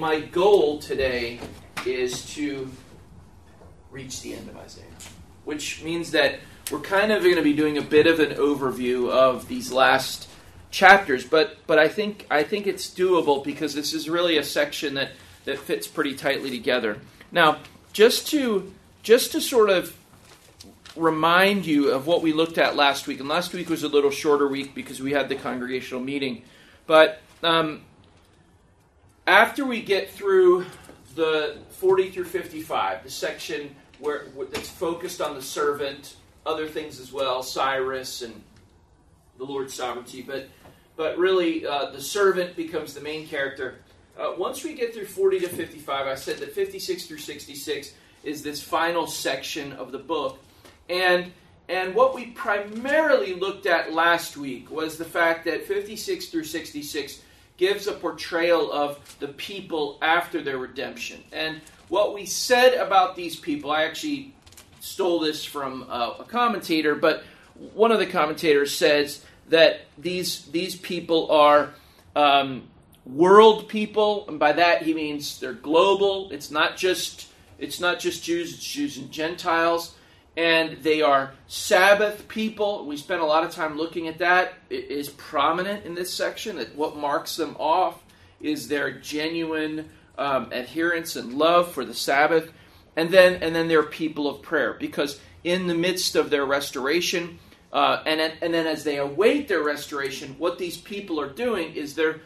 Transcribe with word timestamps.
my 0.00 0.18
goal 0.18 0.78
today 0.78 1.38
is 1.84 2.24
to 2.34 2.70
reach 3.90 4.22
the 4.22 4.32
end 4.32 4.48
of 4.48 4.56
Isaiah, 4.56 4.84
which 5.44 5.84
means 5.84 6.12
that 6.12 6.40
we're 6.72 6.80
kind 6.80 7.12
of 7.12 7.22
going 7.22 7.36
to 7.36 7.42
be 7.42 7.52
doing 7.52 7.76
a 7.76 7.82
bit 7.82 8.06
of 8.06 8.18
an 8.18 8.30
overview 8.30 9.10
of 9.10 9.46
these 9.46 9.70
last 9.70 10.26
chapters, 10.70 11.24
but 11.24 11.58
but 11.66 11.78
I 11.78 11.88
think 11.88 12.26
I 12.30 12.44
think 12.44 12.66
it's 12.66 12.88
doable 12.88 13.44
because 13.44 13.74
this 13.74 13.92
is 13.92 14.08
really 14.08 14.38
a 14.38 14.42
section 14.42 14.94
that 14.94 15.10
that 15.44 15.58
fits 15.58 15.86
pretty 15.86 16.14
tightly 16.14 16.50
together. 16.50 16.98
Now, 17.30 17.58
just 17.92 18.28
to 18.28 18.72
just 19.02 19.32
to 19.32 19.40
sort 19.40 19.68
of 19.68 19.94
remind 20.96 21.66
you 21.66 21.90
of 21.90 22.06
what 22.06 22.22
we 22.22 22.32
looked 22.32 22.56
at 22.56 22.74
last 22.74 23.06
week, 23.06 23.20
and 23.20 23.28
last 23.28 23.52
week 23.52 23.68
was 23.68 23.82
a 23.82 23.88
little 23.88 24.10
shorter 24.10 24.48
week 24.48 24.74
because 24.74 25.02
we 25.02 25.12
had 25.12 25.28
the 25.28 25.36
congregational 25.36 26.02
meeting, 26.02 26.42
but 26.86 27.20
um, 27.42 27.82
after 29.26 29.64
we 29.64 29.82
get 29.82 30.10
through 30.10 30.66
the 31.14 31.58
40 31.70 32.10
through 32.10 32.24
55, 32.24 33.04
the 33.04 33.10
section 33.10 33.74
where 33.98 34.26
that's 34.50 34.68
focused 34.68 35.20
on 35.20 35.34
the 35.34 35.42
servant, 35.42 36.16
other 36.46 36.66
things 36.66 36.98
as 36.98 37.12
well, 37.12 37.42
Cyrus 37.42 38.22
and 38.22 38.42
the 39.38 39.44
Lord's 39.44 39.74
sovereignty, 39.74 40.22
but 40.22 40.48
but 40.96 41.16
really 41.16 41.66
uh, 41.66 41.90
the 41.90 42.00
servant 42.00 42.56
becomes 42.56 42.92
the 42.92 43.00
main 43.00 43.26
character. 43.26 43.78
Uh, 44.18 44.34
once 44.36 44.62
we 44.62 44.74
get 44.74 44.92
through 44.92 45.06
40 45.06 45.40
to 45.40 45.48
55, 45.48 46.06
I 46.06 46.14
said 46.14 46.38
that 46.38 46.52
56 46.52 47.06
through 47.06 47.18
66 47.18 47.94
is 48.22 48.42
this 48.42 48.62
final 48.62 49.06
section 49.06 49.72
of 49.72 49.92
the 49.92 49.98
book, 49.98 50.38
and 50.88 51.32
and 51.68 51.94
what 51.94 52.14
we 52.14 52.26
primarily 52.26 53.34
looked 53.34 53.66
at 53.66 53.92
last 53.92 54.36
week 54.36 54.70
was 54.70 54.98
the 54.98 55.04
fact 55.04 55.44
that 55.44 55.64
56 55.64 56.26
through 56.26 56.44
66 56.44 57.22
gives 57.60 57.86
a 57.86 57.92
portrayal 57.92 58.72
of 58.72 58.98
the 59.20 59.28
people 59.28 59.98
after 60.00 60.40
their 60.40 60.56
redemption. 60.56 61.22
And 61.30 61.60
what 61.88 62.14
we 62.14 62.24
said 62.24 62.72
about 62.72 63.16
these 63.16 63.36
people, 63.36 63.70
I 63.70 63.84
actually 63.84 64.32
stole 64.80 65.20
this 65.20 65.44
from 65.44 65.86
uh, 65.90 66.14
a 66.20 66.24
commentator, 66.24 66.94
but 66.94 67.22
one 67.74 67.92
of 67.92 67.98
the 67.98 68.06
commentators 68.06 68.74
says 68.74 69.22
that 69.50 69.82
these 69.98 70.46
these 70.46 70.74
people 70.74 71.30
are 71.30 71.74
um, 72.16 72.62
world 73.04 73.68
people, 73.68 74.26
and 74.26 74.38
by 74.38 74.52
that 74.52 74.80
he 74.80 74.94
means 74.94 75.38
they're 75.38 75.52
global. 75.52 76.30
It's 76.32 76.50
not 76.50 76.78
just 76.78 77.28
it's 77.58 77.78
not 77.78 78.00
just 78.00 78.24
Jews; 78.24 78.54
it's 78.54 78.64
Jews 78.64 78.96
and 78.96 79.10
Gentiles 79.10 79.94
and 80.40 80.82
they 80.82 81.02
are 81.02 81.32
Sabbath 81.48 82.26
people. 82.26 82.86
We 82.86 82.96
spent 82.96 83.20
a 83.20 83.26
lot 83.26 83.44
of 83.44 83.50
time 83.50 83.76
looking 83.76 84.08
at 84.08 84.16
that. 84.20 84.54
It 84.70 84.90
is 84.90 85.10
prominent 85.10 85.84
in 85.84 85.94
this 85.94 86.10
section 86.10 86.56
that 86.56 86.74
what 86.74 86.96
marks 86.96 87.36
them 87.36 87.56
off 87.58 88.02
is 88.40 88.66
their 88.66 88.90
genuine 88.90 89.90
um, 90.16 90.50
adherence 90.50 91.14
and 91.14 91.34
love 91.34 91.72
for 91.72 91.84
the 91.84 91.92
Sabbath, 91.92 92.50
and 92.96 93.10
then 93.10 93.42
and 93.42 93.54
then 93.54 93.68
they're 93.68 93.82
people 93.82 94.28
of 94.28 94.40
prayer 94.40 94.72
because 94.80 95.20
in 95.44 95.66
the 95.66 95.74
midst 95.74 96.16
of 96.16 96.30
their 96.30 96.46
restoration, 96.46 97.38
uh, 97.70 98.02
and 98.06 98.20
and 98.40 98.54
then 98.54 98.66
as 98.66 98.82
they 98.82 98.96
await 98.96 99.46
their 99.46 99.62
restoration, 99.62 100.36
what 100.38 100.58
these 100.58 100.78
people 100.78 101.20
are 101.20 101.28
doing 101.28 101.74
is 101.74 101.94
they're 101.94 102.20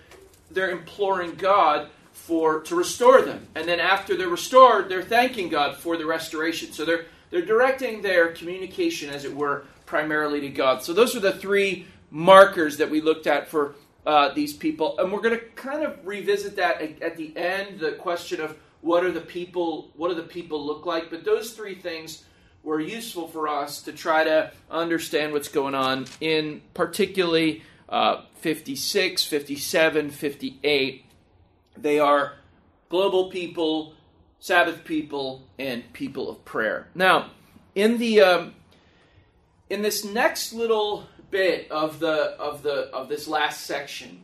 they're 0.52 0.70
imploring 0.70 1.34
God 1.34 1.88
for 2.12 2.60
to 2.60 2.76
restore 2.76 3.22
them, 3.22 3.48
and 3.56 3.66
then 3.66 3.80
after 3.80 4.16
they're 4.16 4.28
restored, 4.28 4.88
they're 4.88 5.02
thanking 5.02 5.48
God 5.48 5.76
for 5.76 5.96
the 5.96 6.06
restoration. 6.06 6.70
So 6.70 6.84
they're 6.84 7.06
they're 7.34 7.44
directing 7.44 8.00
their 8.00 8.28
communication, 8.30 9.10
as 9.10 9.24
it 9.24 9.34
were, 9.34 9.64
primarily 9.86 10.40
to 10.42 10.48
God. 10.48 10.84
So 10.84 10.92
those 10.92 11.16
are 11.16 11.20
the 11.20 11.32
three 11.32 11.84
markers 12.08 12.76
that 12.76 12.88
we 12.88 13.00
looked 13.00 13.26
at 13.26 13.48
for 13.48 13.74
uh, 14.06 14.32
these 14.32 14.52
people, 14.52 14.96
and 15.00 15.12
we're 15.12 15.20
going 15.20 15.36
to 15.36 15.44
kind 15.56 15.82
of 15.82 15.98
revisit 16.06 16.54
that 16.54 16.80
at 17.02 17.16
the 17.16 17.36
end. 17.36 17.80
The 17.80 17.94
question 17.94 18.40
of 18.40 18.56
what 18.82 19.02
are 19.02 19.10
the 19.10 19.20
people, 19.20 19.90
what 19.96 20.10
do 20.10 20.14
the 20.14 20.22
people 20.22 20.64
look 20.64 20.86
like? 20.86 21.10
But 21.10 21.24
those 21.24 21.54
three 21.54 21.74
things 21.74 22.22
were 22.62 22.78
useful 22.78 23.26
for 23.26 23.48
us 23.48 23.82
to 23.82 23.92
try 23.92 24.22
to 24.22 24.52
understand 24.70 25.32
what's 25.32 25.48
going 25.48 25.74
on 25.74 26.06
in 26.20 26.62
particularly 26.72 27.64
uh, 27.88 28.22
56, 28.36 29.24
57, 29.24 30.10
58. 30.10 31.04
They 31.78 31.98
are 31.98 32.34
global 32.90 33.28
people 33.28 33.93
Sabbath 34.44 34.84
people, 34.84 35.42
and 35.58 35.90
people 35.94 36.28
of 36.28 36.44
prayer. 36.44 36.88
Now, 36.94 37.30
in 37.74 37.96
the 37.96 38.20
um, 38.20 38.54
in 39.70 39.80
this 39.80 40.04
next 40.04 40.52
little 40.52 41.06
bit 41.30 41.70
of 41.70 41.98
the 41.98 42.36
of 42.38 42.62
the 42.62 42.90
of 42.92 43.08
this 43.08 43.26
last 43.26 43.62
section, 43.62 44.22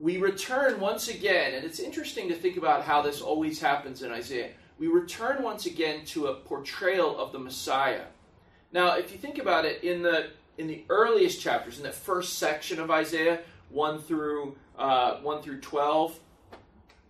we 0.00 0.16
return 0.16 0.80
once 0.80 1.08
again, 1.08 1.52
and 1.52 1.62
it's 1.62 1.78
interesting 1.78 2.28
to 2.28 2.34
think 2.34 2.56
about 2.56 2.84
how 2.84 3.02
this 3.02 3.20
always 3.20 3.60
happens 3.60 4.02
in 4.02 4.10
Isaiah. 4.10 4.52
We 4.78 4.86
return 4.86 5.42
once 5.42 5.66
again 5.66 6.06
to 6.06 6.28
a 6.28 6.34
portrayal 6.36 7.20
of 7.20 7.32
the 7.32 7.38
Messiah. 7.38 8.06
Now, 8.72 8.96
if 8.96 9.12
you 9.12 9.18
think 9.18 9.36
about 9.36 9.66
it, 9.66 9.84
in 9.84 10.00
the 10.00 10.30
in 10.56 10.66
the 10.68 10.86
earliest 10.88 11.38
chapters, 11.38 11.76
in 11.76 11.82
the 11.82 11.92
first 11.92 12.38
section 12.38 12.80
of 12.80 12.90
Isaiah, 12.90 13.40
one 13.68 13.98
through 13.98 14.56
uh, 14.78 15.16
one 15.16 15.42
through 15.42 15.60
twelve, 15.60 16.18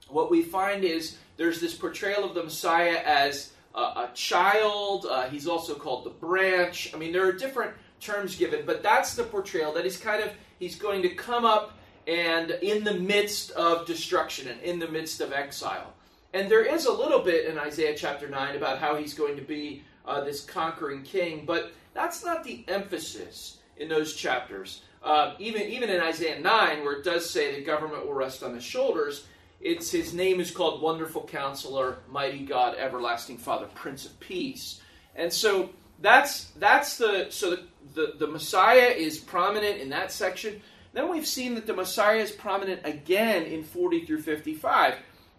what 0.08 0.32
we 0.32 0.42
find 0.42 0.82
is 0.82 1.18
there's 1.36 1.60
this 1.60 1.74
portrayal 1.74 2.24
of 2.24 2.34
the 2.34 2.42
Messiah 2.42 3.00
as 3.04 3.52
a, 3.74 3.80
a 3.80 4.10
child. 4.14 5.06
Uh, 5.08 5.28
he's 5.28 5.46
also 5.46 5.74
called 5.74 6.04
the 6.04 6.10
branch. 6.10 6.92
I 6.94 6.98
mean, 6.98 7.12
there 7.12 7.26
are 7.26 7.32
different 7.32 7.74
terms 8.00 8.36
given, 8.36 8.64
but 8.66 8.82
that's 8.82 9.14
the 9.14 9.24
portrayal 9.24 9.72
that 9.74 9.84
he's 9.84 9.96
kind 9.96 10.22
of 10.22 10.30
he's 10.58 10.76
going 10.76 11.02
to 11.02 11.08
come 11.10 11.44
up 11.44 11.78
and 12.06 12.50
in 12.62 12.84
the 12.84 12.94
midst 12.94 13.52
of 13.52 13.86
destruction 13.86 14.48
and 14.48 14.60
in 14.62 14.78
the 14.78 14.88
midst 14.88 15.20
of 15.20 15.32
exile. 15.32 15.94
And 16.34 16.50
there 16.50 16.64
is 16.64 16.86
a 16.86 16.92
little 16.92 17.20
bit 17.20 17.46
in 17.46 17.58
Isaiah 17.58 17.94
chapter 17.96 18.28
9 18.28 18.56
about 18.56 18.78
how 18.78 18.96
he's 18.96 19.14
going 19.14 19.36
to 19.36 19.42
be 19.42 19.84
uh, 20.06 20.24
this 20.24 20.44
conquering 20.44 21.02
king, 21.02 21.44
but 21.46 21.72
that's 21.94 22.24
not 22.24 22.42
the 22.42 22.64
emphasis 22.68 23.58
in 23.76 23.88
those 23.88 24.14
chapters. 24.14 24.82
Uh, 25.02 25.34
even, 25.38 25.62
even 25.62 25.90
in 25.90 26.00
Isaiah 26.00 26.40
9, 26.40 26.84
where 26.84 26.94
it 26.94 27.04
does 27.04 27.28
say 27.28 27.54
the 27.54 27.64
government 27.64 28.06
will 28.06 28.14
rest 28.14 28.42
on 28.42 28.54
his 28.54 28.64
shoulders, 28.64 29.26
it's 29.62 29.90
his 29.90 30.12
name 30.12 30.40
is 30.40 30.50
called 30.50 30.82
Wonderful 30.82 31.22
Counselor, 31.22 31.98
Mighty 32.10 32.44
God, 32.44 32.76
Everlasting 32.76 33.38
Father, 33.38 33.66
Prince 33.74 34.06
of 34.06 34.18
Peace. 34.20 34.80
And 35.14 35.32
so 35.32 35.70
that's 36.00 36.46
that's 36.58 36.98
the 36.98 37.26
so 37.30 37.50
the, 37.50 37.62
the, 37.94 38.14
the 38.18 38.26
Messiah 38.26 38.88
is 38.88 39.18
prominent 39.18 39.80
in 39.80 39.90
that 39.90 40.12
section. 40.12 40.60
Then 40.92 41.08
we've 41.10 41.26
seen 41.26 41.54
that 41.54 41.66
the 41.66 41.74
Messiah 41.74 42.18
is 42.18 42.30
prominent 42.30 42.82
again 42.84 43.44
in 43.44 43.62
40 43.62 44.04
through 44.04 44.22
55. 44.22 44.94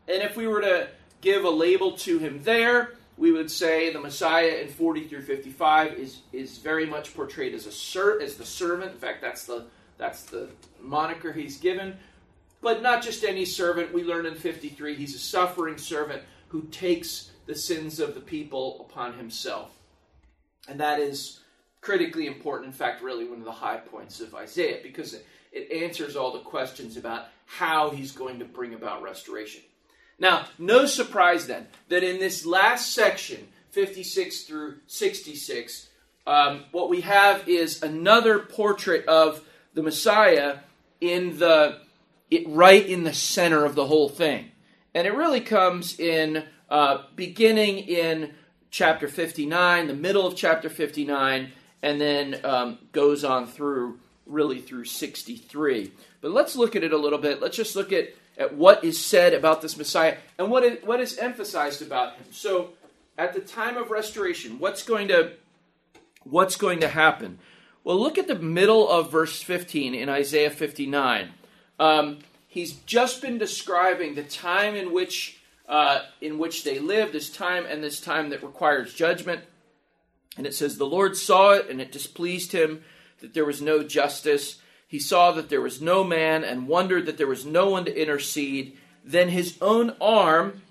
And 0.07 0.23
if 0.23 0.35
we 0.35 0.47
were 0.47 0.61
to 0.61 0.87
give 1.21 1.43
a 1.43 1.49
label 1.49 1.91
to 1.97 2.17
him 2.17 2.41
there, 2.43 2.95
we 3.17 3.31
would 3.31 3.51
say 3.51 3.93
the 3.93 3.99
Messiah 3.99 4.57
in 4.61 4.69
40 4.69 5.07
through 5.07 5.21
55 5.21 5.93
is 5.93 6.21
is 6.31 6.57
very 6.57 6.85
much 6.85 7.13
portrayed 7.13 7.53
as 7.53 7.65
a 7.65 7.71
ser- 7.71 8.21
as 8.21 8.35
the 8.35 8.45
servant. 8.45 8.93
In 8.93 8.97
fact, 8.97 9.21
that's 9.21 9.45
the 9.45 9.65
that's 9.97 10.23
the 10.23 10.49
moniker 10.81 11.31
he's 11.31 11.57
given. 11.57 11.97
But 12.63 12.81
not 12.81 13.03
just 13.03 13.23
any 13.23 13.45
servant. 13.45 13.93
We 13.93 14.03
learn 14.03 14.25
in 14.25 14.35
53 14.35 14.95
he's 14.95 15.15
a 15.15 15.19
suffering 15.19 15.77
servant 15.77 16.23
who 16.47 16.63
takes 16.71 17.31
the 17.45 17.55
sins 17.55 17.99
of 17.99 18.15
the 18.15 18.21
people 18.21 18.87
upon 18.89 19.17
himself. 19.17 19.71
And 20.69 20.79
that 20.79 20.99
is 20.99 21.41
critically 21.81 22.25
important. 22.25 22.67
In 22.67 22.73
fact, 22.73 23.03
really 23.03 23.25
one 23.25 23.39
of 23.39 23.45
the 23.45 23.51
high 23.51 23.77
points 23.77 24.21
of 24.21 24.33
Isaiah 24.33 24.79
because 24.81 25.13
it, 25.51 25.71
answers 25.71 26.15
all 26.15 26.31
the 26.31 26.39
questions 26.39 26.95
about 26.95 27.25
how 27.45 27.89
he's 27.89 28.11
going 28.11 28.39
to 28.39 28.45
bring 28.45 28.73
about 28.73 29.03
restoration. 29.03 29.61
Now, 30.17 30.45
no 30.57 30.85
surprise 30.85 31.47
then 31.47 31.67
that 31.89 32.03
in 32.03 32.19
this 32.19 32.45
last 32.45 32.93
section, 32.93 33.47
56 33.71 34.43
through 34.43 34.77
66, 34.87 35.89
um, 36.25 36.63
what 36.71 36.89
we 36.89 37.01
have 37.01 37.47
is 37.49 37.83
another 37.83 38.39
portrait 38.39 39.05
of 39.07 39.43
the 39.73 39.83
Messiah 39.83 40.59
in 41.01 41.37
the 41.37 41.79
it 42.29 42.47
right 42.47 42.85
in 42.85 43.03
the 43.03 43.13
center 43.13 43.65
of 43.65 43.75
the 43.75 43.87
whole 43.87 44.09
thing. 44.09 44.51
And 44.93 45.07
it 45.07 45.13
really 45.13 45.41
comes 45.41 45.99
in 45.99 46.43
uh, 46.69 47.03
beginning 47.15 47.79
in 47.79 48.33
chapter 48.69 49.07
59, 49.07 49.87
the 49.87 49.93
middle 49.93 50.25
of 50.25 50.35
chapter 50.35 50.69
59, 50.69 51.51
and 51.81 52.01
then 52.01 52.39
um, 52.43 52.79
goes 52.91 53.23
on 53.23 53.45
through 53.45 53.99
really 54.25 54.61
through 54.61 54.85
63. 54.85 55.91
But 56.21 56.31
let's 56.31 56.55
look 56.55 56.75
at 56.75 56.83
it 56.83 56.93
a 56.93 56.97
little 56.97 57.19
bit. 57.19 57.41
Let's 57.41 57.57
just 57.57 57.75
look 57.75 57.91
at, 57.91 58.09
at 58.37 58.55
what 58.55 58.83
is 58.83 59.03
said 59.03 59.33
about 59.33 59.61
this 59.61 59.77
Messiah 59.77 60.17
and 60.37 60.49
what 60.49 60.63
is, 60.63 60.83
what 60.83 60.99
is 60.99 61.17
emphasized 61.17 61.81
about 61.81 62.15
him. 62.15 62.25
So, 62.31 62.69
at 63.17 63.33
the 63.33 63.41
time 63.41 63.77
of 63.77 63.91
restoration, 63.91 64.57
what's 64.57 64.81
going 64.81 65.09
to 65.09 65.33
what's 66.23 66.55
going 66.55 66.79
to 66.79 66.87
happen? 66.87 67.39
Well, 67.83 67.99
look 67.99 68.17
at 68.17 68.27
the 68.27 68.39
middle 68.39 68.89
of 68.89 69.11
verse 69.11 69.41
15 69.41 69.93
in 69.93 70.09
Isaiah 70.09 70.49
59. 70.49 71.29
Um, 71.83 72.19
he's 72.47 72.73
just 72.85 73.21
been 73.21 73.37
describing 73.37 74.15
the 74.15 74.23
time 74.23 74.73
in 74.73 74.93
which 74.93 75.39
uh, 75.67 76.03
in 76.21 76.37
which 76.37 76.63
they 76.63 76.79
live, 76.79 77.11
this 77.11 77.29
time 77.29 77.65
and 77.65 77.83
this 77.83 77.99
time 77.99 78.29
that 78.29 78.43
requires 78.43 78.93
judgment. 78.93 79.41
And 80.37 80.47
it 80.47 80.53
says, 80.53 80.77
The 80.77 80.85
Lord 80.85 81.17
saw 81.17 81.51
it, 81.51 81.69
and 81.69 81.81
it 81.81 81.91
displeased 81.91 82.53
him 82.53 82.83
that 83.19 83.33
there 83.33 83.45
was 83.45 83.61
no 83.61 83.83
justice. 83.83 84.59
He 84.87 84.99
saw 84.99 85.31
that 85.33 85.49
there 85.49 85.61
was 85.61 85.81
no 85.81 86.03
man, 86.03 86.43
and 86.43 86.67
wondered 86.67 87.05
that 87.05 87.17
there 87.17 87.27
was 87.27 87.45
no 87.45 87.69
one 87.69 87.85
to 87.85 88.01
intercede. 88.01 88.77
Then 89.03 89.29
his 89.29 89.57
own 89.61 89.95
arm 89.99 90.61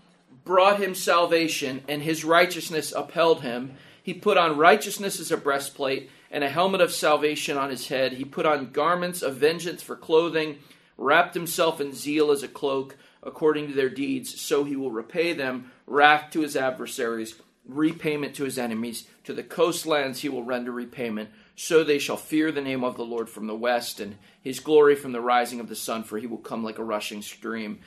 brought 0.45 0.81
him 0.81 0.95
salvation, 0.95 1.83
and 1.89 2.03
his 2.03 2.25
righteousness 2.25 2.93
upheld 2.93 3.43
him. 3.43 3.75
He 4.03 4.15
put 4.15 4.39
on 4.39 4.57
righteousness 4.57 5.21
as 5.21 5.31
a 5.31 5.37
breastplate, 5.37 6.11
and 6.33 6.43
a 6.43 6.49
helmet 6.49 6.81
of 6.81 6.91
salvation 6.93 7.59
on 7.59 7.69
his 7.69 7.89
head. 7.89 8.15
He 8.15 8.25
put 8.25 8.47
on 8.47 8.73
garments 8.73 9.21
of 9.21 9.37
vengeance 9.37 9.83
for 9.83 9.95
clothing, 9.95 10.59
wrapped 10.97 11.35
himself 11.35 11.81
in 11.81 11.93
zeal 11.95 12.31
as 12.31 12.43
a 12.43 12.49
cloak, 12.49 12.97
according 13.23 13.69
to 13.69 13.75
their 13.75 13.91
deeds. 13.91 14.41
So 14.41 14.65
he 14.65 14.77
will 14.77 14.91
repay 14.91 15.33
them 15.33 15.71
wrath 15.87 16.31
to 16.33 16.41
his 16.41 16.57
adversaries, 16.57 17.35
repayment 17.67 18.35
to 18.37 18.45
his 18.45 18.59
enemies. 18.59 19.07
To 19.25 19.33
the 19.33 19.43
coastlands 19.43 20.21
he 20.21 20.29
will 20.29 20.43
render 20.43 20.73
repayment. 20.73 21.31
So 21.55 21.85
they 21.85 21.99
shall 21.99 22.17
fear 22.17 22.51
the 22.51 22.61
name 22.61 22.83
of 22.83 22.97
the 22.97 23.05
Lord 23.05 23.29
from 23.29 23.47
the 23.47 23.55
west, 23.55 24.01
and 24.01 24.17
his 24.41 24.61
glory 24.61 24.97
from 24.97 25.13
the 25.13 25.21
rising 25.21 25.61
of 25.61 25.69
the 25.69 25.77
sun, 25.77 26.03
for 26.03 26.19
he 26.19 26.27
will 26.27 26.39
come 26.39 26.65
like 26.65 26.79
a 26.79 26.85
rushing 26.85 27.23
stream 27.23 27.81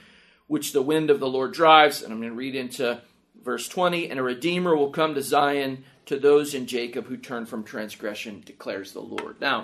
which 0.47 0.73
the 0.73 0.81
wind 0.81 1.09
of 1.09 1.19
the 1.19 1.27
Lord 1.27 1.53
drives. 1.53 2.01
And 2.01 2.13
I'm 2.13 2.19
going 2.19 2.31
to 2.31 2.37
read 2.37 2.55
into 2.55 3.01
verse 3.43 3.67
20. 3.67 4.09
And 4.09 4.19
a 4.19 4.23
redeemer 4.23 4.75
will 4.75 4.91
come 4.91 5.15
to 5.15 5.21
Zion 5.21 5.83
to 6.05 6.19
those 6.19 6.53
in 6.53 6.67
Jacob 6.67 7.07
who 7.07 7.17
turn 7.17 7.45
from 7.45 7.63
transgression, 7.63 8.43
declares 8.45 8.93
the 8.93 9.01
Lord. 9.01 9.41
Now, 9.41 9.63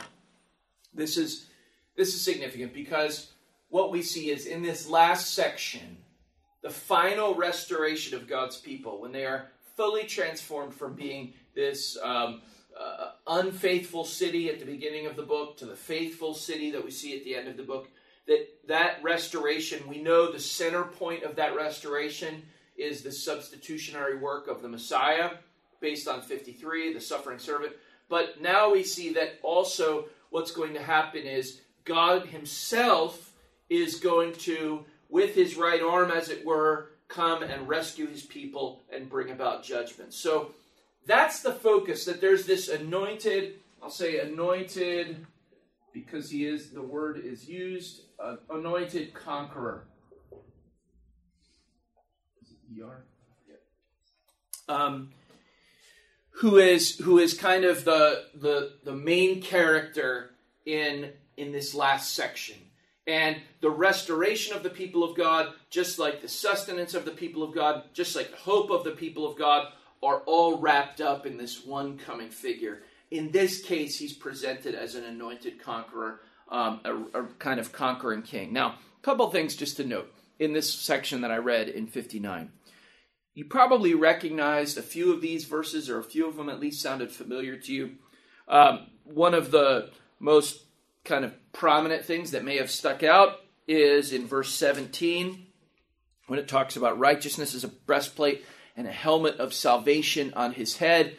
this 0.93 1.17
is 1.17 1.47
this 2.01 2.15
is 2.15 2.21
significant 2.21 2.73
because 2.73 3.31
what 3.69 3.91
we 3.91 4.01
see 4.01 4.31
is 4.31 4.47
in 4.47 4.63
this 4.63 4.89
last 4.89 5.35
section, 5.35 5.97
the 6.63 6.69
final 6.71 7.35
restoration 7.35 8.17
of 8.17 8.27
God's 8.27 8.57
people, 8.57 8.99
when 8.99 9.11
they 9.11 9.23
are 9.23 9.49
fully 9.77 10.05
transformed 10.05 10.73
from 10.73 10.95
being 10.95 11.33
this 11.53 11.99
um, 12.01 12.41
uh, 12.75 13.11
unfaithful 13.27 14.03
city 14.03 14.49
at 14.49 14.59
the 14.59 14.65
beginning 14.65 15.05
of 15.05 15.15
the 15.15 15.21
book 15.21 15.57
to 15.57 15.65
the 15.67 15.75
faithful 15.75 16.33
city 16.33 16.71
that 16.71 16.83
we 16.83 16.89
see 16.89 17.15
at 17.15 17.23
the 17.23 17.35
end 17.35 17.47
of 17.47 17.55
the 17.55 17.61
book 17.61 17.87
that 18.25 18.47
that 18.67 18.97
restoration, 19.03 19.87
we 19.87 20.01
know 20.01 20.31
the 20.31 20.39
center 20.39 20.85
point 20.85 21.21
of 21.21 21.35
that 21.35 21.55
restoration 21.55 22.41
is 22.77 23.03
the 23.03 23.11
substitutionary 23.11 24.17
work 24.17 24.47
of 24.47 24.63
the 24.63 24.67
Messiah, 24.67 25.33
based 25.79 26.07
on 26.07 26.23
53, 26.23 26.93
the 26.93 26.99
suffering 26.99 27.37
servant. 27.37 27.73
But 28.09 28.41
now 28.41 28.71
we 28.71 28.81
see 28.81 29.13
that 29.13 29.37
also 29.43 30.05
what's 30.31 30.51
going 30.51 30.73
to 30.73 30.81
happen 30.81 31.23
is 31.23 31.60
God 31.85 32.27
Himself 32.27 33.33
is 33.69 33.95
going 33.95 34.33
to, 34.33 34.85
with 35.09 35.35
His 35.35 35.57
right 35.57 35.81
arm, 35.81 36.11
as 36.11 36.29
it 36.29 36.45
were, 36.45 36.91
come 37.07 37.43
and 37.43 37.67
rescue 37.67 38.07
His 38.07 38.23
people 38.23 38.83
and 38.93 39.09
bring 39.09 39.31
about 39.31 39.63
judgment. 39.63 40.13
So 40.13 40.53
that's 41.05 41.41
the 41.41 41.53
focus, 41.53 42.05
that 42.05 42.21
there's 42.21 42.45
this 42.45 42.69
anointed, 42.69 43.55
I'll 43.81 43.89
say 43.89 44.19
anointed 44.19 45.25
because 45.93 46.29
he 46.29 46.45
is, 46.45 46.69
the 46.69 46.81
word 46.81 47.19
is 47.23 47.49
used, 47.49 48.03
uh, 48.19 48.37
anointed 48.49 49.13
conqueror. 49.13 49.87
Is 52.41 52.51
it 52.51 52.83
ER? 52.83 53.05
Um, 54.69 55.09
who 56.35 56.57
is 56.57 56.97
who 56.99 57.19
is 57.19 57.33
kind 57.33 57.65
of 57.65 57.83
the 57.83 58.25
the 58.33 58.77
the 58.85 58.93
main 58.93 59.41
character 59.41 60.31
in 60.65 61.11
in 61.37 61.51
this 61.51 61.73
last 61.73 62.13
section 62.13 62.55
and 63.07 63.37
the 63.61 63.69
restoration 63.69 64.55
of 64.55 64.63
the 64.63 64.69
people 64.69 65.03
of 65.03 65.17
God, 65.17 65.53
just 65.69 65.97
like 65.97 66.21
the 66.21 66.27
sustenance 66.27 66.93
of 66.93 67.05
the 67.05 67.11
people 67.11 67.41
of 67.41 67.53
God, 67.53 67.83
just 67.93 68.15
like 68.15 68.31
the 68.31 68.37
hope 68.37 68.69
of 68.69 68.83
the 68.83 68.91
people 68.91 69.29
of 69.29 69.37
God, 69.37 69.71
are 70.03 70.19
all 70.25 70.59
wrapped 70.59 71.01
up 71.01 71.25
in 71.25 71.37
this 71.37 71.65
one 71.65 71.97
coming 71.97 72.29
figure 72.29 72.83
in 73.11 73.31
this 73.31 73.61
case, 73.61 73.99
he's 73.99 74.13
presented 74.13 74.73
as 74.73 74.95
an 74.95 75.03
anointed 75.03 75.61
conqueror, 75.61 76.21
um, 76.49 76.79
a, 76.85 77.19
a, 77.19 77.25
kind 77.37 77.59
of 77.59 77.71
conquering 77.73 78.21
king. 78.21 78.53
Now, 78.53 78.69
a 78.69 79.01
couple 79.03 79.29
things 79.29 79.55
just 79.55 79.77
to 79.77 79.83
note 79.83 80.11
in 80.39 80.53
this 80.53 80.73
section 80.73 81.21
that 81.21 81.31
I 81.31 81.37
read 81.37 81.67
in 81.67 81.87
59. 81.87 82.51
You 83.35 83.45
probably 83.45 83.93
recognized 83.93 84.77
a 84.77 84.81
few 84.81 85.13
of 85.13 85.21
these 85.21 85.45
verses, 85.45 85.89
or 85.89 85.99
a 85.99 86.03
few 86.03 86.27
of 86.27 86.37
them 86.37 86.49
at 86.49 86.59
least 86.59 86.81
sounded 86.81 87.11
familiar 87.11 87.57
to 87.57 87.73
you. 87.73 87.91
Um, 88.47 88.87
one 89.03 89.33
of 89.33 89.51
the 89.51 89.91
most 90.19 90.63
kind 91.03 91.25
of 91.25 91.33
prominent 91.51 92.05
things 92.05 92.31
that 92.31 92.43
may 92.43 92.57
have 92.57 92.71
stuck 92.71 93.03
out 93.03 93.41
is 93.67 94.13
in 94.13 94.27
verse 94.27 94.53
17 94.53 95.47
when 96.27 96.39
it 96.39 96.47
talks 96.47 96.75
about 96.75 96.99
righteousness 96.99 97.53
as 97.53 97.63
a 97.63 97.67
breastplate 97.67 98.45
and 98.77 98.87
a 98.87 98.91
helmet 98.91 99.37
of 99.37 99.53
salvation 99.53 100.33
on 100.35 100.53
his 100.53 100.77
head. 100.77 101.15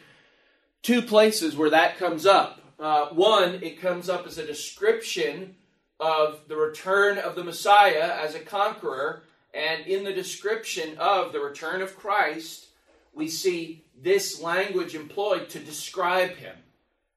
Two 0.81 1.01
places 1.01 1.55
where 1.55 1.69
that 1.69 1.97
comes 1.97 2.25
up. 2.25 2.61
Uh, 2.79 3.07
one, 3.09 3.61
it 3.63 3.79
comes 3.79 4.09
up 4.09 4.25
as 4.25 4.37
a 4.37 4.45
description 4.45 5.55
of 5.99 6.41
the 6.47 6.55
return 6.55 7.17
of 7.17 7.35
the 7.35 7.43
Messiah 7.43 8.19
as 8.21 8.35
a 8.35 8.39
conqueror, 8.39 9.23
and 9.53 9.85
in 9.85 10.03
the 10.03 10.11
description 10.11 10.97
of 10.97 11.31
the 11.31 11.39
return 11.39 11.81
of 11.81 11.95
Christ, 11.95 12.67
we 13.13 13.29
see 13.29 13.85
this 14.01 14.41
language 14.41 14.95
employed 14.95 15.49
to 15.49 15.59
describe 15.59 16.35
him, 16.35 16.55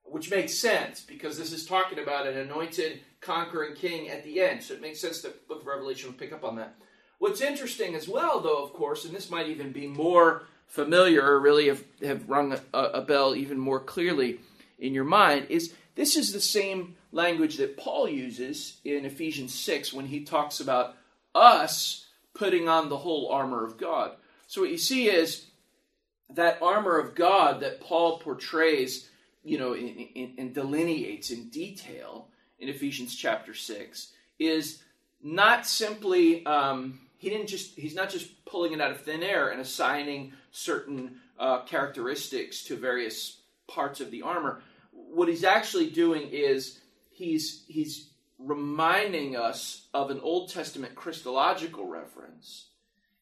which 0.09 0.31
makes 0.31 0.55
sense 0.55 1.01
because 1.01 1.37
this 1.37 1.53
is 1.53 1.67
talking 1.67 1.99
about 1.99 2.27
an 2.27 2.39
anointed 2.39 3.01
conquering 3.21 3.75
king 3.75 4.09
at 4.09 4.25
the 4.25 4.41
end. 4.41 4.63
So 4.63 4.75
it 4.75 4.81
makes 4.81 5.01
sense 5.01 5.23
that 5.23 5.35
the 5.35 5.55
book 5.55 5.63
of 5.63 5.67
Revelation 5.67 6.11
will 6.11 6.19
pick 6.19 6.33
up 6.33 6.45
on 6.45 6.57
that. 6.57 6.77
What's 7.19 7.41
interesting 7.41 7.95
as 7.95 8.09
well, 8.09 8.41
though, 8.41 8.63
of 8.63 8.73
course, 8.73 9.05
and 9.05 9.15
this 9.15 9.31
might 9.31 9.49
even 9.49 9.73
be 9.73 9.87
more 9.87 10.43
familiar 10.67 11.23
or 11.23 11.41
really 11.41 11.69
have, 11.69 11.83
have 12.03 12.29
rung 12.29 12.53
a, 12.53 12.79
a 12.79 13.03
bell 13.03 13.35
even 13.35 13.59
more 13.59 13.81
clearly 13.81 14.41
in 14.79 14.93
your 14.93 15.05
mind 15.05 15.47
is 15.49 15.75
this 15.95 16.17
is 16.17 16.33
the 16.33 16.41
same 16.41 16.97
language 17.13 17.57
that 17.57 17.77
Paul 17.77 18.09
uses 18.09 18.79
in 18.85 19.07
Ephesians 19.07 19.55
6 19.55 19.93
when 19.93 20.07
he 20.07 20.25
talks 20.25 20.61
about 20.61 20.97
us 21.35 22.07
putting 22.35 22.69
on 22.69 22.89
the 22.89 22.99
whole 22.99 23.31
armor 23.31 23.65
of 23.65 23.79
God. 23.79 24.13
So 24.47 24.61
what 24.61 24.71
you 24.71 24.79
see 24.79 25.09
is 25.09 25.47
that 26.31 26.61
armor 26.61 26.99
of 26.99 27.15
God 27.15 27.61
that 27.61 27.81
Paul 27.81 28.19
portrays, 28.19 29.09
you 29.47 29.59
know, 29.59 29.75
and 29.75 30.53
delineates 30.53 31.31
in 31.31 31.49
detail 31.51 32.27
in 32.59 32.69
Ephesians 32.69 33.15
chapter 33.15 33.55
6 33.55 34.13
is 34.41 34.83
not 35.23 35.67
simply 35.67 36.45
um, 36.45 36.99
he 37.17 37.31
didn't 37.31 37.47
just 37.47 37.79
he's 37.79 37.95
not 37.95 38.11
just 38.11 38.45
pulling 38.45 38.73
it 38.73 38.81
out 38.81 38.91
of 38.91 39.01
thin 39.01 39.23
air 39.23 39.51
and 39.51 39.61
assigning 39.61 40.33
certain 40.51 41.21
uh, 41.39 41.63
characteristics 41.63 42.65
to 42.65 42.77
various 42.77 43.41
parts 43.69 44.01
of 44.01 44.11
the 44.11 44.23
armor. 44.23 44.63
What 44.91 45.29
he's 45.29 45.45
actually 45.45 45.91
doing 45.91 46.29
is 46.31 46.81
he's 47.11 47.63
he's 47.69 48.09
reminding 48.41 49.37
us 49.37 49.87
of 49.95 50.11
an 50.11 50.21
Old 50.21 50.51
Testament 50.51 50.97
Christological 50.97 51.87
reference. 51.87 52.67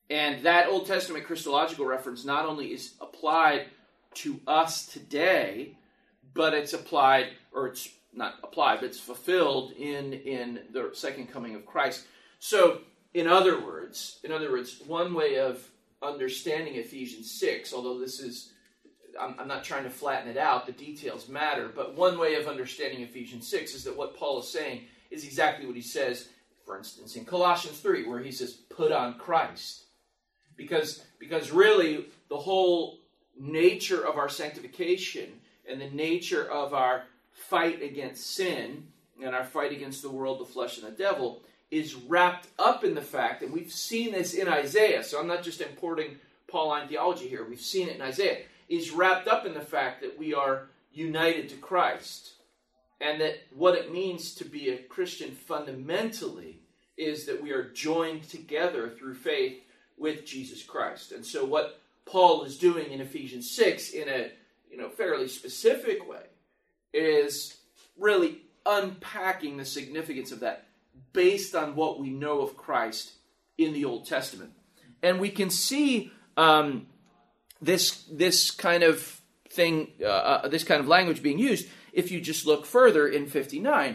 And 0.09 0.43
that 0.45 0.69
Old 0.69 0.87
Testament 0.87 1.27
Christological 1.27 1.85
reference 1.85 2.25
not 2.25 2.47
only 2.47 2.73
is 2.73 2.95
applied 3.01 3.67
to 4.15 4.41
us 4.47 4.87
today, 4.87 5.77
but 6.35 6.53
it's 6.53 6.73
applied, 6.73 7.29
or 7.53 7.69
it's 7.69 7.89
not 8.13 8.35
applied, 8.43 8.81
but 8.81 8.87
it's 8.87 9.01
fulfilled 9.01 9.73
in, 9.73 10.13
in 10.13 10.61
the 10.73 10.91
second 10.93 11.33
coming 11.33 11.55
of 11.55 11.65
Christ. 11.65 12.05
So 12.39 12.81
in 13.15 13.29
other 13.29 13.65
words, 13.65 14.19
in 14.25 14.33
other 14.33 14.51
words, 14.51 14.83
one 14.87 15.15
way 15.15 15.37
of 15.39 15.67
understanding 16.03 16.75
Ephesians 16.75 17.31
6, 17.31 17.73
although 17.73 17.99
this 17.99 18.21
is, 18.21 18.53
I'm, 19.19 19.37
I'm, 19.39 19.49
not 19.49 19.65
trying 19.65 19.85
to 19.85 19.91
flatten 19.91 20.29
it 20.29 20.37
out, 20.37 20.67
the 20.67 20.73
details 20.73 21.29
matter, 21.29 21.71
but 21.75 21.95
one 21.95 22.19
way 22.19 22.35
of 22.35 22.49
understanding 22.49 23.01
Ephesians 23.01 23.49
6 23.49 23.75
is 23.75 23.85
that 23.85 23.97
what 23.97 24.17
Paul 24.17 24.41
is 24.41 24.49
saying 24.49 24.83
is 25.11 25.25
exactly 25.25 25.67
what 25.67 25.77
he 25.77 25.83
says, 25.83 26.29
for 26.67 26.77
instance, 26.77 27.15
in 27.15 27.25
Colossians 27.25 27.79
3, 27.79 28.07
where 28.07 28.19
he 28.19 28.33
says, 28.33 28.53
put 28.53 28.91
on 28.91 29.19
Christ. 29.19 29.85
Because, 30.57 31.05
because 31.19 31.53
really, 31.53 32.07
the 32.29 32.37
whole 32.37 32.99
nature 33.39 34.07
of 34.07 34.19
our 34.19 34.29
sanctification 34.29 35.29
and 35.69 35.81
the 35.81 35.91
nature 35.91 36.51
of 36.51 36.75
our 36.75 37.05
fight 37.33 37.83
against 37.83 38.35
sin 38.35 38.87
and 39.23 39.35
our 39.35 39.45
fight 39.45 39.73
against 39.73 40.03
the 40.03 40.11
world, 40.11 40.41
the 40.41 40.45
flesh, 40.45 40.79
and 40.79 40.87
the 40.87 40.91
devil 40.91 41.43
is 41.71 41.95
wrapped 41.95 42.49
up 42.59 42.85
in 42.85 42.95
the 42.95 43.03
fact, 43.03 43.43
and 43.43 43.53
we've 43.53 43.73
seen 43.73 44.13
this 44.13 44.35
in 44.35 44.49
Isaiah, 44.49 45.03
so 45.03 45.19
I'm 45.19 45.27
not 45.27 45.43
just 45.43 45.61
importing 45.61 46.19
Pauline 46.47 46.89
theology 46.89 47.29
here, 47.29 47.45
we've 47.45 47.61
seen 47.61 47.89
it 47.89 47.97
in 47.97 48.03
Isaiah, 48.03 48.43
is 48.69 48.91
wrapped 48.91 49.27
up 49.27 49.45
in 49.47 49.55
the 49.55 49.61
fact 49.61 50.01
that 50.03 50.19
we 50.19 50.35
are 50.35 50.69
united 50.93 51.49
to 51.49 51.57
Christ. 51.57 52.33
And 53.01 53.21
that 53.21 53.41
what 53.55 53.75
it 53.75 53.93
means 53.93 54.35
to 54.37 54.45
be 54.45 54.71
a 54.71 54.79
Christian 54.79 55.33
fundamentally 55.33 56.61
is 56.97 57.27
that 57.27 57.43
we 57.43 57.51
are 57.51 57.71
joined 57.71 58.29
together 58.29 58.89
through 58.89 59.15
faith 59.15 59.63
with 59.99 60.25
Jesus 60.25 60.63
Christ. 60.63 61.13
And 61.13 61.27
so 61.27 61.45
what 61.45 61.81
Paul 62.07 62.45
is 62.45 62.57
doing 62.57 62.93
in 62.93 63.01
Ephesians 63.01 63.51
6 63.51 63.91
in 63.91 64.09
a 64.09 64.31
you 64.75 64.81
know 64.81 64.89
fairly 64.89 65.29
specific 65.29 66.09
way 66.09 66.25
is 66.93 67.57
really 67.97 68.39
unpacking 68.67 69.57
the 69.57 69.65
significance 69.65 70.33
of 70.33 70.41
that 70.41 70.67
based 71.13 71.55
on 71.55 71.77
what 71.77 72.01
we 72.01 72.11
know 72.11 72.41
of 72.41 72.57
Christ 72.57 73.13
in 73.57 73.73
the 73.73 73.85
Old 73.85 74.05
Testament. 74.07 74.51
And 75.01 75.21
we 75.21 75.31
can 75.31 75.49
see 75.49 76.11
um, 76.37 76.89
this, 77.63 78.05
this 78.11 78.51
kind 78.51 78.83
of 78.83 79.21
thing, 79.49 79.93
uh, 80.03 80.07
uh, 80.07 80.49
this 80.49 80.65
kind 80.65 80.81
of 80.81 80.89
language 80.89 81.23
being 81.23 81.39
used 81.39 81.69
if 81.93 82.11
you 82.11 82.21
just 82.21 82.45
look 82.45 82.67
further 82.67 83.07
in 83.07 83.29
59. 83.29 83.95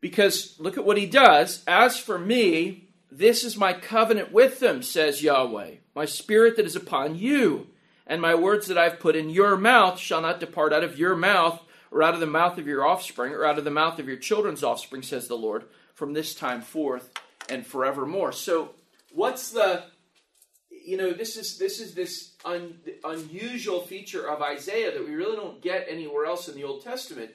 Because 0.00 0.56
look 0.58 0.78
at 0.78 0.86
what 0.86 0.96
he 0.96 1.06
does. 1.06 1.62
As 1.66 1.98
for 1.98 2.18
me, 2.18 2.88
This 3.10 3.44
is 3.44 3.56
my 3.56 3.72
covenant 3.72 4.32
with 4.32 4.58
them, 4.58 4.82
says 4.82 5.22
Yahweh, 5.22 5.76
my 5.94 6.04
spirit 6.06 6.56
that 6.56 6.66
is 6.66 6.76
upon 6.76 7.16
you, 7.16 7.68
and 8.06 8.20
my 8.20 8.34
words 8.34 8.66
that 8.68 8.78
I've 8.78 9.00
put 9.00 9.16
in 9.16 9.30
your 9.30 9.56
mouth 9.56 9.98
shall 9.98 10.20
not 10.20 10.40
depart 10.40 10.72
out 10.72 10.84
of 10.84 10.98
your 10.98 11.16
mouth, 11.16 11.60
or 11.90 12.02
out 12.02 12.14
of 12.14 12.20
the 12.20 12.26
mouth 12.26 12.58
of 12.58 12.66
your 12.66 12.86
offspring, 12.86 13.32
or 13.32 13.44
out 13.44 13.58
of 13.58 13.64
the 13.64 13.70
mouth 13.70 13.98
of 13.98 14.06
your 14.06 14.16
children's 14.16 14.62
offspring, 14.62 15.02
says 15.02 15.28
the 15.28 15.36
Lord, 15.36 15.64
from 15.94 16.12
this 16.12 16.34
time 16.34 16.60
forth 16.60 17.10
and 17.48 17.66
forevermore. 17.66 18.32
So, 18.32 18.70
what's 19.12 19.50
the 19.50 19.84
you 20.70 20.96
know 20.96 21.12
this 21.12 21.36
is 21.36 21.58
this 21.58 21.80
is 21.80 21.94
this 21.94 22.34
un, 22.44 22.78
unusual 23.04 23.80
feature 23.80 24.28
of 24.28 24.40
Isaiah 24.40 24.92
that 24.92 25.06
we 25.06 25.14
really 25.14 25.36
don't 25.36 25.60
get 25.60 25.86
anywhere 25.88 26.26
else 26.26 26.48
in 26.48 26.54
the 26.54 26.64
Old 26.64 26.84
Testament. 26.84 27.32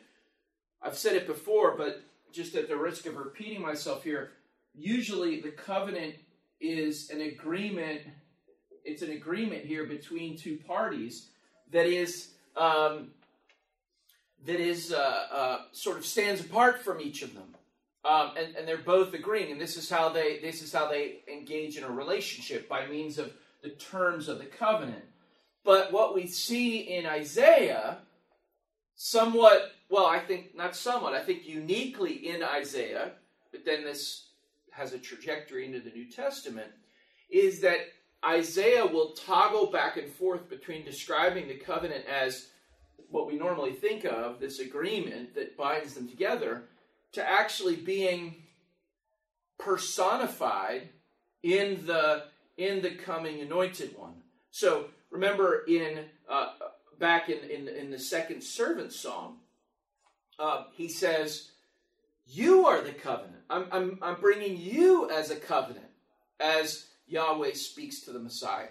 I've 0.81 0.97
said 0.97 1.15
it 1.15 1.27
before, 1.27 1.75
but 1.77 2.01
just 2.31 2.55
at 2.55 2.69
the 2.69 2.77
risk 2.77 3.05
of 3.05 3.17
repeating 3.17 3.61
myself 3.61 4.03
here, 4.03 4.31
usually 4.73 5.41
the 5.41 5.51
covenant 5.51 6.15
is 6.59 7.09
an 7.09 7.21
agreement. 7.21 8.01
It's 8.83 9.01
an 9.01 9.11
agreement 9.11 9.65
here 9.65 9.85
between 9.85 10.37
two 10.37 10.57
parties 10.57 11.29
that 11.71 11.85
is 11.85 12.29
um, 12.55 13.11
that 14.45 14.59
is 14.59 14.91
uh, 14.91 15.23
uh, 15.31 15.57
sort 15.71 15.97
of 15.97 16.05
stands 16.05 16.41
apart 16.41 16.81
from 16.81 16.99
each 16.99 17.21
of 17.21 17.33
them, 17.33 17.55
um, 18.03 18.31
and, 18.37 18.55
and 18.55 18.67
they're 18.67 18.77
both 18.77 19.13
agreeing. 19.13 19.51
And 19.51 19.61
this 19.61 19.77
is 19.77 19.89
how 19.89 20.09
they 20.09 20.39
this 20.39 20.61
is 20.61 20.73
how 20.73 20.87
they 20.89 21.19
engage 21.31 21.77
in 21.77 21.83
a 21.83 21.91
relationship 21.91 22.67
by 22.67 22.87
means 22.87 23.17
of 23.17 23.31
the 23.61 23.69
terms 23.69 24.27
of 24.27 24.39
the 24.39 24.45
covenant. 24.45 25.05
But 25.63 25.91
what 25.91 26.15
we 26.15 26.25
see 26.25 26.79
in 26.79 27.05
Isaiah, 27.05 27.99
somewhat 28.95 29.73
well, 29.91 30.05
I 30.05 30.19
think 30.19 30.55
not 30.55 30.75
somewhat, 30.75 31.13
I 31.13 31.21
think 31.21 31.45
uniquely 31.45 32.13
in 32.13 32.41
Isaiah, 32.41 33.11
but 33.51 33.65
then 33.65 33.83
this 33.83 34.27
has 34.71 34.93
a 34.93 34.97
trajectory 34.97 35.65
into 35.65 35.81
the 35.81 35.89
New 35.89 36.09
Testament, 36.09 36.71
is 37.29 37.59
that 37.59 37.79
Isaiah 38.25 38.85
will 38.85 39.11
toggle 39.11 39.67
back 39.67 39.97
and 39.97 40.11
forth 40.11 40.49
between 40.49 40.85
describing 40.85 41.47
the 41.47 41.55
covenant 41.55 42.05
as 42.05 42.47
what 43.09 43.27
we 43.27 43.35
normally 43.35 43.73
think 43.73 44.05
of, 44.05 44.39
this 44.39 44.59
agreement 44.59 45.35
that 45.35 45.57
binds 45.57 45.95
them 45.95 46.07
together, 46.07 46.63
to 47.13 47.27
actually 47.27 47.75
being 47.75 48.35
personified 49.57 50.89
in 51.43 51.85
the 51.85 52.23
in 52.57 52.81
the 52.81 52.91
coming 52.91 53.41
anointed 53.41 53.97
one. 53.97 54.13
So 54.51 54.85
remember 55.09 55.63
in 55.67 56.05
uh, 56.29 56.49
back 56.99 57.29
in, 57.29 57.39
in 57.49 57.67
in 57.67 57.91
the 57.91 57.99
second 57.99 58.41
servant 58.41 58.93
song, 58.93 59.37
uh, 60.41 60.63
he 60.73 60.87
says, 60.87 61.51
You 62.25 62.65
are 62.65 62.81
the 62.81 62.93
covenant. 62.93 63.43
I'm, 63.49 63.67
I'm, 63.71 63.99
I'm 64.01 64.19
bringing 64.19 64.57
you 64.57 65.09
as 65.09 65.29
a 65.29 65.35
covenant, 65.35 65.85
as 66.39 66.87
Yahweh 67.11 67.53
speaks 67.53 67.99
to 68.01 68.11
the 68.11 68.19
Messiah. 68.19 68.67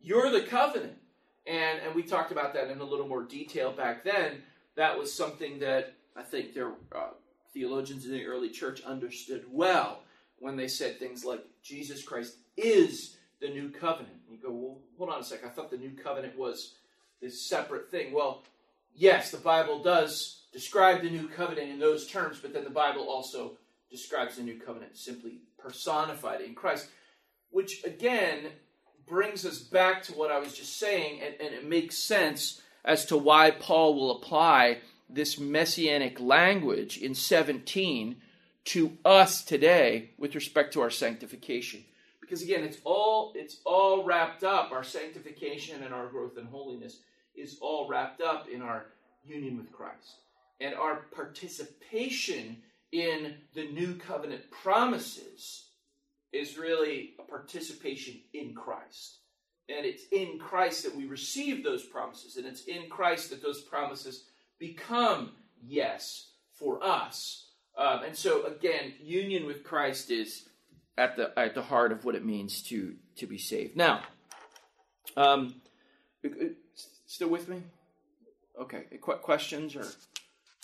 You're 0.00 0.30
the 0.30 0.42
covenant. 0.42 0.98
And, 1.46 1.80
and 1.80 1.94
we 1.94 2.02
talked 2.02 2.30
about 2.30 2.52
that 2.54 2.70
in 2.70 2.80
a 2.80 2.84
little 2.84 3.08
more 3.08 3.22
detail 3.22 3.72
back 3.72 4.04
then. 4.04 4.42
That 4.76 4.98
was 4.98 5.12
something 5.12 5.58
that 5.60 5.94
I 6.14 6.22
think 6.22 6.52
their 6.52 6.72
uh, 6.94 7.12
theologians 7.54 8.04
in 8.04 8.12
the 8.12 8.26
early 8.26 8.50
church 8.50 8.82
understood 8.82 9.44
well 9.50 10.02
when 10.38 10.56
they 10.56 10.68
said 10.68 10.98
things 10.98 11.24
like, 11.24 11.44
Jesus 11.62 12.02
Christ 12.02 12.36
is 12.56 13.16
the 13.40 13.48
new 13.48 13.70
covenant. 13.70 14.14
And 14.28 14.36
you 14.36 14.42
go, 14.42 14.52
well, 14.52 14.78
hold 14.98 15.10
on 15.10 15.20
a 15.20 15.24
sec. 15.24 15.44
I 15.44 15.48
thought 15.48 15.70
the 15.70 15.78
new 15.78 15.90
covenant 15.90 16.38
was 16.38 16.74
this 17.22 17.40
separate 17.40 17.90
thing. 17.90 18.12
Well, 18.12 18.42
yes, 18.94 19.30
the 19.30 19.38
Bible 19.38 19.82
does 19.82 20.42
describe 20.52 21.02
the 21.02 21.10
new 21.10 21.28
covenant 21.28 21.70
in 21.70 21.78
those 21.78 22.06
terms, 22.06 22.38
but 22.40 22.52
then 22.52 22.64
the 22.64 22.70
Bible 22.70 23.08
also 23.08 23.52
describes 23.90 24.36
the 24.36 24.42
new 24.42 24.58
covenant 24.58 24.96
simply 24.96 25.38
personified 25.58 26.42
in 26.42 26.54
Christ, 26.54 26.88
which 27.50 27.84
again 27.84 28.50
brings 29.06 29.46
us 29.46 29.58
back 29.58 30.02
to 30.04 30.12
what 30.12 30.30
I 30.30 30.38
was 30.38 30.54
just 30.56 30.78
saying, 30.78 31.20
and, 31.22 31.34
and 31.40 31.54
it 31.54 31.66
makes 31.66 31.96
sense 31.96 32.60
as 32.84 33.06
to 33.06 33.16
why 33.16 33.50
Paul 33.50 33.94
will 33.94 34.16
apply 34.16 34.78
this 35.08 35.38
messianic 35.38 36.20
language 36.20 36.98
in 36.98 37.14
17 37.14 38.16
to 38.64 38.98
us 39.04 39.42
today 39.42 40.10
with 40.18 40.34
respect 40.34 40.74
to 40.74 40.82
our 40.82 40.90
sanctification. 40.90 41.84
Because 42.20 42.42
again 42.42 42.62
it's 42.62 42.76
all 42.84 43.32
it's 43.34 43.60
all 43.64 44.04
wrapped 44.04 44.44
up. 44.44 44.70
Our 44.70 44.84
sanctification 44.84 45.82
and 45.82 45.94
our 45.94 46.08
growth 46.08 46.36
in 46.36 46.44
holiness 46.44 46.98
is 47.34 47.56
all 47.62 47.88
wrapped 47.88 48.20
up 48.20 48.48
in 48.48 48.60
our 48.60 48.86
union 49.24 49.56
with 49.56 49.72
Christ. 49.72 50.16
And 50.60 50.74
our 50.74 51.06
participation 51.14 52.58
in 52.92 53.34
the 53.54 53.68
new 53.68 53.94
covenant 53.94 54.50
promises 54.50 55.67
is 56.32 56.58
really 56.58 57.14
a 57.18 57.22
participation 57.22 58.20
in 58.34 58.54
Christ. 58.54 59.18
And 59.68 59.84
it's 59.84 60.04
in 60.12 60.38
Christ 60.38 60.84
that 60.84 60.96
we 60.96 61.06
receive 61.06 61.62
those 61.62 61.84
promises, 61.84 62.36
and 62.36 62.46
it's 62.46 62.64
in 62.64 62.88
Christ 62.88 63.30
that 63.30 63.42
those 63.42 63.60
promises 63.60 64.24
become 64.58 65.32
yes 65.62 66.30
for 66.52 66.82
us. 66.82 67.50
Um, 67.76 68.02
and 68.04 68.16
so, 68.16 68.44
again, 68.46 68.94
union 69.00 69.46
with 69.46 69.62
Christ 69.64 70.10
is 70.10 70.48
at 70.96 71.16
the 71.16 71.38
at 71.38 71.54
the 71.54 71.62
heart 71.62 71.92
of 71.92 72.04
what 72.04 72.14
it 72.14 72.24
means 72.24 72.62
to 72.64 72.94
to 73.16 73.26
be 73.26 73.38
saved. 73.38 73.76
Now, 73.76 74.02
um, 75.16 75.60
still 77.06 77.28
with 77.28 77.48
me? 77.48 77.62
Okay. 78.60 78.84
Questions 79.00 79.76
or 79.76 79.86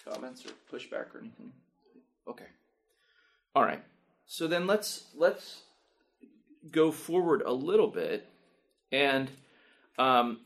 comments 0.04 0.44
or 0.44 0.50
pushback 0.72 1.14
or 1.14 1.20
anything? 1.20 1.52
Okay. 2.28 2.46
All 3.54 3.62
right. 3.62 3.82
So 4.34 4.48
then 4.48 4.66
let's 4.66 5.04
let's 5.14 5.60
go 6.72 6.90
forward 6.90 7.42
a 7.46 7.52
little 7.52 7.86
bit 7.86 8.28
and 8.90 9.30
um, 9.96 10.40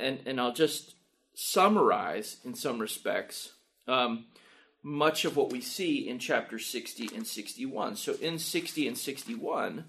and 0.00 0.20
and 0.24 0.40
I'll 0.40 0.54
just 0.54 0.94
summarize 1.34 2.38
in 2.42 2.54
some 2.54 2.78
respects 2.78 3.52
um, 3.86 4.24
much 4.82 5.26
of 5.26 5.36
what 5.36 5.52
we 5.52 5.60
see 5.60 6.08
in 6.08 6.18
chapter 6.18 6.58
60 6.58 7.10
and 7.14 7.26
61. 7.26 7.96
So 7.96 8.14
in 8.14 8.38
60 8.38 8.88
and 8.88 8.96
61, 8.96 9.84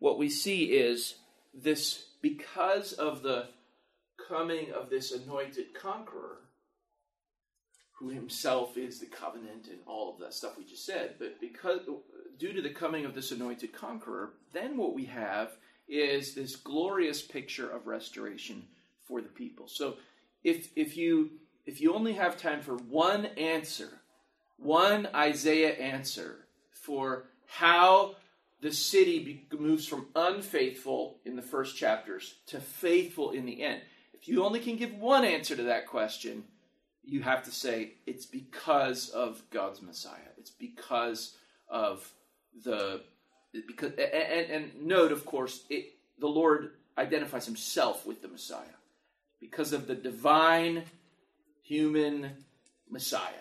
what 0.00 0.18
we 0.18 0.28
see 0.28 0.64
is 0.64 1.14
this 1.54 2.06
because 2.22 2.92
of 2.92 3.22
the 3.22 3.50
coming 4.28 4.72
of 4.72 4.90
this 4.90 5.12
anointed 5.12 5.74
conqueror, 5.80 6.38
who 8.00 8.08
himself 8.08 8.76
is 8.76 8.98
the 8.98 9.06
covenant 9.06 9.68
and 9.68 9.78
all 9.86 10.12
of 10.12 10.18
that 10.18 10.34
stuff 10.34 10.58
we 10.58 10.64
just 10.64 10.84
said. 10.84 11.14
But 11.20 11.40
because 11.40 11.86
due 12.38 12.52
to 12.52 12.62
the 12.62 12.70
coming 12.70 13.04
of 13.04 13.14
this 13.14 13.32
anointed 13.32 13.72
conqueror, 13.72 14.34
then 14.52 14.76
what 14.76 14.94
we 14.94 15.04
have 15.06 15.56
is 15.88 16.34
this 16.34 16.56
glorious 16.56 17.22
picture 17.22 17.68
of 17.68 17.86
restoration 17.86 18.64
for 19.04 19.20
the 19.20 19.28
people. 19.28 19.68
So 19.68 19.96
if 20.42 20.68
if 20.76 20.96
you 20.96 21.30
if 21.66 21.80
you 21.80 21.94
only 21.94 22.14
have 22.14 22.36
time 22.36 22.60
for 22.60 22.76
one 22.76 23.26
answer, 23.26 24.00
one 24.56 25.08
Isaiah 25.14 25.72
answer 25.72 26.46
for 26.70 27.26
how 27.46 28.16
the 28.60 28.72
city 28.72 29.46
moves 29.52 29.86
from 29.86 30.06
unfaithful 30.14 31.18
in 31.24 31.36
the 31.36 31.42
first 31.42 31.76
chapters 31.76 32.36
to 32.46 32.60
faithful 32.60 33.30
in 33.30 33.44
the 33.44 33.62
end. 33.62 33.82
If 34.14 34.28
you 34.28 34.44
only 34.44 34.60
can 34.60 34.76
give 34.76 34.94
one 34.94 35.24
answer 35.24 35.54
to 35.54 35.64
that 35.64 35.86
question, 35.86 36.44
you 37.04 37.22
have 37.22 37.42
to 37.44 37.50
say 37.50 37.94
it's 38.06 38.24
because 38.24 39.10
of 39.10 39.42
God's 39.50 39.82
Messiah. 39.82 40.32
It's 40.38 40.50
because 40.50 41.36
of 41.68 42.10
the 42.62 43.02
because 43.66 43.92
and, 43.92 44.50
and 44.50 44.82
note, 44.82 45.12
of 45.12 45.24
course, 45.24 45.64
it, 45.70 45.94
the 46.18 46.26
Lord 46.26 46.72
identifies 46.98 47.46
Himself 47.46 48.06
with 48.06 48.22
the 48.22 48.28
Messiah 48.28 48.64
because 49.40 49.72
of 49.72 49.86
the 49.86 49.94
divine 49.94 50.84
human 51.62 52.30
Messiah 52.90 53.32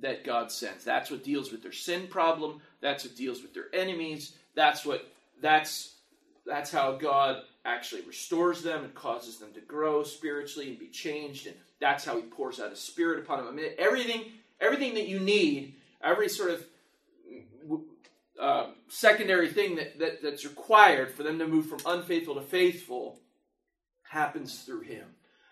that 0.00 0.24
God 0.24 0.52
sends. 0.52 0.84
That's 0.84 1.10
what 1.10 1.24
deals 1.24 1.50
with 1.50 1.62
their 1.62 1.72
sin 1.72 2.06
problem. 2.06 2.60
That's 2.80 3.04
what 3.04 3.16
deals 3.16 3.42
with 3.42 3.54
their 3.54 3.66
enemies. 3.72 4.34
That's 4.54 4.84
what 4.84 5.10
that's 5.40 5.94
that's 6.46 6.70
how 6.70 6.92
God 6.92 7.42
actually 7.64 8.02
restores 8.02 8.62
them 8.62 8.84
and 8.84 8.94
causes 8.94 9.38
them 9.38 9.52
to 9.52 9.60
grow 9.60 10.02
spiritually 10.02 10.70
and 10.70 10.78
be 10.78 10.86
changed 10.86 11.46
and 11.46 11.56
that's 11.80 12.04
how 12.04 12.16
he 12.16 12.22
pours 12.22 12.60
out 12.60 12.70
his 12.70 12.80
spirit 12.80 13.20
upon 13.20 13.38
them. 13.38 13.48
I 13.48 13.52
mean, 13.52 13.70
everything, 13.78 14.24
everything 14.60 14.94
that 14.94 15.08
you 15.08 15.20
need, 15.20 15.74
every 16.02 16.28
sort 16.28 16.50
of 16.50 16.64
uh, 18.38 18.68
secondary 18.88 19.48
thing 19.48 19.76
that, 19.76 19.98
that, 19.98 20.22
that's 20.22 20.44
required 20.44 21.12
for 21.12 21.22
them 21.22 21.38
to 21.38 21.46
move 21.46 21.66
from 21.66 21.80
unfaithful 21.86 22.34
to 22.36 22.40
faithful 22.40 23.20
happens 24.02 24.60
through 24.60 24.82
him. 24.82 25.06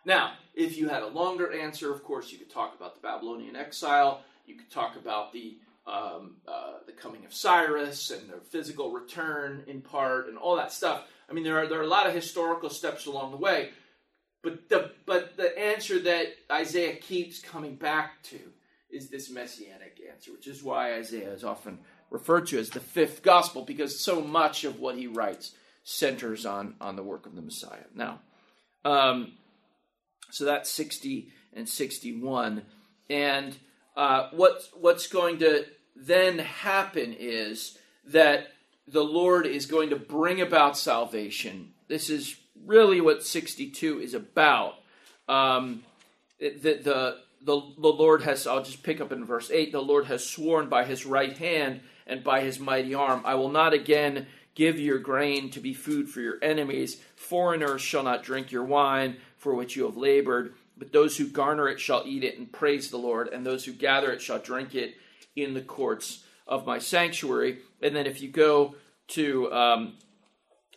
Now, 0.04 0.34
if 0.54 0.78
you 0.78 0.88
had 0.88 1.02
a 1.02 1.08
longer 1.08 1.52
answer, 1.52 1.92
of 1.92 2.04
course, 2.04 2.30
you 2.30 2.38
could 2.38 2.50
talk 2.50 2.74
about 2.76 2.94
the 2.94 3.00
Babylonian 3.00 3.56
exile. 3.56 4.22
You 4.46 4.54
could 4.54 4.70
talk 4.70 4.96
about 4.96 5.32
the 5.32 5.58
um, 5.86 6.38
uh, 6.48 6.78
the 6.84 6.92
coming 6.92 7.24
of 7.24 7.32
Cyrus 7.32 8.10
and 8.10 8.28
the 8.28 8.40
physical 8.40 8.90
return 8.90 9.62
in 9.68 9.80
part, 9.80 10.28
and 10.28 10.36
all 10.36 10.56
that 10.56 10.72
stuff. 10.72 11.04
I 11.28 11.32
mean, 11.32 11.44
there 11.44 11.58
are 11.58 11.66
there 11.68 11.80
are 11.80 11.84
a 11.84 11.88
lot 11.88 12.06
of 12.06 12.14
historical 12.14 12.70
steps 12.70 13.06
along 13.06 13.32
the 13.32 13.36
way, 13.36 13.70
but 14.42 14.68
the 14.68 14.92
but 15.06 15.36
the 15.36 15.56
answer 15.58 16.00
that 16.00 16.28
Isaiah 16.50 16.96
keeps 16.96 17.40
coming 17.40 17.76
back 17.76 18.22
to 18.24 18.38
is 18.90 19.08
this 19.08 19.30
messianic 19.30 20.00
answer, 20.10 20.32
which 20.32 20.46
is 20.46 20.62
why 20.62 20.94
Isaiah 20.94 21.32
is 21.32 21.44
often 21.44 21.78
referred 22.10 22.46
to 22.48 22.58
as 22.58 22.70
the 22.70 22.80
fifth 22.80 23.22
gospel 23.22 23.62
because 23.62 23.98
so 23.98 24.20
much 24.20 24.64
of 24.64 24.78
what 24.78 24.96
he 24.96 25.06
writes 25.06 25.52
centers 25.84 26.44
on, 26.46 26.74
on 26.80 26.96
the 26.96 27.02
work 27.02 27.26
of 27.26 27.34
the 27.34 27.42
Messiah. 27.42 27.84
Now, 27.94 28.20
um, 28.84 29.32
so 30.30 30.44
that's 30.44 30.70
60 30.70 31.28
and 31.52 31.68
61. 31.68 32.62
And 33.08 33.56
uh, 33.96 34.28
what, 34.32 34.62
what's 34.74 35.06
going 35.06 35.38
to 35.38 35.64
then 35.94 36.38
happen 36.38 37.14
is 37.18 37.78
that 38.06 38.48
the 38.86 39.04
Lord 39.04 39.46
is 39.46 39.66
going 39.66 39.90
to 39.90 39.96
bring 39.96 40.40
about 40.40 40.76
salvation. 40.76 41.72
This 41.88 42.10
is 42.10 42.36
really 42.64 43.00
what 43.00 43.24
62 43.24 44.00
is 44.00 44.14
about. 44.14 44.74
Um, 45.28 45.82
the, 46.38 46.50
the, 46.50 47.16
the, 47.42 47.62
the 47.78 47.88
Lord 47.88 48.22
has, 48.22 48.46
I'll 48.46 48.62
just 48.62 48.82
pick 48.82 49.00
up 49.00 49.12
in 49.12 49.24
verse 49.24 49.50
8, 49.50 49.72
the 49.72 49.80
Lord 49.80 50.06
has 50.06 50.24
sworn 50.24 50.68
by 50.68 50.84
his 50.84 51.06
right 51.06 51.36
hand 51.36 51.80
and 52.06 52.22
by 52.22 52.40
his 52.40 52.60
mighty 52.60 52.94
arm, 52.94 53.22
I 53.24 53.34
will 53.34 53.50
not 53.50 53.72
again 53.72 54.26
give 54.54 54.80
your 54.80 54.98
grain 54.98 55.50
to 55.50 55.60
be 55.60 55.74
food 55.74 56.08
for 56.08 56.20
your 56.20 56.38
enemies. 56.42 57.00
Foreigners 57.14 57.82
shall 57.82 58.02
not 58.02 58.22
drink 58.22 58.50
your 58.50 58.64
wine 58.64 59.16
for 59.36 59.54
which 59.54 59.76
you 59.76 59.84
have 59.84 59.96
labored, 59.96 60.54
but 60.76 60.92
those 60.92 61.16
who 61.16 61.28
garner 61.28 61.68
it 61.68 61.78
shall 61.78 62.02
eat 62.06 62.24
it 62.24 62.38
and 62.38 62.50
praise 62.50 62.90
the 62.90 62.96
Lord, 62.96 63.28
and 63.28 63.44
those 63.44 63.64
who 63.64 63.72
gather 63.72 64.10
it 64.10 64.20
shall 64.20 64.38
drink 64.38 64.74
it 64.74 64.94
in 65.36 65.54
the 65.54 65.60
courts 65.60 66.24
of 66.46 66.66
my 66.66 66.78
sanctuary. 66.78 67.58
And 67.82 67.94
then 67.94 68.06
if 68.06 68.20
you 68.20 68.28
go 68.28 68.76
to 69.08 69.52
um, 69.52 69.94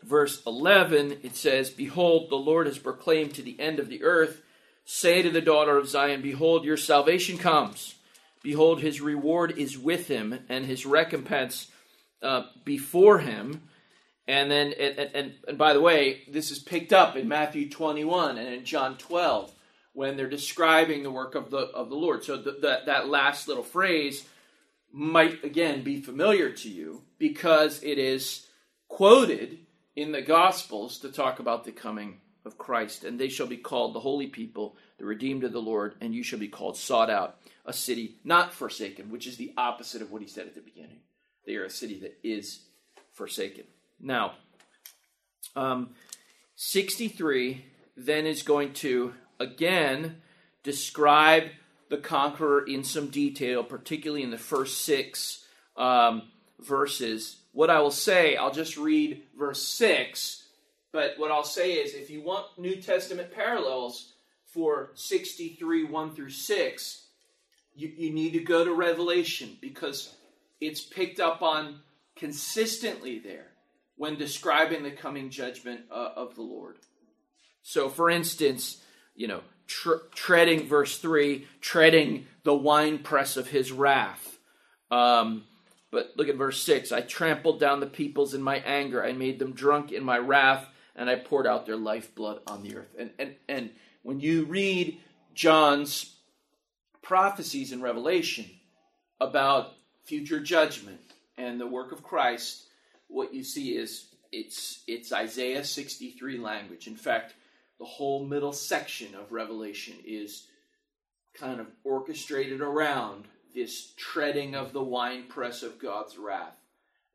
verse 0.03 0.41
11, 0.45 1.19
it 1.23 1.35
says, 1.35 1.69
Behold, 1.69 2.29
the 2.29 2.35
Lord 2.35 2.67
has 2.67 2.77
proclaimed 2.77 3.33
to 3.35 3.41
the 3.41 3.59
end 3.59 3.79
of 3.79 3.89
the 3.89 4.03
earth, 4.03 4.41
say 4.85 5.21
to 5.21 5.29
the 5.29 5.41
daughter 5.41 5.77
of 5.77 5.87
Zion, 5.87 6.21
Behold, 6.21 6.65
your 6.65 6.77
salvation 6.77 7.37
comes. 7.37 7.95
Behold, 8.41 8.81
his 8.81 9.01
reward 9.01 9.57
is 9.57 9.77
with 9.77 10.07
him, 10.07 10.39
and 10.49 10.65
his 10.65 10.85
recompense 10.85 11.67
uh, 12.21 12.43
before 12.63 13.19
him. 13.19 13.63
And 14.27 14.49
then, 14.49 14.73
and, 14.79 14.99
and, 14.99 15.33
and 15.47 15.57
by 15.57 15.73
the 15.73 15.81
way, 15.81 16.21
this 16.29 16.51
is 16.51 16.59
picked 16.59 16.93
up 16.93 17.15
in 17.15 17.27
Matthew 17.27 17.69
21 17.69 18.37
and 18.37 18.47
in 18.47 18.63
John 18.63 18.97
12 18.97 19.51
when 19.93 20.15
they're 20.15 20.29
describing 20.29 21.03
the 21.03 21.11
work 21.11 21.35
of 21.35 21.49
the 21.49 21.57
of 21.57 21.89
the 21.89 21.95
Lord. 21.95 22.23
So 22.23 22.37
the, 22.37 22.51
the, 22.51 22.81
that 22.85 23.09
last 23.09 23.47
little 23.47 23.63
phrase 23.63 24.25
might 24.91 25.43
again 25.43 25.83
be 25.83 26.01
familiar 26.01 26.51
to 26.51 26.69
you 26.69 27.03
because 27.17 27.81
it 27.83 27.97
is 27.97 28.47
quoted 28.87 29.59
in 29.95 30.11
the 30.11 30.21
Gospels 30.21 30.99
to 30.99 31.11
talk 31.11 31.39
about 31.39 31.63
the 31.63 31.71
coming 31.71 32.21
of 32.45 32.57
Christ. 32.57 33.03
And 33.03 33.19
they 33.19 33.29
shall 33.29 33.47
be 33.47 33.57
called 33.57 33.93
the 33.93 33.99
holy 33.99 34.27
people, 34.27 34.77
the 34.97 35.05
redeemed 35.05 35.43
of 35.43 35.51
the 35.51 35.61
Lord, 35.61 35.95
and 36.01 36.13
you 36.13 36.23
shall 36.23 36.39
be 36.39 36.47
called 36.47 36.77
sought 36.77 37.09
out, 37.09 37.38
a 37.69 37.73
city 37.73 38.15
not 38.23 38.51
forsaken, 38.51 39.11
which 39.11 39.27
is 39.27 39.37
the 39.37 39.53
opposite 39.55 40.01
of 40.01 40.11
what 40.11 40.23
he 40.23 40.27
said 40.27 40.47
at 40.47 40.55
the 40.55 40.61
beginning. 40.61 41.01
They 41.45 41.55
are 41.55 41.65
a 41.65 41.69
city 41.69 41.99
that 41.99 42.17
is 42.23 42.61
forsaken. 43.13 43.65
Now, 43.99 44.33
um, 45.55 45.91
63 46.55 47.63
then 47.95 48.25
is 48.25 48.41
going 48.41 48.73
to 48.73 49.13
again 49.39 50.17
describe 50.63 51.43
the 51.89 51.97
conqueror 51.97 52.65
in 52.65 52.83
some 52.83 53.09
detail, 53.09 53.63
particularly 53.63 54.23
in 54.23 54.31
the 54.31 54.37
first 54.37 54.81
six 54.81 55.45
um, 55.77 56.23
verses. 56.59 57.37
What 57.51 57.69
I 57.69 57.81
will 57.81 57.91
say, 57.91 58.35
I'll 58.35 58.51
just 58.51 58.77
read 58.77 59.21
verse 59.37 59.61
6, 59.61 60.43
but 60.91 61.13
what 61.17 61.31
I'll 61.31 61.43
say 61.43 61.73
is 61.73 61.93
if 61.93 62.09
you 62.09 62.21
want 62.21 62.45
New 62.57 62.81
Testament 62.81 63.31
parallels 63.31 64.13
for 64.45 64.91
63 64.95 65.83
1 65.85 66.15
through 66.15 66.31
6, 66.31 67.05
you, 67.79 67.91
you 67.95 68.11
need 68.11 68.33
to 68.33 68.39
go 68.39 68.65
to 68.65 68.73
Revelation 68.73 69.57
because 69.61 70.13
it's 70.59 70.81
picked 70.81 71.19
up 71.19 71.41
on 71.41 71.79
consistently 72.15 73.19
there 73.19 73.47
when 73.95 74.17
describing 74.17 74.83
the 74.83 74.91
coming 74.91 75.29
judgment 75.29 75.81
uh, 75.89 76.09
of 76.15 76.35
the 76.35 76.41
Lord. 76.41 76.77
So, 77.61 77.89
for 77.89 78.09
instance, 78.09 78.83
you 79.15 79.27
know, 79.27 79.41
tr- 79.67 80.03
treading, 80.13 80.67
verse 80.67 80.97
3, 80.97 81.47
treading 81.61 82.27
the 82.43 82.53
winepress 82.53 83.37
of 83.37 83.47
his 83.47 83.71
wrath. 83.71 84.37
Um, 84.91 85.45
but 85.91 86.11
look 86.17 86.27
at 86.27 86.35
verse 86.35 86.61
6 86.61 86.91
I 86.91 87.01
trampled 87.01 87.59
down 87.59 87.79
the 87.79 87.87
peoples 87.87 88.33
in 88.33 88.41
my 88.41 88.57
anger, 88.57 89.03
I 89.03 89.13
made 89.13 89.39
them 89.39 89.53
drunk 89.53 89.91
in 89.91 90.03
my 90.03 90.17
wrath, 90.17 90.67
and 90.95 91.09
I 91.09 91.15
poured 91.15 91.47
out 91.47 91.65
their 91.65 91.77
lifeblood 91.77 92.41
on 92.45 92.63
the 92.63 92.75
earth. 92.75 92.93
And, 92.97 93.11
and, 93.17 93.35
and 93.47 93.69
when 94.03 94.19
you 94.19 94.45
read 94.45 94.99
John's 95.33 96.15
prophecies 97.01 97.71
in 97.71 97.81
Revelation 97.81 98.45
about 99.19 99.73
future 100.03 100.39
judgment 100.39 100.99
and 101.37 101.59
the 101.59 101.67
work 101.67 101.91
of 101.91 102.03
Christ, 102.03 102.63
what 103.07 103.33
you 103.33 103.43
see 103.43 103.75
is 103.75 104.05
it's 104.31 104.83
it's 104.87 105.11
Isaiah 105.11 105.63
63 105.63 106.37
language. 106.37 106.87
In 106.87 106.95
fact, 106.95 107.33
the 107.79 107.85
whole 107.85 108.25
middle 108.25 108.53
section 108.53 109.15
of 109.15 109.31
Revelation 109.31 109.95
is 110.05 110.47
kind 111.33 111.59
of 111.59 111.67
orchestrated 111.83 112.61
around 112.61 113.25
this 113.55 113.93
treading 113.97 114.55
of 114.55 114.73
the 114.73 114.83
winepress 114.83 115.63
of 115.63 115.79
God's 115.79 116.17
wrath. 116.17 116.57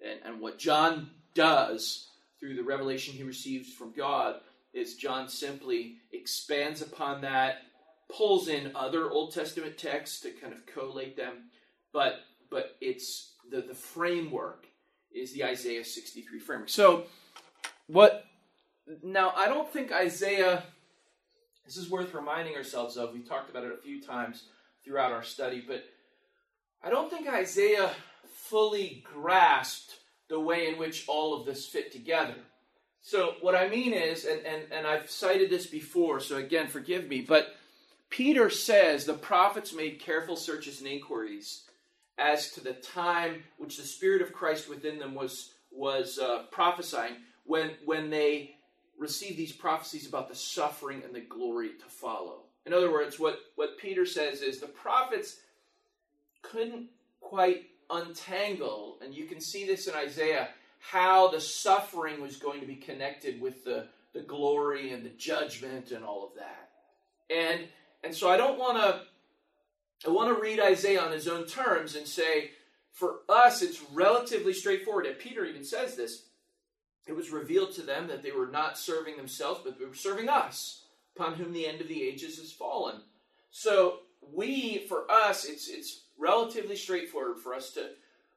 And, 0.04 0.18
and 0.24 0.40
what 0.40 0.58
John 0.58 1.10
does 1.34 2.08
through 2.40 2.56
the 2.56 2.62
revelation 2.62 3.14
he 3.14 3.22
receives 3.22 3.72
from 3.72 3.92
God 3.92 4.36
is 4.72 4.96
John 4.96 5.28
simply 5.28 5.96
expands 6.12 6.82
upon 6.82 7.20
that, 7.20 7.62
pulls 8.08 8.48
in 8.48 8.72
other 8.74 9.10
Old 9.10 9.34
Testament 9.34 9.78
texts 9.78 10.20
to 10.20 10.30
kind 10.30 10.52
of 10.52 10.66
collate 10.66 11.16
them, 11.16 11.50
but 11.92 12.20
but 12.50 12.76
it's 12.80 13.32
the, 13.50 13.60
the 13.62 13.74
framework 13.74 14.66
is 15.12 15.32
the 15.32 15.44
Isaiah 15.44 15.84
63 15.84 16.38
framework. 16.38 16.68
So 16.68 17.04
what 17.86 18.24
now 19.02 19.32
I 19.36 19.48
don't 19.48 19.70
think 19.72 19.92
Isaiah 19.92 20.64
this 21.64 21.76
is 21.76 21.88
worth 21.88 22.12
reminding 22.12 22.56
ourselves 22.56 22.96
of. 22.96 23.12
We've 23.12 23.28
talked 23.28 23.50
about 23.50 23.64
it 23.64 23.72
a 23.72 23.82
few 23.82 24.00
times 24.00 24.44
throughout 24.84 25.12
our 25.12 25.22
study, 25.22 25.64
but 25.66 25.84
I 26.82 26.90
don't 26.90 27.10
think 27.10 27.26
Isaiah 27.26 27.90
fully 28.34 29.02
grasped 29.12 29.94
the 30.28 30.38
way 30.38 30.68
in 30.68 30.78
which 30.78 31.04
all 31.08 31.38
of 31.38 31.46
this 31.46 31.66
fit 31.66 31.90
together. 31.90 32.34
So, 33.00 33.34
what 33.40 33.54
I 33.54 33.68
mean 33.68 33.92
is, 33.92 34.24
and, 34.24 34.44
and, 34.46 34.62
and 34.70 34.86
I've 34.86 35.10
cited 35.10 35.50
this 35.50 35.66
before, 35.66 36.20
so 36.20 36.36
again, 36.36 36.68
forgive 36.68 37.08
me, 37.08 37.20
but 37.20 37.54
Peter 38.14 38.48
says 38.48 39.04
the 39.04 39.12
prophets 39.12 39.74
made 39.74 39.98
careful 39.98 40.36
searches 40.36 40.78
and 40.78 40.88
inquiries 40.88 41.64
as 42.16 42.52
to 42.52 42.62
the 42.62 42.72
time 42.72 43.42
which 43.58 43.76
the 43.76 43.82
Spirit 43.82 44.22
of 44.22 44.32
Christ 44.32 44.68
within 44.68 45.00
them 45.00 45.16
was, 45.16 45.54
was 45.72 46.20
uh, 46.20 46.44
prophesying 46.52 47.16
when, 47.42 47.72
when 47.84 48.10
they 48.10 48.54
received 48.96 49.36
these 49.36 49.50
prophecies 49.50 50.06
about 50.06 50.28
the 50.28 50.34
suffering 50.36 51.02
and 51.04 51.12
the 51.12 51.22
glory 51.22 51.70
to 51.70 51.86
follow. 51.86 52.42
In 52.66 52.72
other 52.72 52.92
words, 52.92 53.18
what, 53.18 53.40
what 53.56 53.78
Peter 53.78 54.06
says 54.06 54.42
is 54.42 54.60
the 54.60 54.68
prophets 54.68 55.40
couldn't 56.40 56.86
quite 57.20 57.64
untangle, 57.90 58.96
and 59.02 59.12
you 59.12 59.24
can 59.24 59.40
see 59.40 59.66
this 59.66 59.88
in 59.88 59.94
Isaiah, 59.96 60.50
how 60.78 61.32
the 61.32 61.40
suffering 61.40 62.22
was 62.22 62.36
going 62.36 62.60
to 62.60 62.66
be 62.66 62.76
connected 62.76 63.40
with 63.40 63.64
the, 63.64 63.88
the 64.12 64.20
glory 64.20 64.92
and 64.92 65.04
the 65.04 65.10
judgment 65.10 65.90
and 65.90 66.04
all 66.04 66.24
of 66.24 66.36
that. 66.36 66.70
And 67.28 67.66
and 68.04 68.14
so 68.14 68.28
I 68.28 68.36
don't 68.36 68.58
want 68.58 68.78
to 68.78 69.00
I 70.06 70.10
want 70.10 70.34
to 70.34 70.40
read 70.40 70.60
Isaiah 70.60 71.00
on 71.00 71.12
his 71.12 71.26
own 71.26 71.46
terms 71.46 71.96
and 71.96 72.06
say, 72.06 72.50
for 72.92 73.20
us, 73.28 73.62
it's 73.62 73.82
relatively 73.92 74.52
straightforward. 74.52 75.06
And 75.06 75.18
Peter 75.18 75.44
even 75.44 75.64
says 75.64 75.96
this. 75.96 76.24
It 77.06 77.16
was 77.16 77.30
revealed 77.30 77.72
to 77.72 77.82
them 77.82 78.06
that 78.08 78.22
they 78.22 78.30
were 78.30 78.46
not 78.46 78.78
serving 78.78 79.16
themselves, 79.16 79.60
but 79.64 79.78
they 79.78 79.84
were 79.84 79.94
serving 79.94 80.28
us, 80.28 80.84
upon 81.14 81.34
whom 81.34 81.52
the 81.52 81.66
end 81.66 81.80
of 81.80 81.88
the 81.88 82.02
ages 82.02 82.38
has 82.38 82.52
fallen. 82.52 83.00
So 83.50 84.00
we, 84.32 84.86
for 84.88 85.10
us, 85.10 85.44
it's 85.44 85.68
it's 85.68 86.02
relatively 86.18 86.76
straightforward 86.76 87.38
for 87.38 87.54
us 87.54 87.70
to 87.72 87.90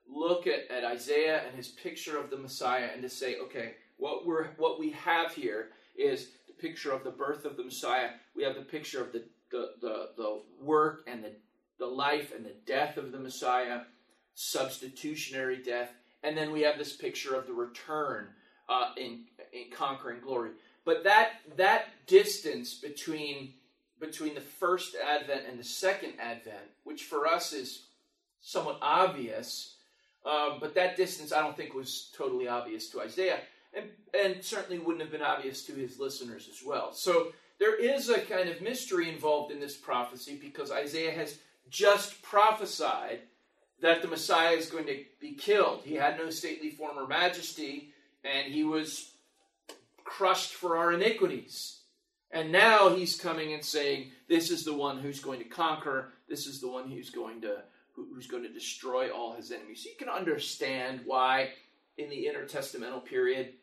look 0.10 0.48
at, 0.48 0.70
at 0.70 0.84
Isaiah 0.84 1.44
and 1.46 1.56
his 1.56 1.68
picture 1.68 2.18
of 2.18 2.30
the 2.30 2.38
Messiah 2.38 2.90
and 2.94 3.02
to 3.04 3.10
say, 3.10 3.38
okay, 3.40 3.76
what 3.98 4.26
we're 4.26 4.50
what 4.58 4.80
we 4.80 4.92
have 4.92 5.34
here 5.34 5.70
is 5.98 6.30
the 6.48 6.54
picture 6.54 6.92
of 6.92 7.04
the 7.04 7.12
birth 7.12 7.46
of 7.46 7.58
the 7.58 7.64
Messiah. 7.64 8.10
We 8.36 8.44
have 8.44 8.56
the 8.56 8.62
picture 8.62 9.02
of 9.02 9.12
the 9.12 9.24
the, 9.52 9.72
the, 9.82 10.10
the 10.18 10.42
work 10.62 11.08
and 11.08 11.24
the, 11.24 11.32
the 11.80 11.86
life 11.86 12.34
and 12.36 12.46
the 12.46 12.56
death 12.66 12.98
of 12.98 13.12
the 13.12 13.20
Messiah, 13.20 13.82
substitutionary 14.34 15.62
death, 15.62 15.92
and 16.24 16.38
then 16.38 16.52
we 16.52 16.62
have 16.62 16.78
this 16.78 16.96
picture 16.96 17.36
of 17.36 17.48
the 17.48 17.54
return 17.54 18.28
uh, 18.70 18.92
in, 18.98 19.26
in 19.54 19.72
conquering 19.72 20.20
glory. 20.22 20.52
But 20.86 21.04
that 21.04 21.32
that 21.58 21.88
distance 22.08 22.76
between 22.76 23.54
between 24.00 24.36
the 24.36 24.42
first 24.42 24.96
advent 24.96 25.42
and 25.50 25.60
the 25.60 25.64
second 25.64 26.14
advent, 26.20 26.64
which 26.86 27.04
for 27.04 27.28
us 27.28 27.52
is 27.52 27.88
somewhat 28.40 28.78
obvious, 28.82 29.76
uh, 30.26 30.58
but 30.60 30.76
that 30.76 30.96
distance 30.96 31.34
I 31.34 31.42
don't 31.42 31.58
think 31.58 31.74
was 31.74 32.10
totally 32.16 32.48
obvious 32.48 32.90
to 32.92 33.02
Isaiah, 33.02 33.40
and, 33.74 33.86
and 34.14 34.44
certainly 34.44 34.80
wouldn't 34.80 35.02
have 35.02 35.12
been 35.12 35.22
obvious 35.22 35.66
to 35.66 35.74
his 35.74 36.00
listeners 36.00 36.48
as 36.50 36.66
well. 36.66 36.94
So 36.94 37.34
there 37.60 37.76
is 37.76 38.10
a 38.10 38.20
kind 38.20 38.50
of 38.50 38.62
mystery 38.62 39.10
involved 39.10 39.52
in 39.52 39.60
this 39.60 39.76
prophecy 39.76 40.38
because 40.42 40.72
Isaiah 40.72 41.12
has 41.12 41.40
just 41.70 42.22
prophesied 42.22 43.20
that 43.82 44.02
the 44.02 44.08
Messiah 44.08 44.56
is 44.56 44.70
going 44.70 44.86
to 44.86 45.04
be 45.20 45.34
killed. 45.34 45.82
He 45.84 45.96
had 45.96 46.18
no 46.18 46.30
stately 46.30 46.72
form 46.72 46.98
or 46.98 47.08
majesty, 47.08 47.94
and 48.24 48.52
he 48.52 48.64
was 48.64 49.12
crushed 50.04 50.54
for 50.54 50.78
our 50.78 50.94
iniquities. 50.94 51.80
And 52.32 52.52
now 52.52 52.90
he's 52.90 53.20
coming 53.20 53.54
and 53.54 53.64
saying, 53.64 54.12
This 54.28 54.52
is 54.52 54.64
the 54.64 54.74
one 54.74 55.00
who's 55.00 55.20
going 55.20 55.40
to 55.40 55.46
conquer. 55.46 56.14
This 56.28 56.46
is 56.48 56.60
the 56.60 56.68
one 56.68 56.90
who's 56.90 57.10
going 57.10 57.42
to 57.42 57.62
who's 57.96 58.28
going 58.28 58.44
to 58.44 58.54
destroy 58.54 59.10
all 59.10 59.34
his 59.34 59.52
enemies. 59.52 59.84
So 59.84 59.90
you 59.90 59.96
can 59.98 60.10
understand 60.10 61.02
why 61.06 61.50
in 61.98 62.10
the 62.10 62.30
intertestamental 62.32 63.04
period 63.06 63.54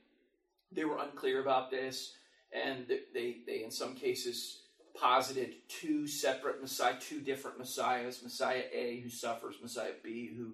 they 0.73 0.85
were 0.85 0.99
unclear 0.99 1.41
about 1.41 1.71
this, 1.71 2.15
and 2.55 2.87
they, 3.13 3.39
they 3.47 3.65
in 3.65 3.71
some 3.71 3.95
cases 3.95 4.61
posited 4.99 5.57
two 5.69 6.07
separate 6.07 6.61
Messiah, 6.63 6.95
two 7.01 7.21
different 7.21 7.59
Messiahs, 7.59 8.23
Messiah 8.23 8.63
A 8.73 9.01
who 9.01 9.09
suffers, 9.09 9.57
Messiah 9.61 9.93
B 10.03 10.31
who 10.37 10.53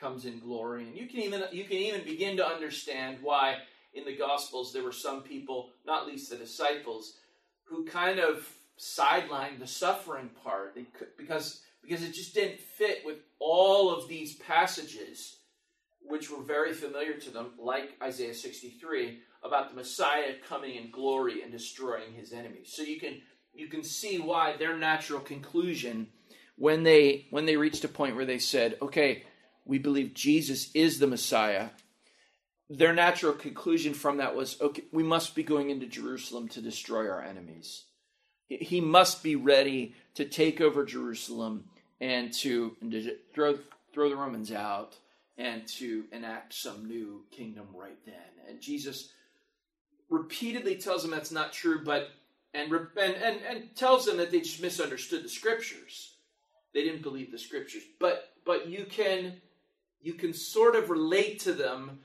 comes 0.00 0.24
in 0.24 0.40
glory. 0.40 0.84
And 0.84 0.96
you 0.96 1.06
can 1.06 1.20
even 1.20 1.44
you 1.52 1.64
can 1.64 1.76
even 1.76 2.04
begin 2.04 2.36
to 2.38 2.46
understand 2.46 3.18
why 3.22 3.58
in 3.94 4.04
the 4.04 4.16
Gospels 4.16 4.72
there 4.72 4.82
were 4.82 4.92
some 4.92 5.22
people, 5.22 5.70
not 5.86 6.06
least 6.06 6.30
the 6.30 6.36
disciples, 6.36 7.18
who 7.64 7.84
kind 7.84 8.18
of 8.18 8.48
sidelined 8.78 9.58
the 9.58 9.66
suffering 9.66 10.30
part 10.42 10.76
because 11.16 11.60
because 11.82 12.02
it 12.02 12.14
just 12.14 12.34
didn't 12.34 12.60
fit 12.60 13.02
with 13.04 13.18
all 13.38 13.90
of 13.90 14.08
these 14.08 14.36
passages 14.36 15.36
which 16.04 16.30
were 16.30 16.42
very 16.42 16.72
familiar 16.72 17.14
to 17.14 17.30
them, 17.30 17.52
like 17.58 17.96
Isaiah 18.02 18.34
63, 18.34 19.20
about 19.42 19.70
the 19.70 19.76
Messiah 19.76 20.34
coming 20.48 20.76
in 20.76 20.90
glory 20.90 21.42
and 21.42 21.50
destroying 21.50 22.12
his 22.14 22.32
enemies. 22.32 22.72
So 22.72 22.82
you 22.82 22.98
can 22.98 23.20
you 23.54 23.66
can 23.68 23.82
see 23.82 24.18
why 24.18 24.56
their 24.56 24.76
natural 24.76 25.20
conclusion 25.20 26.08
when 26.56 26.82
they 26.82 27.26
when 27.30 27.46
they 27.46 27.56
reached 27.56 27.84
a 27.84 27.88
point 27.88 28.16
where 28.16 28.26
they 28.26 28.38
said, 28.38 28.78
"Okay, 28.80 29.24
we 29.64 29.78
believe 29.78 30.14
Jesus 30.14 30.70
is 30.74 30.98
the 30.98 31.06
Messiah." 31.06 31.70
Their 32.70 32.94
natural 32.94 33.34
conclusion 33.34 33.92
from 33.92 34.16
that 34.18 34.34
was, 34.34 34.60
"Okay, 34.60 34.84
we 34.92 35.02
must 35.02 35.34
be 35.34 35.42
going 35.42 35.70
into 35.70 35.86
Jerusalem 35.86 36.48
to 36.48 36.62
destroy 36.62 37.08
our 37.08 37.22
enemies." 37.22 37.84
He 38.48 38.80
must 38.80 39.22
be 39.22 39.36
ready 39.36 39.94
to 40.14 40.24
take 40.24 40.60
over 40.60 40.84
Jerusalem 40.84 41.70
and 42.00 42.32
to, 42.34 42.76
and 42.80 42.92
to 42.92 43.16
throw 43.34 43.58
throw 43.92 44.08
the 44.08 44.16
Romans 44.16 44.52
out 44.52 44.96
and 45.36 45.66
to 45.66 46.04
enact 46.12 46.54
some 46.54 46.86
new 46.86 47.24
kingdom 47.30 47.68
right 47.74 47.98
then. 48.04 48.46
And 48.48 48.60
Jesus 48.60 49.12
repeatedly 50.12 50.76
tells 50.76 51.02
them 51.02 51.10
that's 51.10 51.32
not 51.32 51.52
true, 51.52 51.82
but 51.84 52.10
and, 52.54 52.70
and, 52.70 53.14
and, 53.14 53.36
and 53.48 53.74
tells 53.74 54.04
them 54.04 54.18
that 54.18 54.30
they 54.30 54.40
just 54.40 54.60
misunderstood 54.60 55.24
the 55.24 55.28
scriptures. 55.28 56.16
They 56.74 56.84
didn't 56.84 57.02
believe 57.02 57.32
the 57.32 57.38
scriptures. 57.38 57.82
But 57.98 58.28
but 58.44 58.68
you 58.68 58.84
can 58.84 59.40
you 60.00 60.14
can 60.14 60.34
sort 60.34 60.76
of 60.76 60.90
relate 60.90 61.40
to 61.40 61.52
them 61.52 62.00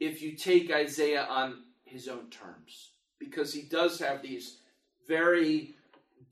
if 0.00 0.20
you 0.20 0.32
take 0.32 0.72
Isaiah 0.72 1.26
on 1.30 1.62
his 1.84 2.08
own 2.08 2.28
terms. 2.30 2.90
Because 3.20 3.54
he 3.54 3.62
does 3.62 3.98
have 4.00 4.20
these 4.20 4.58
very 5.06 5.74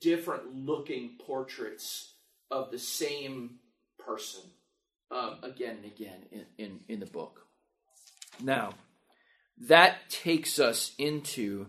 different 0.01 0.53
looking 0.53 1.11
portraits 1.25 2.13
of 2.51 2.69
the 2.71 2.79
same 2.79 3.55
person 3.97 4.41
um, 5.09 5.37
again 5.43 5.77
and 5.77 5.85
again 5.85 6.19
in, 6.31 6.45
in, 6.57 6.79
in 6.89 6.99
the 6.99 7.05
book. 7.05 7.45
Now, 8.41 8.73
that 9.57 10.09
takes 10.09 10.59
us 10.59 10.93
into 10.97 11.67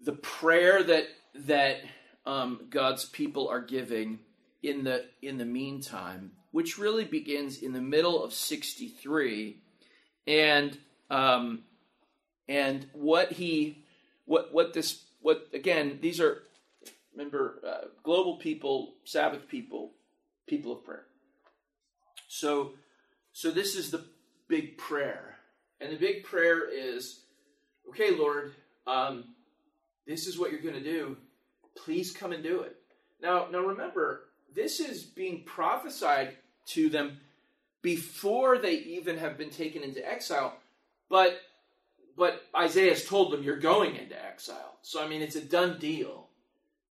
the 0.00 0.12
prayer 0.12 0.82
that 0.82 1.04
that 1.34 1.78
um, 2.26 2.66
God's 2.70 3.04
people 3.04 3.48
are 3.48 3.60
giving 3.60 4.20
in 4.62 4.84
the 4.84 5.04
in 5.22 5.38
the 5.38 5.44
meantime, 5.44 6.32
which 6.50 6.78
really 6.78 7.04
begins 7.04 7.58
in 7.58 7.72
the 7.72 7.80
middle 7.80 8.22
of 8.22 8.32
63, 8.32 9.56
and 10.26 10.76
um, 11.10 11.62
and 12.48 12.86
what 12.92 13.32
he 13.32 13.84
what 14.24 14.52
what 14.52 14.72
this 14.72 15.02
what 15.20 15.48
again 15.52 15.98
these 16.00 16.20
are 16.20 16.42
remember 17.12 17.60
uh, 17.66 17.86
global 18.02 18.36
people, 18.36 18.94
Sabbath 19.04 19.48
people, 19.48 19.92
people 20.46 20.72
of 20.72 20.84
prayer. 20.84 21.06
So 22.28 22.72
so 23.32 23.50
this 23.50 23.76
is 23.76 23.90
the 23.90 24.04
big 24.48 24.76
prayer, 24.76 25.29
and 25.80 25.92
the 25.92 25.96
big 25.96 26.24
prayer 26.24 26.68
is, 26.70 27.20
okay, 27.88 28.10
Lord. 28.16 28.52
Um, 28.86 29.24
this 30.06 30.26
is 30.26 30.38
what 30.38 30.50
you're 30.50 30.60
going 30.60 30.74
to 30.74 30.82
do. 30.82 31.16
Please 31.76 32.12
come 32.12 32.32
and 32.32 32.42
do 32.42 32.60
it. 32.62 32.76
Now, 33.22 33.46
now 33.50 33.60
remember, 33.60 34.24
this 34.54 34.80
is 34.80 35.02
being 35.02 35.44
prophesied 35.44 36.36
to 36.68 36.88
them 36.88 37.18
before 37.82 38.58
they 38.58 38.74
even 38.74 39.18
have 39.18 39.38
been 39.38 39.50
taken 39.50 39.82
into 39.82 40.06
exile. 40.06 40.56
But 41.08 41.40
but 42.16 42.42
Isaiah 42.54 42.90
has 42.90 43.06
told 43.06 43.32
them 43.32 43.42
you're 43.42 43.58
going 43.58 43.96
into 43.96 44.22
exile. 44.22 44.76
So 44.82 45.02
I 45.02 45.08
mean 45.08 45.22
it's 45.22 45.36
a 45.36 45.44
done 45.44 45.78
deal. 45.78 46.28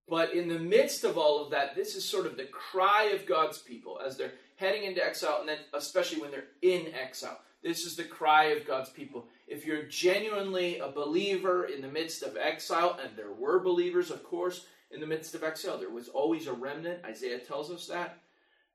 But 0.08 0.34
in 0.34 0.48
the 0.48 0.60
midst 0.60 1.04
of 1.04 1.18
all 1.18 1.44
of 1.44 1.52
that, 1.52 1.76
this 1.76 1.96
is 1.96 2.06
sort 2.06 2.26
of 2.28 2.38
the 2.38 2.46
cry 2.46 3.12
of 3.14 3.26
God's 3.26 3.58
people 3.58 4.00
as 4.06 4.16
they're 4.16 4.32
heading 4.56 4.84
into 4.84 5.04
exile, 5.04 5.40
and 5.42 5.50
then 5.50 5.58
especially 5.74 6.22
when 6.22 6.32
they're 6.32 6.46
in 6.62 6.94
exile. 6.94 7.40
This 7.68 7.86
is 7.86 7.98
the 7.98 8.06
cry 8.06 8.46
of 8.46 8.66
God's 8.66 8.90
people. 8.90 9.26
If 9.46 9.66
you're 9.66 9.84
genuinely 9.84 10.80
a 10.80 10.88
believer 10.88 11.66
in 11.66 11.82
the 11.82 11.90
midst 11.90 12.24
of 12.24 12.38
exile, 12.38 12.98
and 13.04 13.14
there 13.18 13.34
were 13.34 13.60
believers, 13.60 14.10
of 14.10 14.24
course, 14.24 14.68
in 14.90 15.02
the 15.02 15.06
midst 15.06 15.36
of 15.36 15.44
exile, 15.44 15.78
there 15.78 15.90
was 15.90 16.08
always 16.08 16.48
a 16.48 16.54
remnant. 16.54 17.04
Isaiah 17.04 17.40
tells 17.40 17.70
us 17.70 17.86
that. 17.88 18.20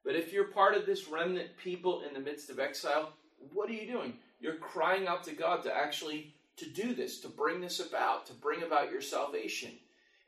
But 0.04 0.14
if 0.14 0.30
you're 0.30 0.44
part 0.44 0.74
of 0.74 0.84
this 0.84 1.08
remnant 1.08 1.56
people 1.56 2.02
in 2.06 2.12
the 2.12 2.20
midst 2.20 2.50
of 2.50 2.58
exile, 2.58 3.14
what 3.54 3.70
are 3.70 3.72
you 3.72 3.90
doing? 3.90 4.12
You're 4.40 4.56
crying 4.56 5.06
out 5.06 5.24
to 5.24 5.32
God 5.32 5.62
to 5.62 5.74
actually 5.74 6.34
to 6.56 6.68
do 6.68 6.94
this, 6.94 7.18
to 7.20 7.28
bring 7.28 7.62
this 7.62 7.80
about, 7.80 8.26
to 8.26 8.34
bring 8.34 8.62
about 8.62 8.90
your 8.90 9.00
salvation. 9.00 9.70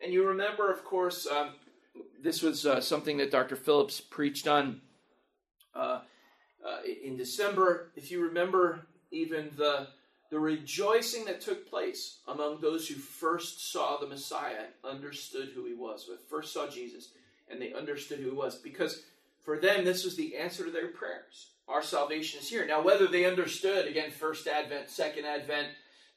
And 0.02 0.10
you 0.10 0.26
remember, 0.26 0.72
of 0.72 0.84
course, 0.84 1.26
um, 1.26 1.50
this 2.18 2.40
was 2.40 2.64
uh, 2.64 2.80
something 2.80 3.18
that 3.18 3.30
Dr. 3.30 3.56
Phillips 3.56 4.00
preached 4.00 4.48
on 4.48 4.80
uh, 5.74 6.00
uh, 6.64 6.78
in 7.02 7.16
December. 7.16 7.90
If 7.96 8.10
you 8.10 8.22
remember, 8.22 8.86
even 9.10 9.50
the 9.56 9.88
the 10.30 10.40
rejoicing 10.40 11.24
that 11.26 11.40
took 11.40 11.68
place 11.68 12.18
among 12.26 12.60
those 12.60 12.88
who 12.88 12.94
first 12.94 13.70
saw 13.70 13.98
the 13.98 14.06
Messiah 14.06 14.64
and 14.82 14.96
understood 14.96 15.50
who 15.54 15.64
he 15.64 15.74
was, 15.74 16.04
who 16.04 16.16
first 16.28 16.52
saw 16.52 16.68
Jesus 16.68 17.10
and 17.48 17.60
they 17.60 17.72
understood 17.72 18.18
who 18.18 18.30
he 18.30 18.36
was, 18.36 18.56
because 18.56 19.02
for 19.44 19.58
them 19.58 19.84
this 19.84 20.04
was 20.04 20.16
the 20.16 20.36
answer 20.36 20.64
to 20.64 20.70
their 20.70 20.88
prayers. 20.88 21.50
Our 21.68 21.82
salvation 21.82 22.40
is 22.40 22.48
here. 22.48 22.66
Now, 22.66 22.82
whether 22.82 23.06
they 23.06 23.26
understood, 23.26 23.86
again, 23.86 24.10
first 24.10 24.46
advent, 24.46 24.90
second 24.90 25.24
advent, 25.24 25.68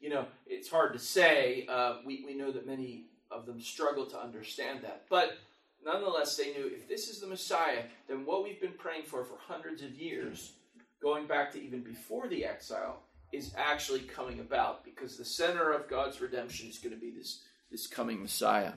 you 0.02 0.10
know, 0.10 0.26
it's 0.46 0.70
hard 0.70 0.94
to 0.94 1.00
say. 1.00 1.66
Uh, 1.70 1.98
we, 2.06 2.24
we 2.26 2.34
know 2.34 2.52
that 2.52 2.68
many 2.68 3.06
of 3.30 3.46
them 3.46 3.62
struggle 3.62 4.06
to 4.08 4.20
understand 4.20 4.82
that. 4.82 5.04
But 5.10 5.38
nonetheless, 5.86 6.36
they 6.36 6.54
knew 6.54 6.68
if 6.74 6.88
this 6.88 7.10
is 7.10 7.20
the 7.20 7.28
Messiah, 7.28 7.84
then 8.08 8.26
what 8.26 8.44
we've 8.44 8.62
been 8.62 8.74
praying 8.78 9.04
for 9.04 9.24
for 9.24 9.38
hundreds 9.40 9.82
of 9.82 9.92
years, 9.96 10.54
going 11.02 11.28
back 11.28 11.52
to 11.54 11.62
even 11.62 11.82
before 11.82 12.28
the 12.28 12.46
exile, 12.46 13.02
is 13.32 13.54
actually 13.58 14.00
coming 14.00 14.40
about 14.40 14.84
because 14.86 15.18
the 15.18 15.26
center 15.26 15.74
of 15.74 15.90
God's 15.90 16.22
redemption 16.22 16.70
is 16.70 16.78
going 16.78 16.94
to 16.94 17.00
be 17.00 17.12
this, 17.12 17.42
this 17.70 17.88
coming 17.88 18.22
Messiah. 18.22 18.74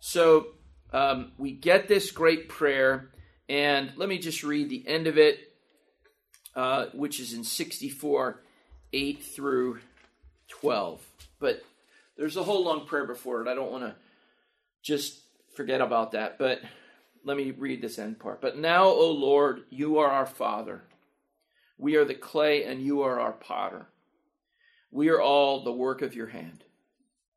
So 0.00 0.48
um, 0.92 1.32
we 1.38 1.52
get 1.52 1.88
this 1.88 2.10
great 2.10 2.48
prayer, 2.48 3.10
and 3.48 3.92
let 3.96 4.08
me 4.08 4.18
just 4.18 4.42
read 4.42 4.68
the 4.68 4.86
end 4.86 5.06
of 5.06 5.18
it, 5.18 5.38
uh, 6.54 6.86
which 6.92 7.20
is 7.20 7.32
in 7.32 7.44
64 7.44 8.42
8 8.92 9.22
through 9.22 9.78
12. 10.48 11.00
But 11.38 11.62
there's 12.16 12.36
a 12.36 12.42
whole 12.42 12.64
long 12.64 12.86
prayer 12.86 13.06
before 13.06 13.40
it. 13.42 13.48
I 13.48 13.54
don't 13.54 13.70
want 13.70 13.84
to 13.84 13.94
just 14.82 15.20
forget 15.60 15.82
about 15.82 16.12
that, 16.12 16.38
but 16.38 16.62
let 17.22 17.36
me 17.36 17.50
read 17.50 17.82
this 17.82 17.98
end 17.98 18.18
part. 18.18 18.40
But 18.40 18.56
now, 18.56 18.84
O 18.86 19.10
Lord, 19.10 19.64
you 19.68 19.98
are 19.98 20.10
our 20.10 20.24
Father. 20.24 20.84
We 21.76 21.96
are 21.96 22.04
the 22.06 22.14
clay, 22.14 22.64
and 22.64 22.80
you 22.80 23.02
are 23.02 23.20
our 23.20 23.32
potter. 23.32 23.88
We 24.90 25.10
are 25.10 25.20
all 25.20 25.62
the 25.62 25.70
work 25.70 26.00
of 26.00 26.14
your 26.14 26.28
hand. 26.28 26.64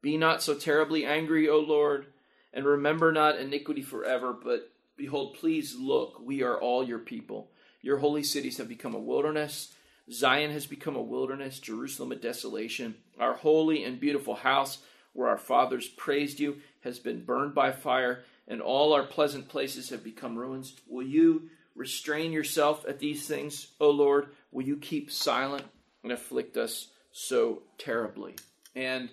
Be 0.02 0.16
not 0.16 0.42
so 0.42 0.56
terribly 0.56 1.06
angry, 1.06 1.50
O 1.50 1.60
Lord, 1.60 2.06
and 2.54 2.66
remember 2.66 3.12
not 3.12 3.40
iniquity 3.40 3.82
forever, 3.82 4.32
but 4.32 4.72
behold, 4.96 5.36
please 5.36 5.76
look, 5.78 6.22
we 6.24 6.44
are 6.44 6.58
all 6.58 6.82
your 6.82 7.00
people. 7.00 7.52
Your 7.82 7.98
holy 7.98 8.24
cities 8.24 8.58
have 8.58 8.70
become 8.70 8.96
a 8.96 9.00
wilderness. 9.00 9.74
Zion 10.10 10.52
has 10.52 10.66
become 10.66 10.96
a 10.96 11.02
wilderness, 11.02 11.60
Jerusalem 11.60 12.14
a 12.14 12.16
desolation. 12.16 12.96
Our 13.20 13.34
holy 13.34 13.84
and 13.84 14.00
beautiful 14.00 14.36
house, 14.36 14.78
where 15.12 15.28
our 15.28 15.38
fathers 15.38 15.90
praised 15.90 16.40
you, 16.40 16.62
has 16.84 17.00
been 17.00 17.24
burned 17.24 17.56
by 17.56 17.72
fire, 17.72 18.24
and 18.48 18.62
all 18.62 18.94
our 18.94 19.04
pleasant 19.04 19.48
places 19.48 19.90
have 19.90 20.04
become 20.04 20.38
ruins. 20.38 20.76
Will 20.88 21.06
you 21.06 21.50
restrain 21.76 22.32
yourself 22.32 22.86
at 22.88 23.00
these 23.00 23.28
things, 23.28 23.68
O 23.80 23.90
Lord? 23.90 24.30
Will 24.52 24.64
you 24.64 24.78
keep 24.78 25.12
silent 25.12 25.66
and 26.04 26.12
afflict 26.12 26.58
us 26.58 26.90
so 27.12 27.64
terribly? 27.78 28.36
And 28.76 29.10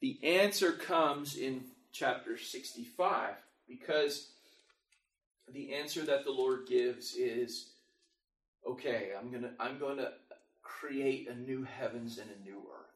the 0.00 0.18
answer 0.22 0.72
comes 0.72 1.36
in 1.36 1.64
chapter 1.92 2.38
65 2.38 3.34
because 3.66 4.28
the 5.52 5.74
answer 5.74 6.02
that 6.02 6.24
the 6.24 6.30
Lord 6.30 6.66
gives 6.68 7.14
is 7.14 7.70
okay, 8.66 9.10
I'm 9.18 9.30
gonna 9.30 9.52
I'm 9.58 9.78
going 9.78 9.96
to 9.98 10.12
create 10.62 11.28
a 11.28 11.34
new 11.34 11.64
heavens 11.64 12.18
and 12.18 12.30
a 12.30 12.44
new 12.44 12.58
earth. 12.58 12.87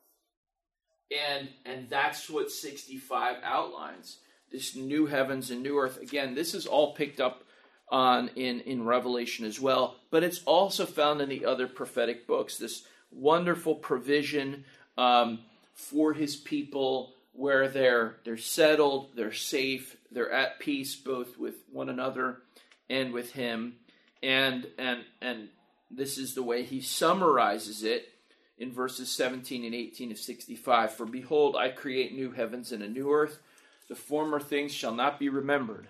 And 1.12 1.48
and 1.64 1.88
that's 1.88 2.30
what 2.30 2.50
65 2.50 3.36
outlines. 3.42 4.18
This 4.50 4.76
new 4.76 5.06
heavens 5.06 5.50
and 5.50 5.62
new 5.62 5.78
earth. 5.78 6.00
Again, 6.00 6.34
this 6.34 6.54
is 6.54 6.66
all 6.66 6.94
picked 6.94 7.20
up 7.20 7.44
on 7.88 8.30
in, 8.36 8.60
in 8.60 8.84
Revelation 8.84 9.44
as 9.44 9.60
well, 9.60 9.96
but 10.10 10.22
it's 10.22 10.42
also 10.44 10.86
found 10.86 11.20
in 11.20 11.28
the 11.28 11.44
other 11.44 11.66
prophetic 11.66 12.26
books. 12.26 12.56
This 12.56 12.84
wonderful 13.10 13.74
provision 13.74 14.64
um, 14.96 15.40
for 15.74 16.12
his 16.12 16.36
people 16.36 17.12
where 17.32 17.68
they're 17.68 18.16
they're 18.24 18.36
settled, 18.36 19.10
they're 19.14 19.32
safe, 19.32 19.96
they're 20.10 20.32
at 20.32 20.58
peace 20.58 20.94
both 20.96 21.38
with 21.38 21.56
one 21.70 21.88
another 21.88 22.38
and 22.88 23.12
with 23.12 23.32
him. 23.32 23.74
And 24.22 24.66
and 24.78 25.00
and 25.20 25.48
this 25.90 26.18
is 26.18 26.34
the 26.34 26.42
way 26.42 26.62
he 26.62 26.80
summarizes 26.80 27.82
it 27.82 28.11
in 28.62 28.70
verses 28.70 29.10
17 29.10 29.64
and 29.64 29.74
18 29.74 30.12
of 30.12 30.18
65. 30.18 30.94
For 30.94 31.04
behold, 31.04 31.56
I 31.56 31.68
create 31.68 32.14
new 32.14 32.30
heavens 32.30 32.70
and 32.70 32.80
a 32.82 32.88
new 32.88 33.12
earth. 33.12 33.40
The 33.88 33.96
former 33.96 34.38
things 34.38 34.72
shall 34.72 34.94
not 34.94 35.18
be 35.18 35.28
remembered 35.28 35.88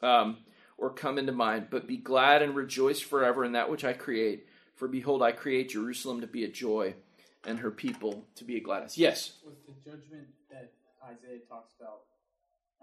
um, 0.00 0.38
or 0.78 0.88
come 0.90 1.18
into 1.18 1.32
mind, 1.32 1.66
but 1.70 1.86
be 1.86 1.98
glad 1.98 2.40
and 2.40 2.56
rejoice 2.56 3.00
forever 3.00 3.44
in 3.44 3.52
that 3.52 3.70
which 3.70 3.84
I 3.84 3.92
create. 3.92 4.46
For 4.76 4.88
behold, 4.88 5.22
I 5.22 5.32
create 5.32 5.68
Jerusalem 5.68 6.22
to 6.22 6.26
be 6.26 6.44
a 6.44 6.48
joy 6.48 6.94
and 7.44 7.58
her 7.58 7.70
people 7.70 8.24
to 8.36 8.44
be 8.44 8.56
a 8.56 8.60
gladness. 8.60 8.96
Yes? 8.96 9.34
With 9.44 9.66
the 9.66 9.72
judgment 9.72 10.26
that 10.50 10.72
Isaiah 11.04 11.40
talks 11.46 11.74
about, 11.78 12.00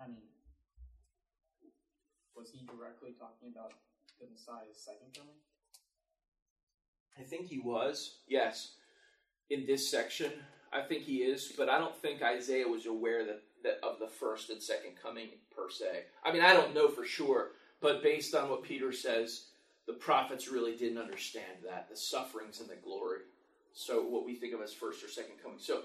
I 0.01 0.07
mean, 0.07 0.29
was 2.35 2.51
he 2.51 2.65
directly 2.67 3.15
talking 3.19 3.49
about 3.51 3.73
the 4.21 4.27
Messiah's 4.31 4.77
second 4.77 5.07
coming? 5.17 5.35
I 7.19 7.23
think 7.23 7.47
he 7.47 7.59
was, 7.59 8.17
yes, 8.27 8.73
in 9.49 9.65
this 9.65 9.89
section. 9.89 10.31
I 10.71 10.81
think 10.81 11.03
he 11.03 11.17
is, 11.17 11.53
but 11.55 11.69
I 11.69 11.77
don't 11.77 11.95
think 11.95 12.21
Isaiah 12.23 12.67
was 12.67 12.87
aware 12.87 13.25
that, 13.25 13.43
that 13.63 13.79
of 13.83 13.99
the 13.99 14.07
first 14.07 14.49
and 14.49 14.61
second 14.61 14.93
coming 15.01 15.29
per 15.55 15.69
se. 15.69 16.05
I 16.23 16.31
mean, 16.31 16.41
I 16.41 16.53
don't 16.53 16.73
know 16.73 16.89
for 16.89 17.05
sure, 17.05 17.51
but 17.79 18.01
based 18.01 18.33
on 18.33 18.49
what 18.49 18.63
Peter 18.63 18.91
says, 18.91 19.45
the 19.85 19.93
prophets 19.93 20.49
really 20.49 20.75
didn't 20.75 20.97
understand 20.97 21.57
that 21.65 21.89
the 21.89 21.95
sufferings 21.97 22.59
and 22.59 22.69
the 22.69 22.75
glory. 22.75 23.19
So, 23.73 24.01
what 24.03 24.25
we 24.25 24.35
think 24.35 24.53
of 24.53 24.61
as 24.61 24.73
first 24.73 25.03
or 25.03 25.09
second 25.09 25.35
coming. 25.41 25.59
So, 25.59 25.81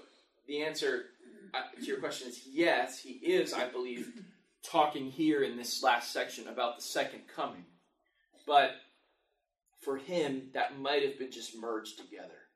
the 0.47 0.63
answer 0.63 1.05
uh, 1.53 1.61
to 1.79 1.85
your 1.85 1.99
question 1.99 2.29
is 2.29 2.41
yes, 2.51 2.99
he 2.99 3.13
is, 3.13 3.53
I 3.53 3.67
believe, 3.67 4.13
talking 4.63 5.11
here 5.11 5.43
in 5.43 5.57
this 5.57 5.83
last 5.83 6.11
section 6.11 6.47
about 6.47 6.77
the 6.77 6.83
second 6.83 7.21
coming. 7.35 7.65
But 8.47 8.71
for 9.81 9.97
him, 9.97 10.49
that 10.53 10.79
might 10.79 11.03
have 11.03 11.17
been 11.19 11.31
just 11.31 11.57
merged 11.57 11.97
together 11.97 12.48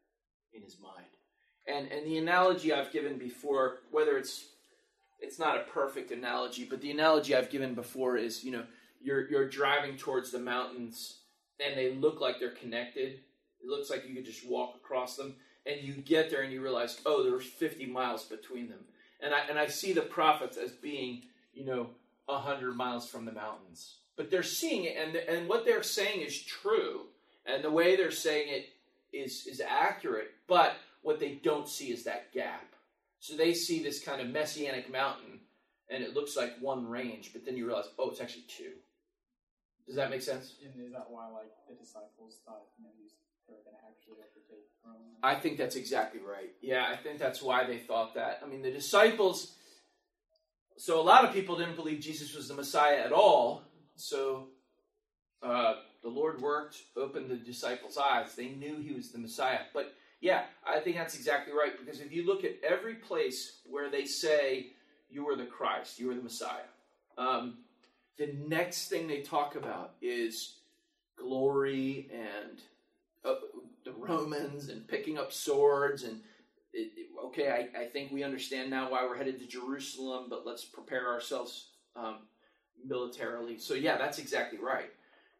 in 0.54 0.62
his 0.62 0.78
mind. 0.82 1.06
And 1.68 1.92
and 1.92 2.06
the 2.06 2.18
analogy 2.18 2.74
I've 2.74 2.92
given 2.92 3.18
before, 3.18 3.80
whether 3.92 4.18
it's 4.18 4.46
it's 5.20 5.40
not 5.40 5.58
a 5.58 5.64
perfect 5.72 6.12
analogy, 6.12 6.66
but 6.66 6.82
the 6.82 6.92
analogy 6.92 7.36
I've 7.36 7.50
given 7.50 7.74
before 7.74 8.18
is, 8.18 8.44
you 8.44 8.52
know, 8.52 8.64
you're 9.02 9.30
you're 9.30 9.48
driving 9.48 9.98
towards 9.98 10.32
the 10.32 10.40
mountains 10.40 11.20
and 11.66 11.78
they 11.78 11.94
look 11.94 12.20
like 12.20 12.40
they're 12.40 12.52
connected. 12.52 13.20
It 13.62 13.70
looks 13.70 13.90
like 13.90 14.08
you 14.08 14.16
could 14.16 14.26
just 14.26 14.46
walk 14.46 14.76
across 14.76 15.16
them, 15.16 15.36
and 15.66 15.82
you 15.82 15.94
get 15.94 16.30
there 16.30 16.42
and 16.42 16.52
you 16.52 16.62
realize, 16.62 17.00
oh, 17.06 17.24
there's 17.24 17.46
50 17.46 17.86
miles 17.86 18.26
between 18.26 18.68
them. 18.68 18.80
And 19.22 19.34
I 19.34 19.40
and 19.50 19.58
I 19.58 19.68
see 19.68 19.94
the 19.94 20.02
prophets 20.02 20.58
as 20.58 20.72
being, 20.72 21.24
you 21.54 21.66
know, 21.66 21.92
100 22.26 22.76
miles 22.76 23.08
from 23.08 23.24
the 23.24 23.32
mountains. 23.32 23.96
But 24.18 24.30
they're 24.30 24.44
seeing 24.44 24.84
it, 24.84 24.98
and 24.98 25.16
and 25.16 25.48
what 25.48 25.64
they're 25.64 25.84
saying 25.84 26.22
is 26.22 26.42
true 26.42 27.06
and 27.46 27.64
the 27.64 27.72
way 27.72 27.96
they're 27.96 28.12
saying 28.12 28.48
it 28.50 28.70
is 29.14 29.48
is 29.48 29.62
accurate, 29.62 30.32
but 30.48 30.76
what 31.02 31.20
they 31.20 31.40
don't 31.44 31.70
see 31.70 31.92
is 31.92 32.04
that 32.06 32.34
gap. 32.34 32.74
So 33.20 33.38
they 33.38 33.54
see 33.54 33.82
this 33.82 34.04
kind 34.04 34.20
of 34.22 34.28
messianic 34.28 34.92
mountain, 34.92 35.40
and 35.90 36.04
it 36.04 36.14
looks 36.14 36.36
like 36.36 36.54
one 36.60 36.88
range, 36.90 37.32
but 37.32 37.46
then 37.46 37.56
you 37.56 37.66
realize, 37.66 37.86
oh, 37.98 38.10
it's 38.10 38.20
actually 38.20 38.46
two. 38.48 38.74
Does 39.86 39.96
that 39.96 40.10
make 40.10 40.22
sense? 40.22 40.56
And 40.64 40.86
is 40.86 40.92
that 40.94 41.08
why, 41.10 41.28
like, 41.28 41.52
the 41.68 41.76
disciples 41.76 42.38
thought 42.46 42.64
maybe 42.82 43.12
they 43.48 43.54
were 43.54 43.64
going 43.64 43.76
to 43.76 43.86
actually 43.86 44.16
overtake 44.24 44.68
Rome? 44.86 44.96
I 45.22 45.36
think 45.36 45.58
that's 45.58 45.76
exactly 45.76 46.22
right. 46.22 46.52
Yeah, 46.62 46.86
I 46.90 46.96
think 46.96 47.20
that's 47.20 47.42
why 47.42 47.66
they 47.66 47.78
thought 47.78 48.16
that. 48.16 48.42
I 48.44 48.48
mean, 48.48 48.62
the 48.62 48.72
disciples. 48.72 49.56
So 50.78 51.00
a 51.00 51.04
lot 51.04 51.26
of 51.26 51.34
people 51.34 51.58
didn't 51.58 51.76
believe 51.76 52.00
Jesus 52.00 52.34
was 52.34 52.48
the 52.48 52.54
Messiah 52.54 53.00
at 53.00 53.12
all. 53.12 53.64
So 53.96 54.48
uh, 55.42 55.76
the 56.04 56.10
Lord 56.10 56.42
worked, 56.42 56.78
opened 56.98 57.30
the 57.30 57.38
disciples' 57.38 57.98
eyes. 57.98 58.36
They 58.36 58.50
knew 58.50 58.78
he 58.78 58.94
was 58.94 59.10
the 59.10 59.18
Messiah. 59.18 59.62
But 59.74 59.94
yeah, 60.20 60.44
I 60.68 60.80
think 60.80 60.98
that's 60.98 61.16
exactly 61.16 61.54
right. 61.54 61.72
Because 61.80 62.02
if 62.02 62.12
you 62.12 62.26
look 62.26 62.44
at 62.44 62.58
every 62.62 62.96
place 62.96 63.60
where 63.66 63.90
they 63.90 64.06
say, 64.06 64.68
you 65.10 65.28
are 65.30 65.36
the 65.36 65.46
Christ, 65.46 66.00
you 66.00 66.12
are 66.12 66.16
the 66.16 66.22
Messiah, 66.22 66.68
um, 67.18 67.60
the 68.18 68.36
next 68.48 68.90
thing 68.90 69.08
they 69.08 69.22
talk 69.22 69.56
about 69.56 69.94
is 70.02 70.58
glory 71.18 72.10
and 72.12 72.60
uh, 73.24 73.36
the 73.86 73.94
Romans 73.94 74.70
and 74.70 74.88
picking 74.88 75.18
up 75.18 75.32
swords. 75.32 76.04
And 76.04 76.20
it, 76.74 76.92
it, 76.98 77.08
okay, 77.28 77.50
I, 77.50 77.82
I, 77.82 77.86
think 77.86 78.12
we 78.12 78.24
understand 78.24 78.70
now 78.70 78.92
why 78.92 79.06
we're 79.06 79.18
headed 79.18 79.40
to 79.40 79.48
Jerusalem, 79.48 80.26
but 80.30 80.46
let's 80.46 80.66
prepare 80.66 81.08
ourselves 81.08 81.70
um, 81.96 82.18
militarily. 82.86 83.58
So 83.58 83.74
yeah, 83.74 83.98
that's 83.98 84.20
exactly 84.20 84.60
right 84.60 84.90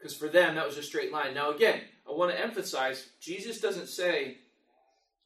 because 0.04 0.18
for 0.18 0.28
them 0.28 0.56
that 0.56 0.68
was 0.68 0.78
a 0.78 0.84
straight 0.84 1.14
line. 1.14 1.34
Now, 1.34 1.52
again, 1.52 1.80
I 2.06 2.12
want 2.12 2.30
to 2.32 2.40
emphasize 2.40 3.08
Jesus 3.22 3.62
doesn't 3.62 3.88
say, 3.88 4.40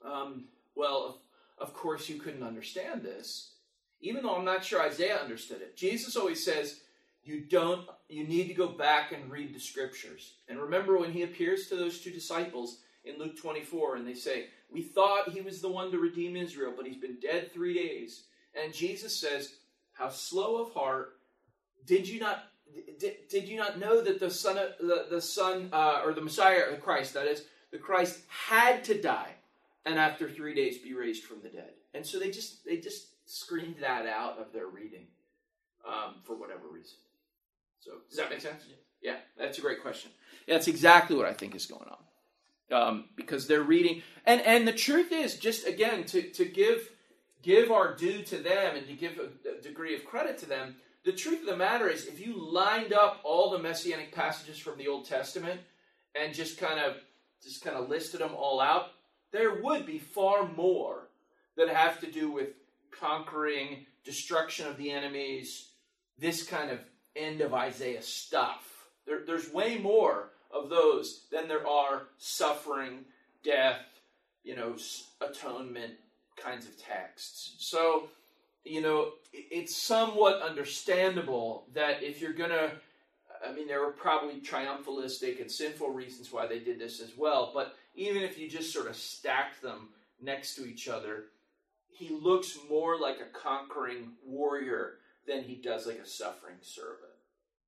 um, 0.05 0.45
well, 0.75 1.21
of, 1.57 1.73
course 1.73 2.07
you 2.07 2.19
couldn't 2.19 2.43
understand 2.43 3.01
this, 3.01 3.53
even 4.01 4.21
though 4.21 4.35
I'm 4.35 4.45
not 4.45 4.63
sure 4.63 4.79
Isaiah 4.79 5.17
understood 5.17 5.61
it. 5.61 5.75
Jesus 5.75 6.15
always 6.15 6.45
says, 6.45 6.81
you 7.23 7.41
don't 7.41 7.89
you 8.07 8.25
need 8.25 8.47
to 8.47 8.53
go 8.53 8.67
back 8.67 9.11
and 9.11 9.29
read 9.29 9.53
the 9.53 9.59
scriptures 9.59 10.35
and 10.47 10.59
remember 10.59 10.97
when 10.97 11.11
he 11.11 11.23
appears 11.23 11.67
to 11.67 11.75
those 11.75 11.99
two 11.99 12.09
disciples 12.11 12.77
in 13.03 13.19
luke 13.19 13.37
24 13.37 13.97
and 13.97 14.07
they 14.07 14.13
say 14.13 14.45
we 14.71 14.81
thought 14.81 15.27
he 15.27 15.41
was 15.41 15.59
the 15.59 15.67
one 15.67 15.91
to 15.91 15.99
redeem 15.99 16.37
israel 16.37 16.71
but 16.73 16.87
he's 16.87 17.01
been 17.01 17.19
dead 17.19 17.51
three 17.51 17.73
days 17.73 18.27
and 18.55 18.73
jesus 18.73 19.13
says 19.13 19.55
how 19.91 20.07
slow 20.07 20.55
of 20.63 20.73
heart 20.73 21.17
did 21.85 22.07
you 22.07 22.17
not 22.17 22.45
did, 22.99 23.27
did 23.29 23.47
you 23.47 23.57
not 23.57 23.79
know 23.79 24.01
that 24.01 24.19
the 24.19 24.29
son 24.29 24.57
of 24.57 24.71
the, 24.79 25.05
the 25.09 25.21
son 25.21 25.69
uh, 25.71 26.01
or 26.03 26.13
the 26.13 26.21
Messiah, 26.21 26.71
the 26.71 26.77
Christ, 26.77 27.13
that 27.13 27.27
is, 27.27 27.45
the 27.71 27.77
Christ 27.77 28.19
had 28.27 28.83
to 28.85 28.99
die 28.99 29.31
and 29.85 29.97
after 29.99 30.29
three 30.29 30.53
days 30.53 30.77
be 30.77 30.93
raised 30.93 31.23
from 31.23 31.41
the 31.41 31.49
dead? 31.49 31.71
And 31.93 32.05
so 32.05 32.19
they 32.19 32.31
just 32.31 32.65
they 32.65 32.77
just 32.77 33.07
screened 33.25 33.75
that 33.81 34.05
out 34.05 34.39
of 34.39 34.53
their 34.53 34.67
reading 34.67 35.07
um, 35.87 36.15
for 36.23 36.35
whatever 36.35 36.67
reason. 36.71 36.97
So 37.79 37.91
does 38.09 38.17
that 38.17 38.29
make 38.29 38.41
sense? 38.41 38.63
Yeah. 39.01 39.11
yeah, 39.11 39.17
that's 39.37 39.57
a 39.57 39.61
great 39.61 39.81
question. 39.81 40.11
Yeah, 40.47 40.55
that's 40.55 40.67
exactly 40.67 41.15
what 41.15 41.25
I 41.25 41.33
think 41.33 41.55
is 41.55 41.65
going 41.65 41.89
on. 41.89 41.97
Um, 42.69 43.05
because 43.15 43.47
they're 43.47 43.63
reading, 43.63 44.01
and 44.25 44.41
and 44.41 44.67
the 44.67 44.73
truth 44.73 45.11
is, 45.11 45.37
just 45.37 45.65
again 45.65 46.03
to 46.05 46.21
to 46.21 46.45
give 46.45 46.89
give 47.41 47.71
our 47.71 47.95
due 47.95 48.23
to 48.23 48.37
them 48.37 48.75
and 48.75 48.85
to 48.87 48.93
give 48.93 49.17
a, 49.19 49.57
a 49.57 49.61
degree 49.61 49.95
of 49.95 50.03
credit 50.03 50.37
to 50.39 50.45
them 50.45 50.75
the 51.07 51.13
truth 51.13 51.39
of 51.39 51.45
the 51.45 51.55
matter 51.55 51.87
is, 51.87 52.05
if 52.05 52.19
you 52.19 52.35
lined 52.35 52.91
up 52.91 53.21
all 53.23 53.49
the 53.49 53.59
messianic 53.59 54.13
passages 54.13 54.59
from 54.59 54.77
the 54.77 54.89
Old 54.89 55.05
Testament 55.05 55.61
and 56.13 56.33
just 56.33 56.59
kind 56.59 56.81
of 56.81 56.97
just 57.41 57.63
kind 57.63 57.77
of 57.77 57.87
listed 57.87 58.19
them 58.19 58.35
all 58.35 58.59
out, 58.59 58.87
there 59.31 59.61
would 59.63 59.85
be 59.85 59.99
far 59.99 60.49
more 60.49 61.07
that 61.55 61.69
have 61.69 62.01
to 62.01 62.11
do 62.11 62.29
with 62.29 62.49
conquering, 62.91 63.85
destruction 64.03 64.67
of 64.67 64.75
the 64.75 64.91
enemies, 64.91 65.69
this 66.19 66.43
kind 66.43 66.69
of 66.69 66.79
end 67.15 67.39
of 67.39 67.53
Isaiah 67.53 68.01
stuff. 68.01 68.65
There, 69.05 69.21
there's 69.25 69.49
way 69.53 69.77
more 69.77 70.31
of 70.51 70.69
those 70.69 71.21
than 71.31 71.47
there 71.47 71.65
are 71.65 72.07
suffering, 72.17 73.05
death, 73.45 73.79
you 74.43 74.57
know, 74.57 74.75
atonement 75.21 75.93
kinds 76.35 76.65
of 76.65 76.77
texts. 76.77 77.55
So 77.59 78.09
you 78.69 78.81
know, 78.81 79.11
it's 79.33 79.75
somewhat 79.75 80.41
understandable 80.41 81.67
that 81.73 82.03
if 82.03 82.21
you're 82.21 82.33
going 82.33 82.49
to, 82.49 82.71
I 83.47 83.53
mean, 83.53 83.67
there 83.67 83.81
were 83.81 83.91
probably 83.91 84.41
triumphalistic 84.41 85.41
and 85.41 85.51
sinful 85.51 85.89
reasons 85.89 86.31
why 86.31 86.47
they 86.47 86.59
did 86.59 86.79
this 86.79 86.99
as 86.99 87.11
well, 87.17 87.51
but 87.53 87.75
even 87.95 88.21
if 88.21 88.37
you 88.37 88.49
just 88.49 88.73
sort 88.73 88.87
of 88.87 88.95
stack 88.95 89.61
them 89.61 89.89
next 90.21 90.55
to 90.55 90.65
each 90.65 90.87
other, 90.87 91.25
he 91.89 92.09
looks 92.09 92.57
more 92.69 92.99
like 92.99 93.17
a 93.19 93.37
conquering 93.37 94.13
warrior 94.25 94.95
than 95.27 95.43
he 95.43 95.55
does 95.55 95.87
like 95.87 95.99
a 95.99 96.07
suffering 96.07 96.57
servant. 96.61 97.11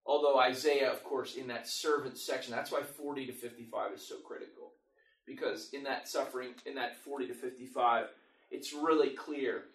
Although 0.06 0.40
Isaiah, 0.40 0.92
of 0.92 1.04
course, 1.04 1.36
in 1.36 1.48
that 1.48 1.68
servant 1.68 2.18
section, 2.18 2.52
that's 2.52 2.72
why 2.72 2.82
40 2.82 3.28
to 3.28 3.34
55 3.34 3.94
is 3.94 4.08
so 4.08 4.18
critical. 4.18 4.72
Because 5.26 5.70
in 5.74 5.84
that 5.84 6.08
suffering, 6.08 6.50
in 6.66 6.74
that 6.76 6.98
40 6.98 7.28
to 7.28 7.34
55, 7.34 8.08
it's 8.50 8.74
really 8.74 9.10
clear 9.10 9.66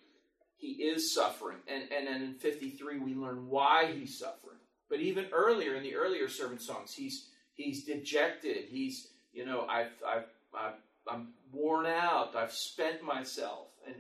he 0.65 0.85
is 0.85 1.13
suffering. 1.13 1.59
And, 1.69 1.85
and 1.93 2.07
then 2.07 2.23
in 2.23 2.35
53, 2.35 2.99
we 2.99 3.15
learn 3.15 3.49
why 3.49 3.93
he's 3.93 4.19
suffering. 4.19 4.57
But 4.89 5.01
even 5.01 5.27
earlier, 5.31 5.75
in 5.75 5.83
the 5.83 5.95
earlier 5.95 6.29
servant 6.29 6.63
songs, 6.63 6.95
he's, 6.95 7.29
he's 7.53 7.85
dejected, 7.85 8.65
he's 8.71 9.09
you 9.35 9.45
know, 9.45 9.67
I've, 9.69 9.93
I've, 10.07 10.25
I've, 10.57 10.75
I'm 11.07 11.29
worn 11.53 11.85
out, 11.85 12.35
I've 12.35 12.53
spent 12.53 13.03
myself. 13.03 13.67
And, 13.87 13.97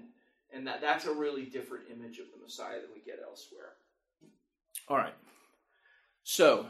and 0.54 0.66
that, 0.66 0.80
that's 0.80 1.04
a 1.04 1.12
really 1.12 1.44
different 1.44 1.84
image 1.90 2.18
of 2.18 2.26
the 2.34 2.42
Messiah 2.42 2.80
that 2.80 2.90
we 2.94 3.02
get 3.02 3.20
elsewhere. 3.22 3.72
All 4.88 4.96
right. 4.96 5.14
So, 6.22 6.66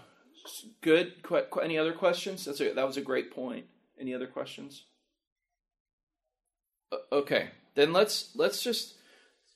good. 0.81 1.23
Qu- 1.23 1.61
any 1.63 1.79
other 1.79 1.93
questions? 1.93 2.45
That's 2.45 2.61
a, 2.61 2.73
that 2.73 2.87
was 2.87 2.97
a 2.97 3.03
great 3.03 3.31
point. 3.31 3.67
Any 4.01 4.13
other 4.13 4.27
questions? 4.27 4.85
Okay, 7.13 7.51
then 7.75 7.93
let's 7.93 8.31
let's 8.37 8.63
just 8.63 8.95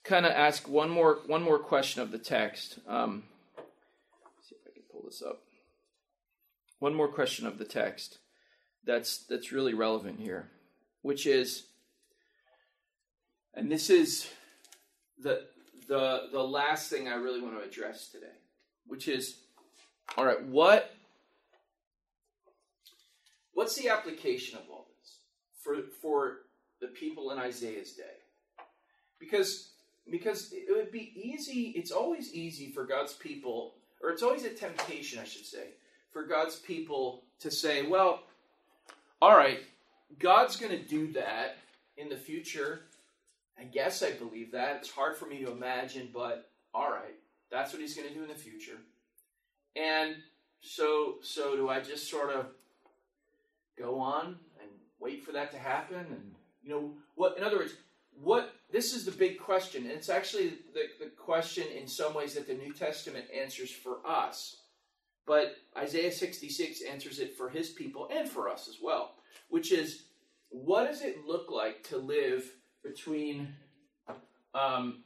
kind 0.04 0.26
of 0.26 0.32
ask 0.32 0.68
one 0.68 0.90
more 0.90 1.18
one 1.26 1.42
more 1.42 1.58
question 1.58 2.02
of 2.02 2.10
the 2.10 2.18
text. 2.18 2.78
Um, 2.88 3.24
see 4.42 4.54
if 4.54 4.66
I 4.66 4.72
can 4.72 4.82
pull 4.90 5.02
this 5.04 5.22
up. 5.22 5.40
One 6.78 6.94
more 6.94 7.08
question 7.08 7.46
of 7.46 7.58
the 7.58 7.64
text 7.64 8.18
that's 8.84 9.18
that's 9.26 9.52
really 9.52 9.74
relevant 9.74 10.18
here, 10.18 10.48
which 11.02 11.26
is, 11.26 11.64
and 13.54 13.70
this 13.70 13.90
is 13.90 14.28
the 15.18 15.42
the 15.88 16.28
the 16.32 16.42
last 16.42 16.90
thing 16.90 17.08
I 17.08 17.14
really 17.14 17.40
want 17.40 17.58
to 17.58 17.68
address 17.68 18.08
today, 18.08 18.26
which 18.86 19.08
is, 19.08 19.36
all 20.16 20.24
right, 20.24 20.42
what 20.44 20.94
what's 23.52 23.76
the 23.76 23.88
application 23.88 24.58
of 24.58 24.64
all 24.70 24.86
this 25.00 25.18
for 25.62 25.82
for 26.00 26.36
the 26.80 26.88
people 26.88 27.30
in 27.30 27.38
Isaiah's 27.38 27.92
day? 27.92 28.04
Because 29.18 29.70
because 30.10 30.52
it 30.52 30.74
would 30.74 30.90
be 30.90 31.12
easy, 31.14 31.72
it's 31.76 31.90
always 31.90 32.32
easy 32.34 32.70
for 32.70 32.84
God's 32.84 33.12
people, 33.12 33.74
or 34.02 34.10
it's 34.10 34.22
always 34.22 34.44
a 34.44 34.50
temptation, 34.50 35.18
I 35.18 35.24
should 35.24 35.46
say, 35.46 35.68
for 36.12 36.24
God's 36.24 36.56
people 36.56 37.22
to 37.40 37.50
say, 37.50 37.86
well, 37.86 38.22
all 39.20 39.36
right, 39.36 39.60
God's 40.18 40.56
going 40.56 40.72
to 40.72 40.82
do 40.82 41.12
that 41.12 41.58
in 41.96 42.08
the 42.08 42.16
future. 42.16 42.82
I 43.58 43.64
guess 43.64 44.02
I 44.02 44.12
believe 44.12 44.52
that. 44.52 44.76
It's 44.76 44.90
hard 44.90 45.16
for 45.16 45.26
me 45.26 45.44
to 45.44 45.50
imagine, 45.50 46.10
but 46.12 46.50
all 46.72 46.90
right, 46.90 47.16
that's 47.50 47.72
what 47.72 47.82
he's 47.82 47.94
going 47.94 48.08
to 48.08 48.14
do 48.14 48.22
in 48.22 48.28
the 48.28 48.34
future. 48.34 48.78
And 49.76 50.16
so 50.60 51.16
so 51.22 51.56
do 51.56 51.68
I 51.68 51.80
just 51.80 52.10
sort 52.10 52.30
of 52.30 52.46
go 53.78 53.98
on 54.00 54.36
and 54.60 54.70
wait 55.00 55.24
for 55.24 55.32
that 55.32 55.52
to 55.52 55.58
happen 55.58 55.98
and 55.98 56.34
you 56.62 56.70
know 56.70 56.90
what 57.14 57.38
in 57.38 57.44
other 57.44 57.58
words 57.58 57.74
what 58.20 58.54
this 58.70 58.92
is 58.94 59.04
the 59.04 59.12
big 59.12 59.38
question 59.38 59.84
and 59.84 59.92
it's 59.92 60.10
actually 60.10 60.58
the, 60.74 61.04
the 61.04 61.10
question 61.10 61.64
in 61.76 61.86
some 61.86 62.14
ways 62.14 62.34
that 62.34 62.46
the 62.46 62.54
new 62.54 62.72
testament 62.72 63.26
answers 63.34 63.70
for 63.70 63.98
us. 64.06 64.56
But 65.26 65.56
isaiah 65.76 66.12
66 66.12 66.82
answers 66.82 67.18
it 67.18 67.36
for 67.36 67.48
his 67.48 67.70
people 67.70 68.08
and 68.12 68.28
for 68.28 68.48
us 68.48 68.68
as 68.68 68.76
well 68.82 69.14
which 69.48 69.72
is 69.72 70.04
what 70.50 70.86
does 70.86 71.02
it 71.02 71.26
look 71.26 71.50
like 71.50 71.82
to 71.84 71.98
live 71.98 72.50
between 72.82 73.48
um, 74.54 75.04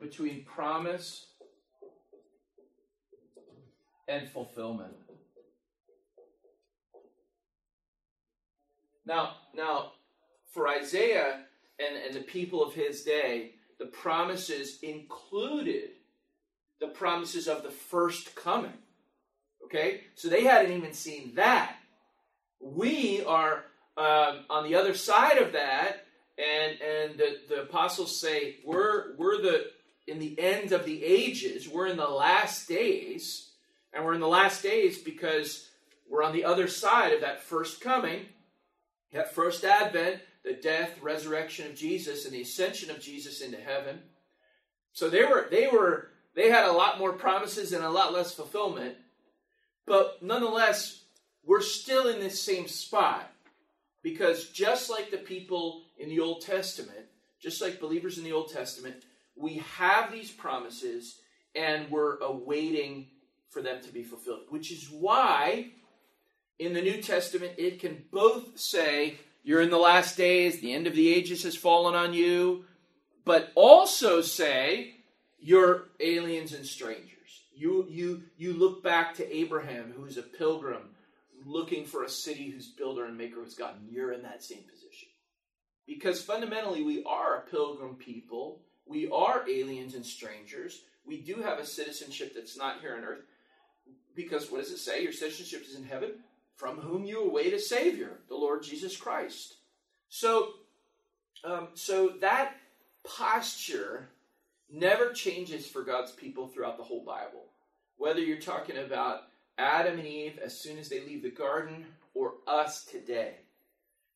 between 0.00 0.44
promise 0.44 1.26
and 4.08 4.28
fulfillment? 4.28 4.94
Now 9.06 9.36
now 9.54 9.92
for 10.52 10.68
Isaiah 10.68 11.44
and, 11.86 11.96
and 11.96 12.14
the 12.14 12.20
people 12.20 12.62
of 12.62 12.74
his 12.74 13.02
day, 13.02 13.52
the 13.78 13.86
promises 13.86 14.78
included 14.82 15.90
the 16.80 16.88
promises 16.88 17.48
of 17.48 17.62
the 17.62 17.70
first 17.70 18.34
coming. 18.34 18.72
Okay? 19.64 20.02
So 20.14 20.28
they 20.28 20.44
hadn't 20.44 20.72
even 20.72 20.92
seen 20.92 21.34
that. 21.36 21.76
We 22.60 23.24
are 23.24 23.64
um, 23.96 24.44
on 24.50 24.64
the 24.64 24.74
other 24.74 24.94
side 24.94 25.38
of 25.38 25.52
that, 25.52 26.06
and, 26.38 26.80
and 26.80 27.18
the, 27.18 27.38
the 27.48 27.62
apostles 27.62 28.20
say, 28.20 28.56
we're, 28.64 29.16
we're 29.16 29.40
the 29.42 29.66
in 30.06 30.18
the 30.18 30.38
end 30.40 30.72
of 30.72 30.84
the 30.84 31.04
ages, 31.04 31.68
we're 31.68 31.86
in 31.86 31.96
the 31.96 32.08
last 32.08 32.68
days, 32.68 33.50
and 33.92 34.04
we're 34.04 34.14
in 34.14 34.20
the 34.20 34.28
last 34.28 34.62
days 34.62 34.98
because 34.98 35.68
we're 36.10 36.24
on 36.24 36.32
the 36.32 36.44
other 36.44 36.66
side 36.66 37.12
of 37.12 37.20
that 37.20 37.42
first 37.42 37.80
coming, 37.80 38.26
that 39.12 39.32
first 39.34 39.64
advent, 39.64 40.20
the 40.44 40.54
death, 40.54 41.00
resurrection 41.00 41.66
of 41.66 41.76
Jesus, 41.76 42.24
and 42.24 42.34
the 42.34 42.42
ascension 42.42 42.90
of 42.90 43.00
Jesus 43.00 43.40
into 43.40 43.58
heaven. 43.58 44.00
So 44.92 45.08
they 45.08 45.24
were 45.24 45.46
they 45.50 45.68
were 45.68 46.08
they 46.34 46.50
had 46.50 46.68
a 46.68 46.72
lot 46.72 46.98
more 46.98 47.12
promises 47.12 47.72
and 47.72 47.84
a 47.84 47.90
lot 47.90 48.12
less 48.12 48.34
fulfillment, 48.34 48.96
but 49.86 50.22
nonetheless, 50.22 51.04
we're 51.44 51.60
still 51.60 52.08
in 52.08 52.20
this 52.20 52.40
same 52.40 52.68
spot 52.68 53.30
because 54.02 54.48
just 54.48 54.90
like 54.90 55.10
the 55.10 55.18
people 55.18 55.82
in 55.98 56.08
the 56.08 56.20
Old 56.20 56.42
Testament, 56.42 57.06
just 57.40 57.60
like 57.60 57.80
believers 57.80 58.18
in 58.18 58.24
the 58.24 58.32
Old 58.32 58.52
Testament, 58.52 58.96
we 59.36 59.62
have 59.76 60.12
these 60.12 60.30
promises 60.30 61.20
and 61.54 61.90
we're 61.90 62.18
awaiting 62.18 63.08
for 63.48 63.62
them 63.62 63.82
to 63.82 63.92
be 63.92 64.02
fulfilled, 64.02 64.44
which 64.48 64.72
is 64.72 64.88
why 64.90 65.70
in 66.58 66.72
the 66.72 66.82
New 66.82 67.02
Testament 67.02 67.52
it 67.58 67.80
can 67.80 68.04
both 68.10 68.58
say 68.58 69.18
you're 69.42 69.60
in 69.60 69.70
the 69.70 69.78
last 69.78 70.16
days, 70.16 70.60
the 70.60 70.72
end 70.72 70.86
of 70.86 70.94
the 70.94 71.12
ages 71.12 71.42
has 71.42 71.56
fallen 71.56 71.94
on 71.94 72.14
you, 72.14 72.64
but 73.24 73.50
also 73.54 74.20
say 74.20 74.96
you're 75.38 75.88
aliens 76.00 76.52
and 76.52 76.64
strangers. 76.64 77.08
You, 77.54 77.86
you, 77.88 78.22
you 78.36 78.52
look 78.52 78.82
back 78.82 79.14
to 79.16 79.36
Abraham, 79.36 79.92
who 79.96 80.04
is 80.04 80.16
a 80.16 80.22
pilgrim 80.22 80.90
looking 81.44 81.84
for 81.84 82.04
a 82.04 82.08
city 82.08 82.50
whose 82.50 82.68
builder 82.68 83.04
and 83.04 83.18
maker 83.18 83.40
was 83.40 83.54
God, 83.54 83.74
and 83.80 83.90
you're 83.90 84.12
in 84.12 84.22
that 84.22 84.44
same 84.44 84.62
position. 84.62 85.08
Because 85.86 86.22
fundamentally, 86.22 86.82
we 86.82 87.02
are 87.04 87.38
a 87.38 87.50
pilgrim 87.50 87.96
people, 87.96 88.60
we 88.86 89.10
are 89.10 89.48
aliens 89.48 89.94
and 89.94 90.06
strangers. 90.06 90.82
We 91.04 91.20
do 91.20 91.42
have 91.42 91.58
a 91.58 91.66
citizenship 91.66 92.32
that's 92.34 92.56
not 92.56 92.80
here 92.80 92.94
on 92.96 93.04
earth. 93.04 93.22
Because 94.14 94.50
what 94.50 94.60
does 94.60 94.70
it 94.70 94.78
say? 94.78 95.02
Your 95.02 95.12
citizenship 95.12 95.64
is 95.66 95.74
in 95.74 95.84
heaven 95.84 96.12
from 96.62 96.76
whom 96.76 97.02
you 97.02 97.24
await 97.24 97.52
a 97.52 97.58
Savior, 97.58 98.20
the 98.28 98.36
Lord 98.36 98.62
Jesus 98.62 98.96
Christ. 98.96 99.56
So, 100.08 100.50
um, 101.42 101.70
so 101.74 102.10
that 102.20 102.54
posture 103.02 104.10
never 104.70 105.10
changes 105.10 105.66
for 105.66 105.82
God's 105.82 106.12
people 106.12 106.46
throughout 106.46 106.76
the 106.76 106.84
whole 106.84 107.04
Bible. 107.04 107.46
Whether 107.96 108.20
you're 108.20 108.38
talking 108.38 108.78
about 108.78 109.22
Adam 109.58 109.98
and 109.98 110.06
Eve 110.06 110.38
as 110.38 110.56
soon 110.56 110.78
as 110.78 110.88
they 110.88 111.00
leave 111.00 111.24
the 111.24 111.32
garden 111.32 111.84
or 112.14 112.34
us 112.46 112.84
today, 112.84 113.38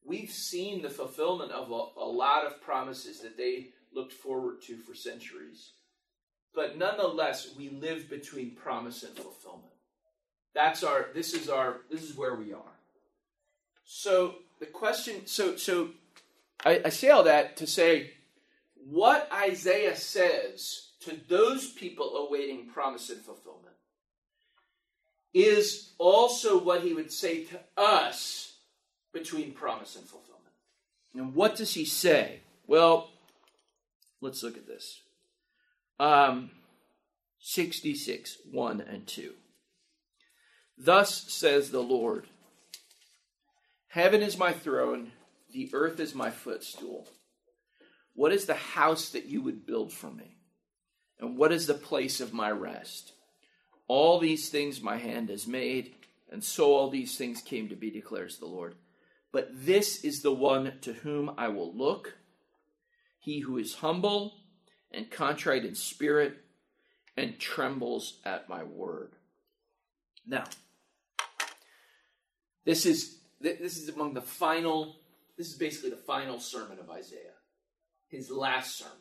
we've 0.05 0.31
seen 0.31 0.83
the 0.83 0.89
fulfillment 0.89 1.51
of 1.51 1.73
a, 1.73 2.01
a 2.01 2.07
lot 2.07 2.47
of 2.47 2.63
promises 2.63 3.23
that 3.23 3.37
they 3.37 3.71
looked 3.93 4.13
forward 4.13 4.63
to 4.63 4.77
for 4.77 4.95
centuries. 4.95 5.73
But 6.55 6.79
nonetheless, 6.79 7.57
we 7.59 7.71
live 7.71 8.09
between 8.09 8.53
promise 8.53 9.03
and 9.03 9.17
fulfillment. 9.17 9.73
That's 10.57 10.83
our 10.83 11.09
this 11.15 11.35
is 11.35 11.51
our 11.51 11.83
this 11.91 12.03
is 12.03 12.17
where 12.17 12.35
we 12.35 12.55
are. 12.55 12.75
So 13.85 14.37
the 14.59 14.65
question 14.65 15.27
so 15.27 15.57
so 15.57 15.91
I, 16.65 16.81
I 16.87 16.89
say 16.89 17.11
all 17.11 17.25
that 17.25 17.59
to 17.59 17.67
say 17.67 18.13
what 18.89 19.29
Isaiah 19.31 19.95
says 19.97 20.93
to 21.01 21.15
those 21.29 21.71
people 21.71 22.27
awaiting 22.27 22.69
promise 22.69 23.11
and 23.11 23.21
fulfillment 23.21 23.75
is 25.35 25.93
also 25.99 26.59
what 26.59 26.81
he 26.81 26.95
would 26.95 27.13
say 27.13 27.45
to 27.45 27.61
us 27.77 28.55
between 29.13 29.53
promise 29.53 29.95
and 29.95 30.07
fulfillment. 30.07 30.55
And 31.15 31.35
what 31.35 31.57
does 31.57 31.75
he 31.75 31.85
say? 31.85 32.41
Well, 32.67 33.11
let's 34.23 34.43
look 34.43 34.57
at 34.57 34.67
this. 34.67 35.01
Um, 36.01 36.51
66, 37.41 38.39
1 38.51 38.81
and 38.81 39.07
2. 39.07 39.35
Thus 40.79 41.33
says 41.33 41.71
the 41.71 41.83
Lord 41.83 42.27
Heaven 43.89 44.23
is 44.23 44.37
my 44.37 44.53
throne, 44.53 45.13
the 45.53 45.71
earth 45.73 46.01
is 46.01 46.15
my 46.15 46.31
footstool. 46.31 47.09
What 48.15 48.33
is 48.33 48.45
the 48.45 48.55
house 48.55 49.11
that 49.11 49.27
you 49.27 49.41
would 49.43 49.67
build 49.67 49.93
for 49.93 50.11
me? 50.11 50.37
And 51.19 51.39
what 51.39 51.53
is 51.53 51.67
the 51.67 51.75
place 51.75 52.21
of 52.21 52.35
my 52.35 52.51
rest? 52.51 53.13
All 53.89 54.19
these 54.19 54.51
things 54.51 54.83
my 54.83 54.99
hand 54.99 55.31
has 55.31 55.47
made, 55.47 55.95
and 56.31 56.43
so 56.43 56.75
all 56.75 56.91
these 56.91 57.17
things 57.17 57.41
came 57.41 57.69
to 57.69 57.77
be, 57.77 57.91
declares 57.91 58.37
the 58.37 58.47
Lord. 58.47 58.75
But 59.33 59.49
this 59.53 60.05
is 60.05 60.23
the 60.23 60.35
one 60.35 60.75
to 60.83 60.93
whom 60.93 61.31
I 61.39 61.49
will 61.49 61.73
look, 61.75 62.17
he 63.19 63.41
who 63.41 63.59
is 63.59 63.77
humble 63.77 64.35
and 64.91 65.11
contrite 65.11 65.65
in 65.65 65.75
spirit 65.75 66.37
and 67.17 67.39
trembles 67.39 68.19
at 68.25 68.49
my 68.49 68.63
word. 68.63 69.13
Now, 70.27 70.45
this 72.67 72.85
is 72.85 73.17
this 73.41 73.79
is 73.79 73.89
among 73.89 74.13
the 74.13 74.21
final. 74.21 74.97
This 75.39 75.49
is 75.49 75.55
basically 75.57 75.91
the 75.91 75.97
final 75.97 76.41
sermon 76.41 76.79
of 76.79 76.91
Isaiah, 76.91 77.39
his 78.09 78.31
last 78.31 78.77
sermon, 78.77 78.93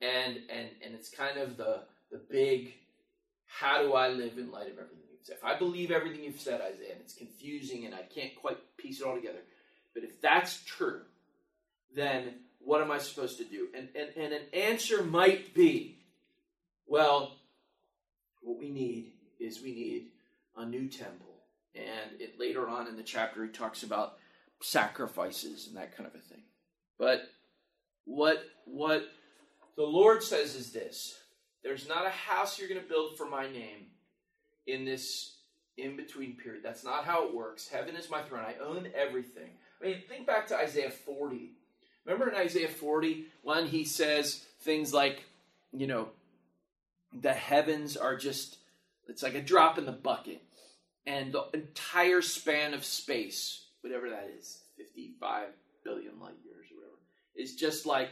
and 0.00 0.36
and 0.48 0.68
and 0.84 0.94
it's 0.94 1.08
kind 1.08 1.38
of 1.38 1.56
the 1.56 1.80
the 2.12 2.18
big. 2.30 2.74
How 3.46 3.82
do 3.82 3.92
I 3.92 4.08
live 4.08 4.38
in 4.38 4.50
light 4.50 4.68
of 4.68 4.78
everything 4.78 5.04
you've 5.10 5.24
said? 5.26 5.36
If 5.36 5.44
I 5.44 5.58
believe 5.58 5.90
everything 5.90 6.24
you've 6.24 6.40
said, 6.40 6.62
Isaiah, 6.62 6.92
and 6.92 7.00
it's 7.00 7.14
confusing 7.14 7.84
and 7.84 7.94
I 7.94 8.00
can't 8.02 8.34
quite 8.34 8.56
piece 8.78 9.00
it 9.00 9.06
all 9.06 9.14
together, 9.14 9.40
but 9.92 10.04
if 10.04 10.22
that's 10.22 10.64
true, 10.64 11.02
then 11.94 12.34
what 12.60 12.80
am 12.80 12.90
I 12.90 12.98
supposed 12.98 13.38
to 13.38 13.44
do? 13.44 13.68
And, 13.76 13.88
and, 13.94 14.08
and 14.16 14.32
an 14.32 14.42
answer 14.54 15.02
might 15.02 15.54
be, 15.54 15.98
well, 16.86 17.36
what 18.40 18.58
we 18.58 18.70
need 18.70 19.12
is 19.38 19.60
we 19.60 19.74
need 19.74 20.08
a 20.56 20.64
new 20.64 20.88
temple. 20.88 21.31
And 21.74 22.20
it, 22.20 22.38
later 22.38 22.68
on 22.68 22.86
in 22.86 22.96
the 22.96 23.02
chapter, 23.02 23.44
he 23.44 23.50
talks 23.50 23.82
about 23.82 24.16
sacrifices 24.60 25.66
and 25.66 25.76
that 25.76 25.96
kind 25.96 26.06
of 26.06 26.14
a 26.14 26.18
thing. 26.18 26.42
But 26.98 27.22
what 28.04 28.44
what 28.64 29.04
the 29.76 29.84
Lord 29.84 30.22
says 30.22 30.54
is 30.54 30.72
this: 30.72 31.18
There's 31.62 31.88
not 31.88 32.06
a 32.06 32.10
house 32.10 32.58
you're 32.58 32.68
going 32.68 32.80
to 32.80 32.88
build 32.88 33.16
for 33.16 33.28
my 33.28 33.44
name 33.50 33.86
in 34.66 34.84
this 34.84 35.36
in 35.76 35.96
between 35.96 36.36
period. 36.36 36.62
That's 36.62 36.84
not 36.84 37.04
how 37.04 37.26
it 37.26 37.34
works. 37.34 37.68
Heaven 37.68 37.96
is 37.96 38.10
my 38.10 38.22
throne. 38.22 38.44
I 38.44 38.62
own 38.62 38.88
everything. 38.94 39.50
I 39.80 39.86
mean, 39.86 39.96
think 40.08 40.26
back 40.26 40.46
to 40.48 40.56
Isaiah 40.56 40.90
40. 40.90 41.52
Remember 42.04 42.28
in 42.28 42.36
Isaiah 42.36 42.68
40 42.68 43.26
when 43.42 43.66
he 43.66 43.84
says 43.84 44.44
things 44.60 44.92
like, 44.92 45.24
you 45.72 45.86
know, 45.86 46.08
the 47.12 47.32
heavens 47.32 47.96
are 47.96 48.16
just 48.16 48.58
it's 49.08 49.22
like 49.22 49.34
a 49.34 49.42
drop 49.42 49.78
in 49.78 49.84
the 49.84 49.92
bucket 49.92 50.42
and 51.06 51.32
the 51.32 51.44
entire 51.54 52.22
span 52.22 52.74
of 52.74 52.84
space, 52.84 53.66
whatever 53.80 54.10
that 54.10 54.30
is, 54.38 54.60
55 54.76 55.48
billion 55.84 56.20
light 56.20 56.34
years 56.44 56.66
or 56.70 56.76
whatever, 56.76 56.98
is 57.36 57.56
just 57.56 57.86
like 57.86 58.10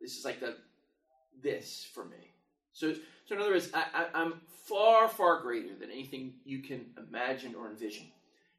this 0.00 0.16
is 0.16 0.24
like 0.24 0.40
the 0.40 0.56
this 1.42 1.86
for 1.94 2.04
me. 2.04 2.34
So, 2.72 2.94
so 3.26 3.34
in 3.34 3.40
other 3.40 3.50
words, 3.50 3.70
I, 3.74 3.84
I, 3.92 4.06
I'm 4.14 4.40
far, 4.68 5.08
far 5.08 5.40
greater 5.40 5.74
than 5.74 5.90
anything 5.90 6.34
you 6.44 6.62
can 6.62 6.86
imagine 6.96 7.54
or 7.54 7.68
envision. 7.68 8.06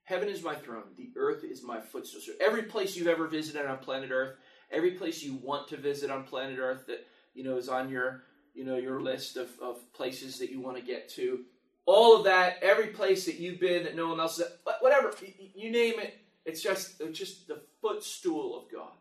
Heaven 0.04 0.28
is 0.28 0.44
my 0.44 0.56
throne, 0.56 0.84
the 0.98 1.12
earth 1.16 1.44
is 1.44 1.64
my 1.64 1.80
footstool. 1.80 2.22
So 2.22 2.32
every 2.42 2.64
place 2.64 2.96
you've 2.96 3.08
ever 3.08 3.28
visited 3.28 3.66
on 3.66 3.78
planet 3.78 4.10
Earth, 4.12 4.38
every 4.72 4.92
place 4.92 5.22
you 5.22 5.36
want 5.36 5.68
to 5.68 5.78
visit 5.78 6.10
on 6.10 6.24
planet 6.24 6.58
Earth 6.60 6.88
that 6.88 7.06
you 7.36 7.44
know 7.44 7.58
is 7.58 7.70
on 7.70 7.90
your 7.90 8.24
you 8.56 8.66
know 8.66 8.78
your 8.78 9.02
list 9.02 9.38
of, 9.38 9.50
of 9.62 9.78
places 9.94 10.40
that 10.40 10.50
you 10.50 10.60
want 10.62 10.78
to 10.78 10.84
get 10.84 11.10
to, 11.10 11.42
all 11.86 12.18
of 12.18 12.26
that, 12.26 12.58
every 12.62 12.88
place 12.88 13.26
that 13.26 13.36
you've 13.36 13.60
been 13.60 13.84
that 13.84 13.96
no 13.96 14.10
one 14.10 14.20
else, 14.20 14.42
whatever 14.82 15.14
you 15.56 15.72
name 15.72 16.00
it, 16.00 16.20
it's 16.46 16.62
just 16.62 17.02
it's 17.02 17.18
just 17.18 17.48
the 17.48 17.62
footstool 17.82 18.58
of 18.58 18.72
God, 18.72 18.92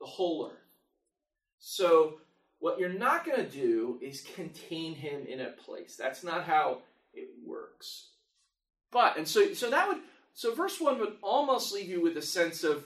the 0.00 0.06
whole 0.06 0.50
earth. 0.52 0.58
So 1.58 2.18
what 2.58 2.78
you're 2.78 2.88
not 2.88 3.24
going 3.24 3.38
to 3.38 3.50
do 3.50 3.98
is 4.02 4.24
contain 4.34 4.94
him 4.94 5.26
in 5.26 5.40
a 5.40 5.50
place. 5.50 5.96
That's 5.96 6.24
not 6.24 6.44
how 6.44 6.78
it 7.12 7.28
works. 7.44 8.08
But 8.90 9.16
and 9.16 9.26
so 9.26 9.52
so 9.54 9.70
that 9.70 9.88
would 9.88 9.98
so 10.34 10.54
verse 10.54 10.80
one 10.80 10.98
would 10.98 11.16
almost 11.22 11.74
leave 11.74 11.88
you 11.88 12.00
with 12.00 12.16
a 12.16 12.22
sense 12.22 12.64
of 12.64 12.84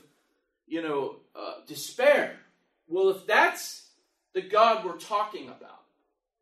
you 0.67 0.83
know 0.83 1.17
uh, 1.37 1.55
despair. 1.67 2.37
Well, 2.89 3.11
if 3.11 3.27
that's 3.27 3.91
the 4.33 4.43
God 4.43 4.85
we're 4.85 4.97
talking 4.97 5.49
about, 5.49 5.78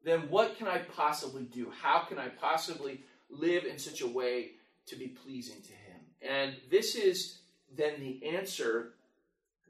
then 0.06 0.30
what 0.30 0.56
can 0.56 0.68
I 0.68 0.78
possibly 0.78 1.42
do? 1.42 1.72
How 1.82 1.98
can 1.98 2.16
I 2.16 2.28
possibly 2.28 3.00
live 3.28 3.64
in 3.64 3.76
such 3.76 4.02
a 4.02 4.06
way 4.06 4.52
to 4.86 4.94
be 4.94 5.08
pleasing 5.08 5.60
to 5.62 5.72
Him? 5.72 6.00
And 6.22 6.54
this 6.70 6.94
is 6.94 7.40
then 7.76 7.94
the 7.98 8.24
answer 8.24 8.92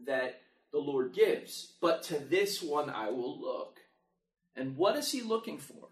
that 0.07 0.43
the 0.72 0.78
Lord 0.78 1.14
gives. 1.14 1.72
But 1.80 2.03
to 2.05 2.18
this 2.18 2.62
one 2.62 2.91
I 2.91 3.09
will 3.09 3.41
look. 3.41 3.78
And 4.55 4.76
what 4.76 4.97
is 4.97 5.11
He 5.11 5.22
looking 5.22 5.57
for? 5.57 5.89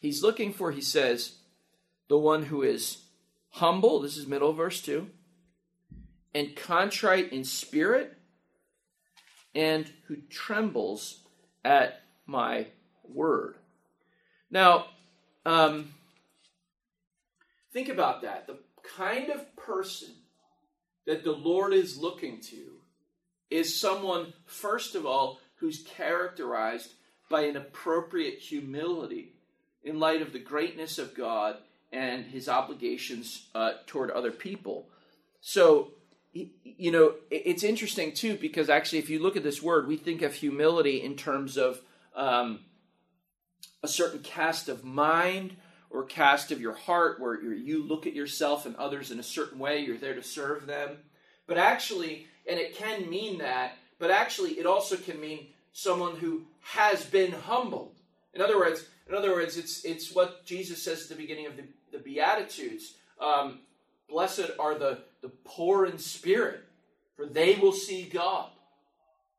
He's 0.00 0.22
looking 0.22 0.52
for, 0.52 0.70
he 0.70 0.80
says, 0.80 1.38
the 2.08 2.18
one 2.18 2.44
who 2.44 2.62
is 2.62 2.98
humble, 3.50 4.00
this 4.00 4.16
is 4.16 4.28
middle 4.28 4.52
verse 4.52 4.80
2, 4.80 5.10
and 6.34 6.54
contrite 6.54 7.32
in 7.32 7.42
spirit, 7.42 8.16
and 9.56 9.90
who 10.06 10.18
trembles 10.30 11.22
at 11.64 12.02
my 12.26 12.68
word. 13.02 13.56
Now, 14.50 14.86
um, 15.44 15.94
think 17.72 17.88
about 17.88 18.22
that. 18.22 18.46
The 18.46 18.58
kind 18.96 19.30
of 19.30 19.56
person 19.56 20.10
that 21.06 21.24
the 21.24 21.32
Lord 21.32 21.72
is 21.72 21.98
looking 21.98 22.40
to 22.42 22.72
is 23.50 23.80
someone, 23.80 24.32
first 24.44 24.94
of 24.94 25.06
all, 25.06 25.40
who's 25.56 25.82
characterized 25.82 26.92
by 27.30 27.42
an 27.42 27.56
appropriate 27.56 28.38
humility 28.38 29.32
in 29.84 29.98
light 29.98 30.22
of 30.22 30.32
the 30.32 30.38
greatness 30.38 30.98
of 30.98 31.14
God 31.14 31.56
and 31.92 32.24
his 32.26 32.48
obligations 32.48 33.48
uh, 33.54 33.72
toward 33.86 34.10
other 34.10 34.30
people. 34.30 34.88
So, 35.40 35.92
you 36.32 36.90
know, 36.90 37.14
it's 37.30 37.62
interesting 37.62 38.12
too, 38.12 38.36
because 38.36 38.68
actually, 38.68 38.98
if 38.98 39.10
you 39.10 39.18
look 39.18 39.36
at 39.36 39.42
this 39.42 39.62
word, 39.62 39.88
we 39.88 39.96
think 39.96 40.22
of 40.22 40.34
humility 40.34 41.02
in 41.02 41.16
terms 41.16 41.56
of 41.56 41.80
um, 42.14 42.60
a 43.82 43.88
certain 43.88 44.20
cast 44.20 44.68
of 44.68 44.84
mind 44.84 45.56
or 45.90 46.04
cast 46.04 46.52
of 46.52 46.60
your 46.60 46.74
heart 46.74 47.20
where 47.20 47.40
you 47.40 47.82
look 47.82 48.06
at 48.06 48.14
yourself 48.14 48.66
and 48.66 48.76
others 48.76 49.10
in 49.10 49.18
a 49.18 49.22
certain 49.22 49.58
way, 49.58 49.80
you're 49.80 49.96
there 49.96 50.14
to 50.14 50.22
serve 50.22 50.66
them. 50.66 50.96
But 51.46 51.58
actually, 51.58 52.26
and 52.48 52.58
it 52.58 52.76
can 52.76 53.08
mean 53.08 53.38
that, 53.38 53.72
but 53.98 54.10
actually 54.10 54.52
it 54.52 54.66
also 54.66 54.96
can 54.96 55.20
mean 55.20 55.46
someone 55.72 56.16
who 56.16 56.42
has 56.60 57.04
been 57.04 57.32
humbled. 57.32 57.94
In 58.34 58.42
other 58.42 58.58
words, 58.58 58.84
in 59.08 59.14
other 59.14 59.32
words, 59.32 59.56
it's 59.56 59.84
it's 59.84 60.14
what 60.14 60.44
Jesus 60.44 60.82
says 60.82 61.02
at 61.02 61.08
the 61.08 61.14
beginning 61.14 61.46
of 61.46 61.56
the, 61.56 61.64
the 61.92 61.98
Beatitudes. 61.98 62.94
Um, 63.20 63.60
Blessed 64.08 64.50
are 64.58 64.78
the, 64.78 65.00
the 65.20 65.28
poor 65.44 65.84
in 65.84 65.98
spirit, 65.98 66.64
for 67.16 67.26
they 67.26 67.56
will 67.56 67.72
see 67.72 68.04
God. 68.04 68.48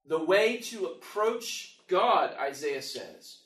The 0.07 0.23
way 0.23 0.57
to 0.57 0.85
approach 0.85 1.77
God, 1.87 2.35
Isaiah 2.39 2.81
says, 2.81 3.38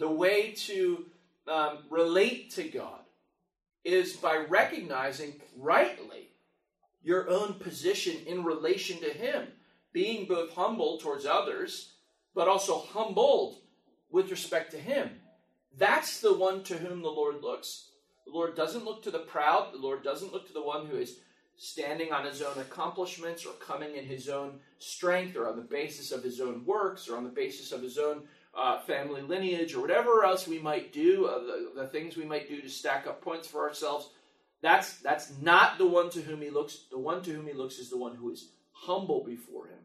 the 0.00 0.10
way 0.10 0.52
to 0.52 1.04
um, 1.46 1.78
relate 1.90 2.50
to 2.52 2.64
God 2.64 3.00
is 3.84 4.14
by 4.14 4.38
recognizing 4.48 5.34
rightly 5.56 6.30
your 7.02 7.30
own 7.30 7.54
position 7.54 8.16
in 8.26 8.42
relation 8.42 8.98
to 9.00 9.10
Him, 9.10 9.46
being 9.92 10.26
both 10.26 10.52
humble 10.54 10.98
towards 10.98 11.26
others, 11.26 11.92
but 12.34 12.48
also 12.48 12.78
humbled 12.78 13.58
with 14.10 14.30
respect 14.30 14.70
to 14.72 14.78
Him. 14.78 15.10
That's 15.78 16.20
the 16.20 16.34
one 16.34 16.62
to 16.64 16.78
whom 16.78 17.02
the 17.02 17.08
Lord 17.08 17.42
looks. 17.42 17.90
The 18.26 18.32
Lord 18.32 18.56
doesn't 18.56 18.84
look 18.84 19.02
to 19.02 19.10
the 19.10 19.20
proud, 19.20 19.72
the 19.72 19.78
Lord 19.78 20.02
doesn't 20.02 20.32
look 20.32 20.46
to 20.46 20.52
the 20.52 20.62
one 20.62 20.86
who 20.86 20.96
is 20.96 21.18
standing 21.56 22.10
on 22.10 22.24
his 22.24 22.40
own 22.40 22.58
accomplishments 22.58 23.44
or 23.44 23.52
coming 23.54 23.94
in 23.94 24.04
his 24.06 24.30
own 24.30 24.60
strength 24.78 25.36
or 25.36 25.46
on 25.46 25.56
the 25.56 25.62
basis 25.62 26.10
of 26.10 26.22
his 26.22 26.40
own 26.40 26.64
works 26.64 27.06
or 27.06 27.18
on 27.18 27.24
the 27.24 27.28
basis 27.28 27.70
of 27.70 27.82
his 27.82 27.98
own 27.98 28.22
uh, 28.54 28.80
family 28.80 29.22
lineage 29.22 29.74
or 29.74 29.80
whatever 29.80 30.24
else 30.24 30.48
we 30.48 30.58
might 30.58 30.92
do, 30.92 31.26
uh, 31.26 31.38
the, 31.38 31.82
the 31.82 31.86
things 31.88 32.16
we 32.16 32.24
might 32.24 32.48
do 32.48 32.60
to 32.60 32.68
stack 32.68 33.06
up 33.06 33.22
points 33.22 33.46
for 33.46 33.66
ourselves. 33.68 34.10
That's 34.62 34.98
that's 34.98 35.32
not 35.40 35.78
the 35.78 35.86
one 35.86 36.10
to 36.10 36.20
whom 36.20 36.42
he 36.42 36.50
looks. 36.50 36.84
The 36.90 36.98
one 36.98 37.22
to 37.22 37.32
whom 37.32 37.46
he 37.46 37.54
looks 37.54 37.78
is 37.78 37.90
the 37.90 37.96
one 37.96 38.14
who 38.14 38.30
is 38.30 38.48
humble 38.72 39.24
before 39.24 39.66
him. 39.66 39.78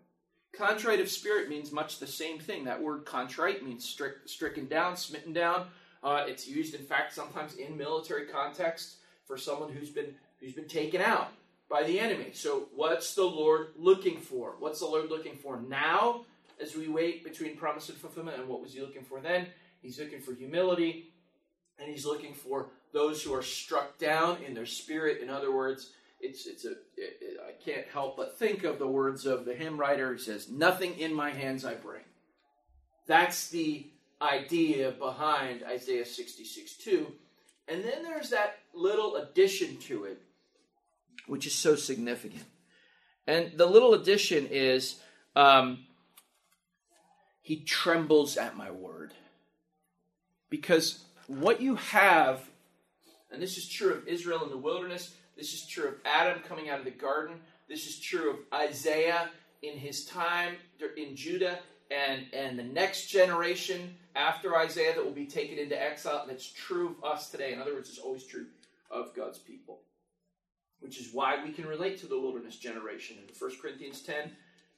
Contrite 0.52 1.00
of 1.00 1.10
spirit 1.10 1.50
means 1.50 1.72
much 1.72 2.00
the 2.00 2.08
same 2.08 2.40
thing. 2.40 2.66
That 2.66 2.82
word 2.82 3.06
contrite 3.06 3.66
means 3.66 3.98
stricken 4.26 4.68
down, 4.68 4.98
smitten 4.98 5.34
down. 5.34 5.68
Uh, 6.04 6.26
it's 6.28 6.48
used, 6.48 6.76
in 6.76 6.84
fact, 6.84 7.14
sometimes 7.14 7.56
in 7.56 7.78
military 7.78 8.28
context 8.28 8.98
for 9.26 9.38
someone 9.38 9.72
who's 9.72 9.90
been 9.90 10.14
who's 10.40 10.54
been 10.54 10.68
taken 10.68 11.02
out 11.02 11.30
by 11.70 11.84
the 11.84 12.00
enemy. 12.00 12.30
So, 12.34 12.68
what's 12.76 13.16
the 13.16 13.24
Lord 13.24 13.70
looking 13.78 14.20
for? 14.20 14.56
What's 14.60 14.80
the 14.80 14.86
Lord 14.86 15.10
looking 15.10 15.36
for 15.36 15.60
now? 15.60 16.26
As 16.62 16.76
we 16.76 16.88
wait 16.88 17.24
between 17.24 17.58
promise 17.58 17.90
and 17.90 17.98
fulfillment. 17.98 18.40
And 18.40 18.48
what 18.48 18.62
was 18.62 18.74
he 18.74 18.82
looking 18.82 19.04
for 19.04 19.20
then? 19.20 19.48
He's 19.82 20.00
looking 20.00 20.22
for 20.22 20.34
humility, 20.34 21.12
and 21.80 21.90
he's 21.90 22.06
looking 22.06 22.34
for 22.34 22.70
those 22.92 23.22
who 23.22 23.34
are 23.34 23.44
struck 23.44 23.98
down 23.98 24.42
in 24.44 24.54
their 24.54 24.66
spirit. 24.66 25.22
In 25.22 25.30
other 25.30 25.52
words, 25.52 25.92
it's 26.20 26.48
it's 26.48 26.66
a 26.66 26.72
it, 26.98 27.18
it, 27.22 27.38
I 27.46 27.52
can't 27.64 27.88
help 27.88 28.18
but 28.18 28.40
think 28.40 28.64
of 28.64 28.80
the 28.80 28.88
words 28.88 29.26
of 29.26 29.46
the 29.46 29.54
hymn 29.54 29.78
writer 29.78 30.14
who 30.14 30.18
says, 30.18 30.50
"Nothing 30.50 30.98
in 30.98 31.14
my 31.14 31.30
hands 31.30 31.66
I 31.66 31.76
bring." 31.76 32.04
That's 33.08 33.50
the 33.50 33.88
idea 34.22 34.92
behind 34.92 35.64
Isaiah 35.64 36.06
66 36.06 36.74
2. 36.78 37.12
And 37.68 37.84
then 37.84 38.04
there's 38.04 38.30
that 38.30 38.58
little 38.74 39.16
addition 39.16 39.78
to 39.78 40.06
it, 40.06 40.22
which 41.28 41.46
is 41.46 41.54
so 41.54 41.76
significant. 41.76 42.44
And 43.28 43.52
the 43.56 43.66
little 43.66 43.94
addition 43.94 44.48
is 44.48 45.00
um, 45.36 45.86
he 47.46 47.58
trembles 47.58 48.38
at 48.38 48.58
my 48.58 48.72
word. 48.72 49.14
Because 50.50 51.04
what 51.28 51.62
you 51.62 51.76
have, 51.76 52.42
and 53.32 53.40
this 53.40 53.60
is 53.60 53.70
true 53.70 53.94
of 53.94 54.08
Israel 54.08 54.44
in 54.44 54.50
the 54.50 54.58
wilderness, 54.58 55.14
this 55.38 55.54
is 55.54 55.68
true 55.68 55.90
of 55.90 55.94
Adam 56.06 56.42
coming 56.48 56.72
out 56.72 56.80
of 56.80 56.86
the 56.86 56.92
garden, 56.92 57.36
this 57.70 57.86
is 57.86 58.00
true 58.00 58.32
of 58.32 58.38
Isaiah 58.52 59.30
in 59.62 59.78
his 59.78 60.06
time 60.06 60.56
in 60.98 61.16
Judah, 61.16 61.60
and, 61.92 62.26
and 62.34 62.58
the 62.58 62.64
next 62.64 63.10
generation 63.10 63.94
after 64.16 64.58
Isaiah 64.58 64.96
that 64.96 65.06
will 65.06 65.12
be 65.12 65.28
taken 65.28 65.60
into 65.60 65.80
exile, 65.80 66.24
and 66.24 66.32
it's 66.32 66.52
true 66.52 66.96
of 66.98 67.12
us 67.12 67.30
today. 67.30 67.54
In 67.54 67.62
other 67.62 67.76
words, 67.76 67.90
it's 67.90 68.00
always 68.00 68.24
true 68.24 68.48
of 68.90 69.16
God's 69.16 69.38
people. 69.38 69.82
Which 70.80 71.00
is 71.00 71.14
why 71.14 71.44
we 71.44 71.52
can 71.52 71.68
relate 71.68 72.00
to 72.00 72.08
the 72.08 72.20
wilderness 72.20 72.58
generation. 72.58 73.18
In 73.20 73.34
1 73.38 73.52
Corinthians 73.62 74.02
10, 74.02 74.32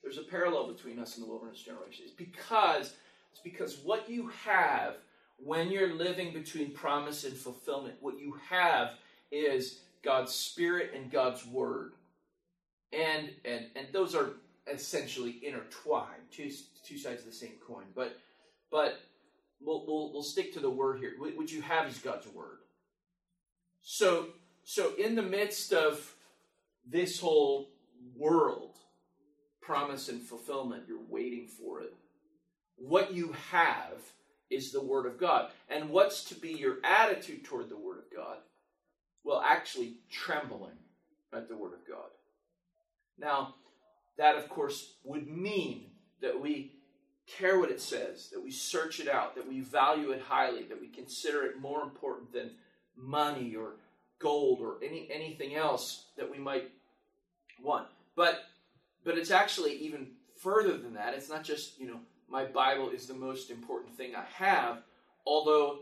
there's 0.08 0.18
a 0.18 0.30
parallel 0.30 0.72
between 0.72 1.00
us 1.00 1.18
and 1.18 1.26
the 1.26 1.30
wilderness 1.30 1.60
generation. 1.60 2.06
It's 2.06 2.14
because 2.14 2.94
it's 3.34 3.42
because 3.44 3.78
what 3.84 4.10
you 4.10 4.32
have 4.46 4.96
when 5.38 5.70
you're 5.70 5.94
living 5.94 6.32
between 6.34 6.72
promise 6.72 7.26
and 7.26 7.36
fulfillment, 7.36 7.96
what 8.00 8.18
you 8.18 8.40
have 8.50 8.92
is 9.34 9.82
God's 10.04 10.34
Spirit 10.34 10.92
and 10.96 11.12
God's 11.12 11.46
Word. 11.46 11.92
And 12.94 13.32
and 13.44 13.66
and 13.76 13.88
those 13.92 14.16
are 14.16 14.30
essentially 14.72 15.42
intertwined, 15.46 16.22
two 16.32 16.52
two 16.86 16.98
sides 16.98 17.24
of 17.24 17.26
the 17.26 17.36
same 17.36 17.56
coin. 17.68 17.84
But 17.94 18.18
but 18.72 19.02
we'll 19.60 19.86
we'll, 19.86 20.14
we'll 20.14 20.24
stick 20.24 20.54
to 20.54 20.62
the 20.62 20.70
word 20.70 21.00
here. 21.00 21.16
What 21.18 21.52
you 21.52 21.62
have 21.64 21.90
is 21.90 21.98
God's 21.98 22.28
word. 22.28 22.60
So 23.82 24.28
so 24.64 24.94
in 24.96 25.16
the 25.16 25.22
midst 25.22 25.74
of 25.74 26.16
this 26.90 27.20
whole 27.20 27.68
world, 28.16 28.78
promise 29.68 30.08
and 30.08 30.22
fulfillment, 30.22 30.84
you're 30.88 30.98
waiting 31.10 31.46
for 31.46 31.82
it. 31.82 31.94
What 32.78 33.14
you 33.14 33.36
have 33.52 33.98
is 34.50 34.72
the 34.72 34.82
Word 34.82 35.06
of 35.06 35.20
God. 35.20 35.52
And 35.68 35.90
what's 35.90 36.24
to 36.26 36.36
be 36.36 36.52
your 36.52 36.78
attitude 36.86 37.44
toward 37.44 37.68
the 37.68 37.78
Word 37.78 37.98
of 37.98 38.16
God? 38.16 38.38
Well, 39.26 39.44
actually, 39.46 39.96
trembling 40.10 40.78
at 41.34 41.50
the 41.50 41.58
Word 41.58 41.74
of 41.74 41.86
God. 41.86 42.10
Now, 43.20 43.56
that, 44.18 44.38
of 44.38 44.48
course, 44.48 44.94
would 45.04 45.28
mean 45.28 45.88
that 46.22 46.40
we 46.40 46.72
care 47.28 47.60
what 47.60 47.70
it 47.70 47.82
says, 47.82 48.30
that 48.32 48.42
we 48.42 48.52
search 48.52 49.02
it 49.02 49.10
out, 49.10 49.36
that 49.36 49.50
we 49.50 49.60
value 49.60 50.12
it 50.12 50.22
highly, 50.22 50.64
that 50.64 50.80
we 50.80 50.88
consider 50.88 51.46
it 51.46 51.60
more 51.60 51.84
important 51.84 52.32
than 52.32 52.52
money 52.96 53.54
or 53.54 53.74
gold 54.20 54.62
or 54.62 54.78
any 54.82 55.10
anything 55.12 55.56
else 55.56 56.06
that 56.18 56.32
we 56.32 56.38
might 56.38 56.72
want. 57.62 57.88
But 58.16 58.46
but 59.08 59.18
it's 59.18 59.32
actually 59.32 59.72
even 59.78 60.08
further 60.36 60.78
than 60.78 60.96
that. 60.96 61.14
It's 61.14 61.30
not 61.30 61.46
just, 61.46 61.80
you 61.80 61.88
know, 61.88 62.02
my 62.28 62.44
Bible 62.44 62.90
is 62.90 63.08
the 63.08 63.14
most 63.14 63.50
important 63.50 63.96
thing 63.96 64.14
I 64.14 64.26
have, 64.34 64.80
although 65.26 65.80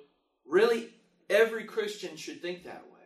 really 0.47 0.91
every 1.28 1.63
Christian 1.63 2.15
should 2.17 2.39
think 2.39 2.63
that 2.63 2.84
way. 2.86 3.01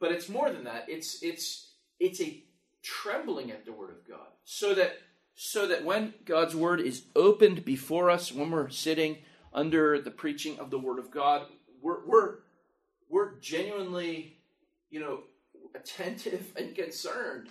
But 0.00 0.10
it's 0.10 0.28
more 0.28 0.50
than 0.50 0.64
that. 0.64 0.86
It's 0.88 1.22
it's 1.22 1.74
it's 2.00 2.20
a 2.20 2.42
trembling 2.82 3.52
at 3.52 3.64
the 3.64 3.72
word 3.72 3.90
of 3.90 4.06
God. 4.06 4.26
So 4.42 4.74
that 4.74 4.98
so 5.36 5.68
that 5.68 5.84
when 5.84 6.14
God's 6.24 6.56
word 6.56 6.80
is 6.80 7.04
opened 7.14 7.64
before 7.64 8.10
us, 8.10 8.32
when 8.32 8.50
we're 8.50 8.68
sitting 8.68 9.18
under 9.52 10.00
the 10.00 10.10
preaching 10.10 10.58
of 10.58 10.70
the 10.70 10.78
word 10.80 10.98
of 10.98 11.12
God, 11.12 11.46
we're 11.80 12.04
we're 12.04 12.38
we're 13.08 13.38
genuinely, 13.38 14.38
you 14.90 14.98
know, 14.98 15.20
attentive 15.76 16.52
and 16.56 16.74
concerned 16.74 17.50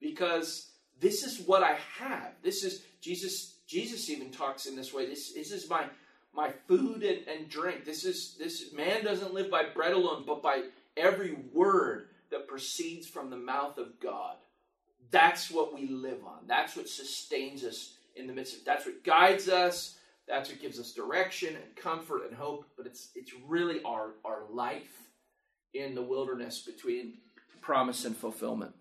because 0.00 0.72
this 1.00 1.24
is 1.24 1.46
what 1.46 1.62
I 1.62 1.78
have. 1.98 2.32
This 2.42 2.64
is 2.64 2.82
Jesus 3.00 3.54
Jesus 3.66 4.10
even 4.10 4.30
talks 4.30 4.66
in 4.66 4.76
this 4.76 4.92
way. 4.92 5.06
This, 5.06 5.32
this 5.32 5.50
is 5.50 5.68
my 5.68 5.86
my 6.34 6.50
food 6.66 7.02
and, 7.02 7.26
and 7.28 7.48
drink. 7.48 7.84
This 7.84 8.04
is 8.04 8.36
this 8.38 8.72
man 8.72 9.04
doesn't 9.04 9.34
live 9.34 9.50
by 9.50 9.64
bread 9.74 9.92
alone, 9.92 10.24
but 10.26 10.42
by 10.42 10.62
every 10.96 11.36
word 11.52 12.08
that 12.30 12.48
proceeds 12.48 13.06
from 13.06 13.30
the 13.30 13.36
mouth 13.36 13.78
of 13.78 14.00
God. 14.00 14.36
That's 15.10 15.50
what 15.50 15.74
we 15.74 15.88
live 15.88 16.24
on. 16.26 16.46
That's 16.46 16.76
what 16.76 16.88
sustains 16.88 17.62
us 17.64 17.94
in 18.16 18.26
the 18.26 18.32
midst 18.32 18.58
of 18.58 18.64
that's 18.64 18.86
what 18.86 19.04
guides 19.04 19.48
us. 19.48 19.96
That's 20.26 20.48
what 20.48 20.60
gives 20.60 20.80
us 20.80 20.92
direction 20.92 21.54
and 21.54 21.76
comfort 21.76 22.22
and 22.26 22.34
hope. 22.34 22.66
But 22.76 22.86
it's 22.86 23.10
it's 23.14 23.32
really 23.46 23.82
our, 23.84 24.10
our 24.24 24.42
life 24.50 25.10
in 25.74 25.94
the 25.94 26.02
wilderness 26.02 26.60
between 26.60 27.18
promise 27.60 28.04
and 28.04 28.16
fulfillment. 28.16 28.74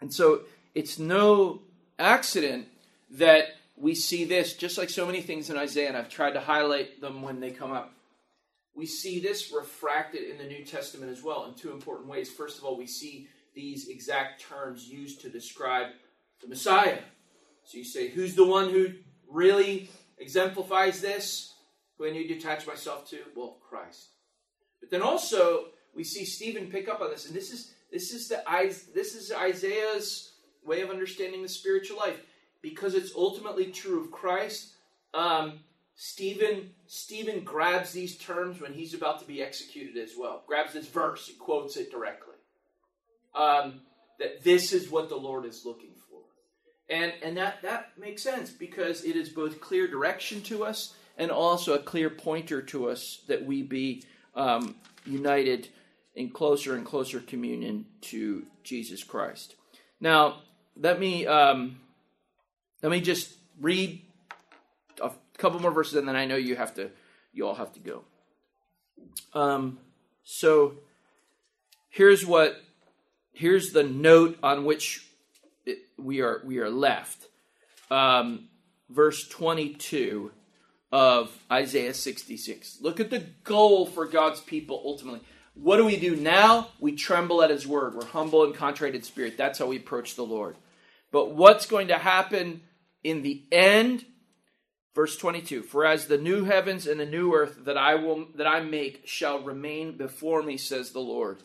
And 0.00 0.12
so 0.12 0.42
it's 0.76 0.98
no 0.98 1.62
accident 1.98 2.68
that 3.12 3.46
we 3.78 3.94
see 3.94 4.26
this, 4.26 4.52
just 4.52 4.76
like 4.76 4.90
so 4.90 5.06
many 5.06 5.22
things 5.22 5.48
in 5.48 5.56
Isaiah, 5.56 5.88
and 5.88 5.96
I've 5.96 6.10
tried 6.10 6.32
to 6.32 6.40
highlight 6.40 7.00
them 7.00 7.22
when 7.22 7.40
they 7.40 7.50
come 7.50 7.72
up. 7.72 7.94
We 8.74 8.84
see 8.84 9.18
this 9.18 9.50
refracted 9.56 10.28
in 10.28 10.36
the 10.36 10.44
New 10.44 10.66
Testament 10.66 11.10
as 11.10 11.22
well 11.22 11.46
in 11.46 11.54
two 11.54 11.72
important 11.72 12.10
ways. 12.10 12.30
First 12.30 12.58
of 12.58 12.64
all, 12.64 12.76
we 12.76 12.86
see 12.86 13.26
these 13.54 13.88
exact 13.88 14.42
terms 14.42 14.86
used 14.86 15.22
to 15.22 15.30
describe 15.30 15.86
the 16.42 16.46
Messiah. 16.46 16.98
So 17.64 17.78
you 17.78 17.84
say, 17.84 18.08
who's 18.08 18.34
the 18.34 18.44
one 18.44 18.68
who 18.68 18.90
really 19.30 19.88
exemplifies 20.18 21.00
this? 21.00 21.54
Who 21.96 22.06
I 22.06 22.10
need 22.10 22.28
to 22.28 22.34
attach 22.34 22.66
myself 22.66 23.08
to? 23.08 23.20
Well, 23.34 23.56
Christ. 23.66 24.08
But 24.80 24.90
then 24.90 25.00
also 25.00 25.68
we 25.94 26.04
see 26.04 26.26
Stephen 26.26 26.66
pick 26.66 26.86
up 26.86 27.00
on 27.00 27.08
this, 27.08 27.24
and 27.24 27.34
this 27.34 27.50
is 27.50 27.72
this 27.90 28.12
is 28.12 28.28
the 28.28 28.42
this 28.94 29.14
is 29.14 29.32
Isaiah's 29.32 30.35
way 30.66 30.82
of 30.82 30.90
understanding 30.90 31.42
the 31.42 31.48
spiritual 31.48 31.98
life 31.98 32.20
because 32.62 32.94
it's 32.94 33.14
ultimately 33.14 33.66
true 33.66 34.02
of 34.02 34.10
Christ. 34.10 34.74
Um, 35.14 35.60
Stephen 35.94 36.70
Stephen 36.86 37.42
grabs 37.42 37.92
these 37.92 38.18
terms 38.18 38.60
when 38.60 38.72
he's 38.72 38.94
about 38.94 39.20
to 39.20 39.26
be 39.26 39.42
executed 39.42 39.96
as 39.96 40.12
well. 40.18 40.42
Grabs 40.46 40.74
this 40.74 40.88
verse, 40.88 41.26
he 41.26 41.34
quotes 41.34 41.76
it 41.76 41.90
directly 41.90 42.34
um, 43.36 43.80
that 44.18 44.42
this 44.42 44.72
is 44.72 44.90
what 44.90 45.08
the 45.08 45.16
Lord 45.16 45.44
is 45.44 45.64
looking 45.64 45.90
for. 46.10 46.20
And, 46.88 47.12
and 47.22 47.36
that, 47.36 47.62
that 47.62 47.92
makes 47.98 48.22
sense 48.22 48.50
because 48.50 49.04
it 49.04 49.16
is 49.16 49.28
both 49.28 49.60
clear 49.60 49.86
direction 49.86 50.40
to 50.42 50.64
us 50.64 50.94
and 51.18 51.30
also 51.30 51.74
a 51.74 51.78
clear 51.78 52.10
pointer 52.10 52.62
to 52.62 52.88
us 52.88 53.22
that 53.28 53.44
we 53.44 53.62
be 53.62 54.04
um, 54.34 54.76
united 55.04 55.68
in 56.14 56.30
closer 56.30 56.74
and 56.74 56.84
closer 56.84 57.20
communion 57.20 57.86
to 58.00 58.46
Jesus 58.62 59.02
Christ. 59.02 59.54
Now, 60.00 60.42
let 60.80 60.98
me 61.00 61.26
um, 61.26 61.78
let 62.82 62.92
me 62.92 63.00
just 63.00 63.32
read 63.60 64.00
a 65.02 65.10
couple 65.38 65.60
more 65.60 65.70
verses, 65.70 65.94
and 65.94 66.08
then 66.08 66.16
I 66.16 66.26
know 66.26 66.36
you 66.36 66.56
have 66.56 66.74
to 66.74 66.90
you 67.32 67.46
all 67.46 67.54
have 67.54 67.72
to 67.74 67.80
go. 67.80 68.04
Um, 69.34 69.78
so 70.24 70.74
here's 71.90 72.24
what 72.24 72.60
here's 73.32 73.72
the 73.72 73.82
note 73.82 74.38
on 74.42 74.64
which 74.64 75.06
it, 75.64 75.78
we 75.98 76.20
are 76.20 76.40
we 76.44 76.58
are 76.58 76.70
left. 76.70 77.28
Um, 77.90 78.48
verse 78.90 79.28
22 79.28 80.32
of 80.92 81.30
Isaiah 81.50 81.94
66. 81.94 82.78
Look 82.80 83.00
at 83.00 83.10
the 83.10 83.24
goal 83.44 83.86
for 83.86 84.06
God's 84.06 84.40
people 84.40 84.80
ultimately. 84.84 85.20
What 85.54 85.78
do 85.78 85.84
we 85.84 85.96
do 85.96 86.16
now? 86.16 86.68
We 86.80 86.92
tremble 86.92 87.42
at 87.42 87.50
his 87.50 87.66
word. 87.66 87.94
We're 87.94 88.06
humble 88.06 88.44
and 88.44 88.54
contrite 88.54 88.94
in 88.94 89.02
spirit. 89.02 89.36
That's 89.36 89.58
how 89.58 89.66
we 89.66 89.76
approach 89.76 90.14
the 90.14 90.24
Lord. 90.24 90.56
But 91.16 91.30
what's 91.30 91.64
going 91.64 91.88
to 91.88 91.96
happen 91.96 92.60
in 93.02 93.22
the 93.22 93.42
end? 93.50 94.04
Verse 94.94 95.16
22 95.16 95.62
For 95.62 95.86
as 95.86 96.08
the 96.08 96.18
new 96.18 96.44
heavens 96.44 96.86
and 96.86 97.00
the 97.00 97.06
new 97.06 97.32
earth 97.32 97.64
that 97.64 97.78
I 97.78 97.94
will 97.94 98.26
that 98.34 98.46
I 98.46 98.60
make 98.60 99.08
shall 99.08 99.40
remain 99.40 99.96
before 99.96 100.42
me, 100.42 100.58
says 100.58 100.90
the 100.90 101.00
Lord 101.00 101.38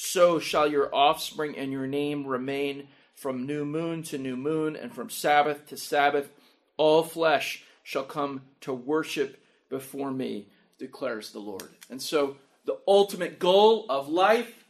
so 0.00 0.38
shall 0.38 0.70
your 0.70 0.94
offspring 0.94 1.58
and 1.58 1.72
your 1.72 1.88
name 1.88 2.24
remain 2.24 2.86
from 3.16 3.44
new 3.44 3.64
moon 3.64 4.04
to 4.04 4.16
new 4.16 4.36
moon, 4.36 4.76
and 4.76 4.94
from 4.94 5.10
Sabbath 5.10 5.66
to 5.66 5.76
Sabbath. 5.76 6.30
All 6.76 7.02
flesh 7.02 7.64
shall 7.82 8.04
come 8.04 8.42
to 8.60 8.72
worship 8.72 9.42
before 9.68 10.12
me, 10.12 10.46
declares 10.78 11.32
the 11.32 11.40
Lord. 11.40 11.70
And 11.90 12.00
so, 12.00 12.36
the 12.64 12.78
ultimate 12.86 13.40
goal 13.40 13.86
of 13.88 14.08
life, 14.08 14.64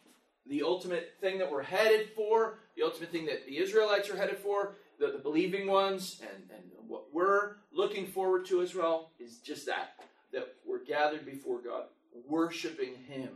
the 0.47 0.63
ultimate 0.63 1.13
thing 1.21 1.37
that 1.41 1.53
we're 1.53 1.63
headed 1.63 2.09
for, 2.17 2.55
the 2.79 2.85
ultimate 2.85 3.11
thing 3.11 3.26
that 3.26 3.45
the 3.47 3.59
Israelites 3.59 4.09
are 4.09 4.16
headed 4.16 4.39
for, 4.39 4.76
the, 4.99 5.09
the 5.09 5.18
believing 5.18 5.66
ones, 5.66 6.20
and, 6.22 6.45
and 6.51 6.62
what 6.87 7.12
we're 7.12 7.57
looking 7.72 8.07
forward 8.07 8.47
to 8.47 8.62
as 8.62 8.74
well, 8.74 9.11
is 9.18 9.39
just 9.39 9.66
that 9.66 9.95
that 10.33 10.47
we're 10.66 10.85
gathered 10.85 11.24
before 11.24 11.61
God, 11.61 11.85
worshiping 12.26 12.95
Him 13.09 13.31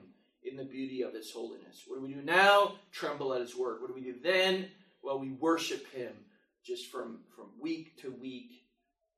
in 0.45 0.57
the 0.57 0.65
beauty 0.65 1.03
of 1.03 1.15
His 1.15 1.31
holiness. 1.33 1.85
What 1.87 1.97
do 1.97 2.03
we 2.07 2.13
do 2.13 2.21
now? 2.21 2.75
Tremble 2.93 3.33
at 3.33 3.41
His 3.41 3.57
word. 3.57 3.81
What 3.81 3.89
do 3.89 3.95
we 3.95 4.03
do 4.03 4.15
then? 4.23 4.69
Well, 5.03 5.19
we 5.19 5.31
worship 5.31 5.91
Him 5.93 6.13
just 6.63 6.91
from, 6.91 7.21
from 7.35 7.47
week 7.59 8.01
to 8.03 8.13
week 8.13 8.65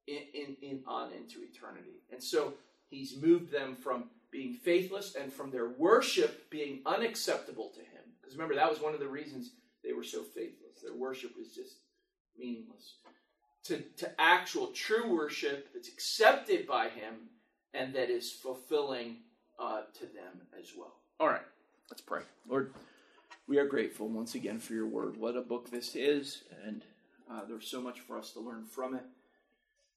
in, 0.07 0.20
in, 0.33 0.57
in 0.62 0.81
on 0.87 1.11
into 1.12 1.41
eternity. 1.43 2.03
And 2.12 2.22
so 2.22 2.55
He's 2.89 3.20
moved 3.20 3.51
them 3.51 3.75
from 3.75 4.05
being 4.31 4.55
faithless 4.55 5.16
and 5.16 5.33
from 5.33 5.51
their 5.51 5.68
worship 5.68 6.49
being 6.49 6.81
unacceptable 6.87 7.70
to 7.75 7.81
Him. 7.81 8.05
Because 8.20 8.37
remember, 8.37 8.55
that 8.55 8.70
was 8.70 8.81
one 8.81 8.95
of 8.95 9.01
the 9.01 9.09
reasons 9.09 9.51
they 9.85 9.93
were 9.93 10.05
so 10.05 10.22
faithless. 10.22 10.80
Their 10.82 10.95
worship 10.95 11.37
was 11.37 11.49
just 11.55 11.76
meaningless. 12.39 12.95
To, 13.64 13.78
to 13.99 14.20
actual 14.20 14.68
true 14.68 15.14
worship 15.14 15.68
that's 15.72 15.89
accepted 15.89 16.66
by 16.66 16.89
Him 16.89 17.14
and 17.72 17.95
that 17.95 18.11
is 18.11 18.30
fulfilling 18.30 19.16
uh, 19.59 19.82
to 19.95 20.01
them 20.01 20.41
as 20.59 20.70
well. 20.76 20.95
All 21.20 21.28
right, 21.28 21.43
let's 21.91 22.03
pray. 22.03 22.22
Lord, 22.49 22.72
we 23.47 23.59
are 23.59 23.66
grateful 23.66 24.09
once 24.09 24.35
again 24.35 24.59
for 24.59 24.74
your 24.74 24.87
word. 24.87 25.16
What 25.16 25.37
a 25.37 25.43
book 25.43 25.70
this 25.70 25.95
is, 25.95 26.43
and 26.64 26.82
uh, 27.30 27.43
there's 27.49 27.68
so 27.68 27.80
much 27.80 28.01
for 28.01 28.18
us 28.18 28.32
to 28.32 28.41
learn 28.41 28.64
from 28.66 28.95
it, 28.95 29.05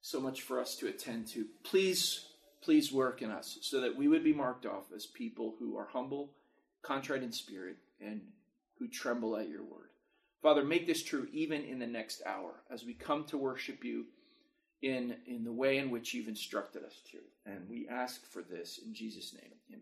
so 0.02 0.20
much 0.20 0.42
for 0.42 0.60
us 0.60 0.76
to 0.78 0.88
attend 0.88 1.28
to. 1.30 1.46
Please, 1.64 2.26
please 2.62 2.92
work 2.92 3.22
in 3.22 3.32
us 3.32 3.58
so 3.62 3.82
that 3.82 3.96
we 3.96 4.08
would 4.08 4.24
be 4.24 4.34
marked 4.34 4.66
off 4.66 4.92
as 4.96 5.06
people 5.06 5.56
who 5.60 5.78
are 5.78 5.88
humble, 5.92 6.32
contrite 6.82 7.24
in 7.24 7.32
spirit, 7.32 7.78
and 8.02 8.22
who 8.80 8.88
tremble 8.88 9.38
at 9.38 9.50
your 9.50 9.64
word. 9.64 9.90
Father, 10.42 10.64
make 10.64 10.86
this 10.86 11.04
true 11.04 11.28
even 11.32 11.64
in 11.64 11.80
the 11.80 11.88
next 11.88 12.22
hour 12.26 12.64
as 12.72 12.86
we 12.86 12.94
come 12.94 13.24
to 13.26 13.38
worship 13.38 13.84
you 13.84 14.06
in, 14.82 15.16
in 15.26 15.44
the 15.44 15.52
way 15.52 15.78
in 15.80 15.90
which 15.90 16.14
you've 16.14 16.28
instructed 16.28 16.84
us 16.84 17.02
to. 17.12 17.18
And 17.52 17.68
we 17.70 17.88
ask 17.90 18.26
for 18.26 18.42
this 18.42 18.80
in 18.86 18.94
Jesus' 18.94 19.34
name. 19.34 19.82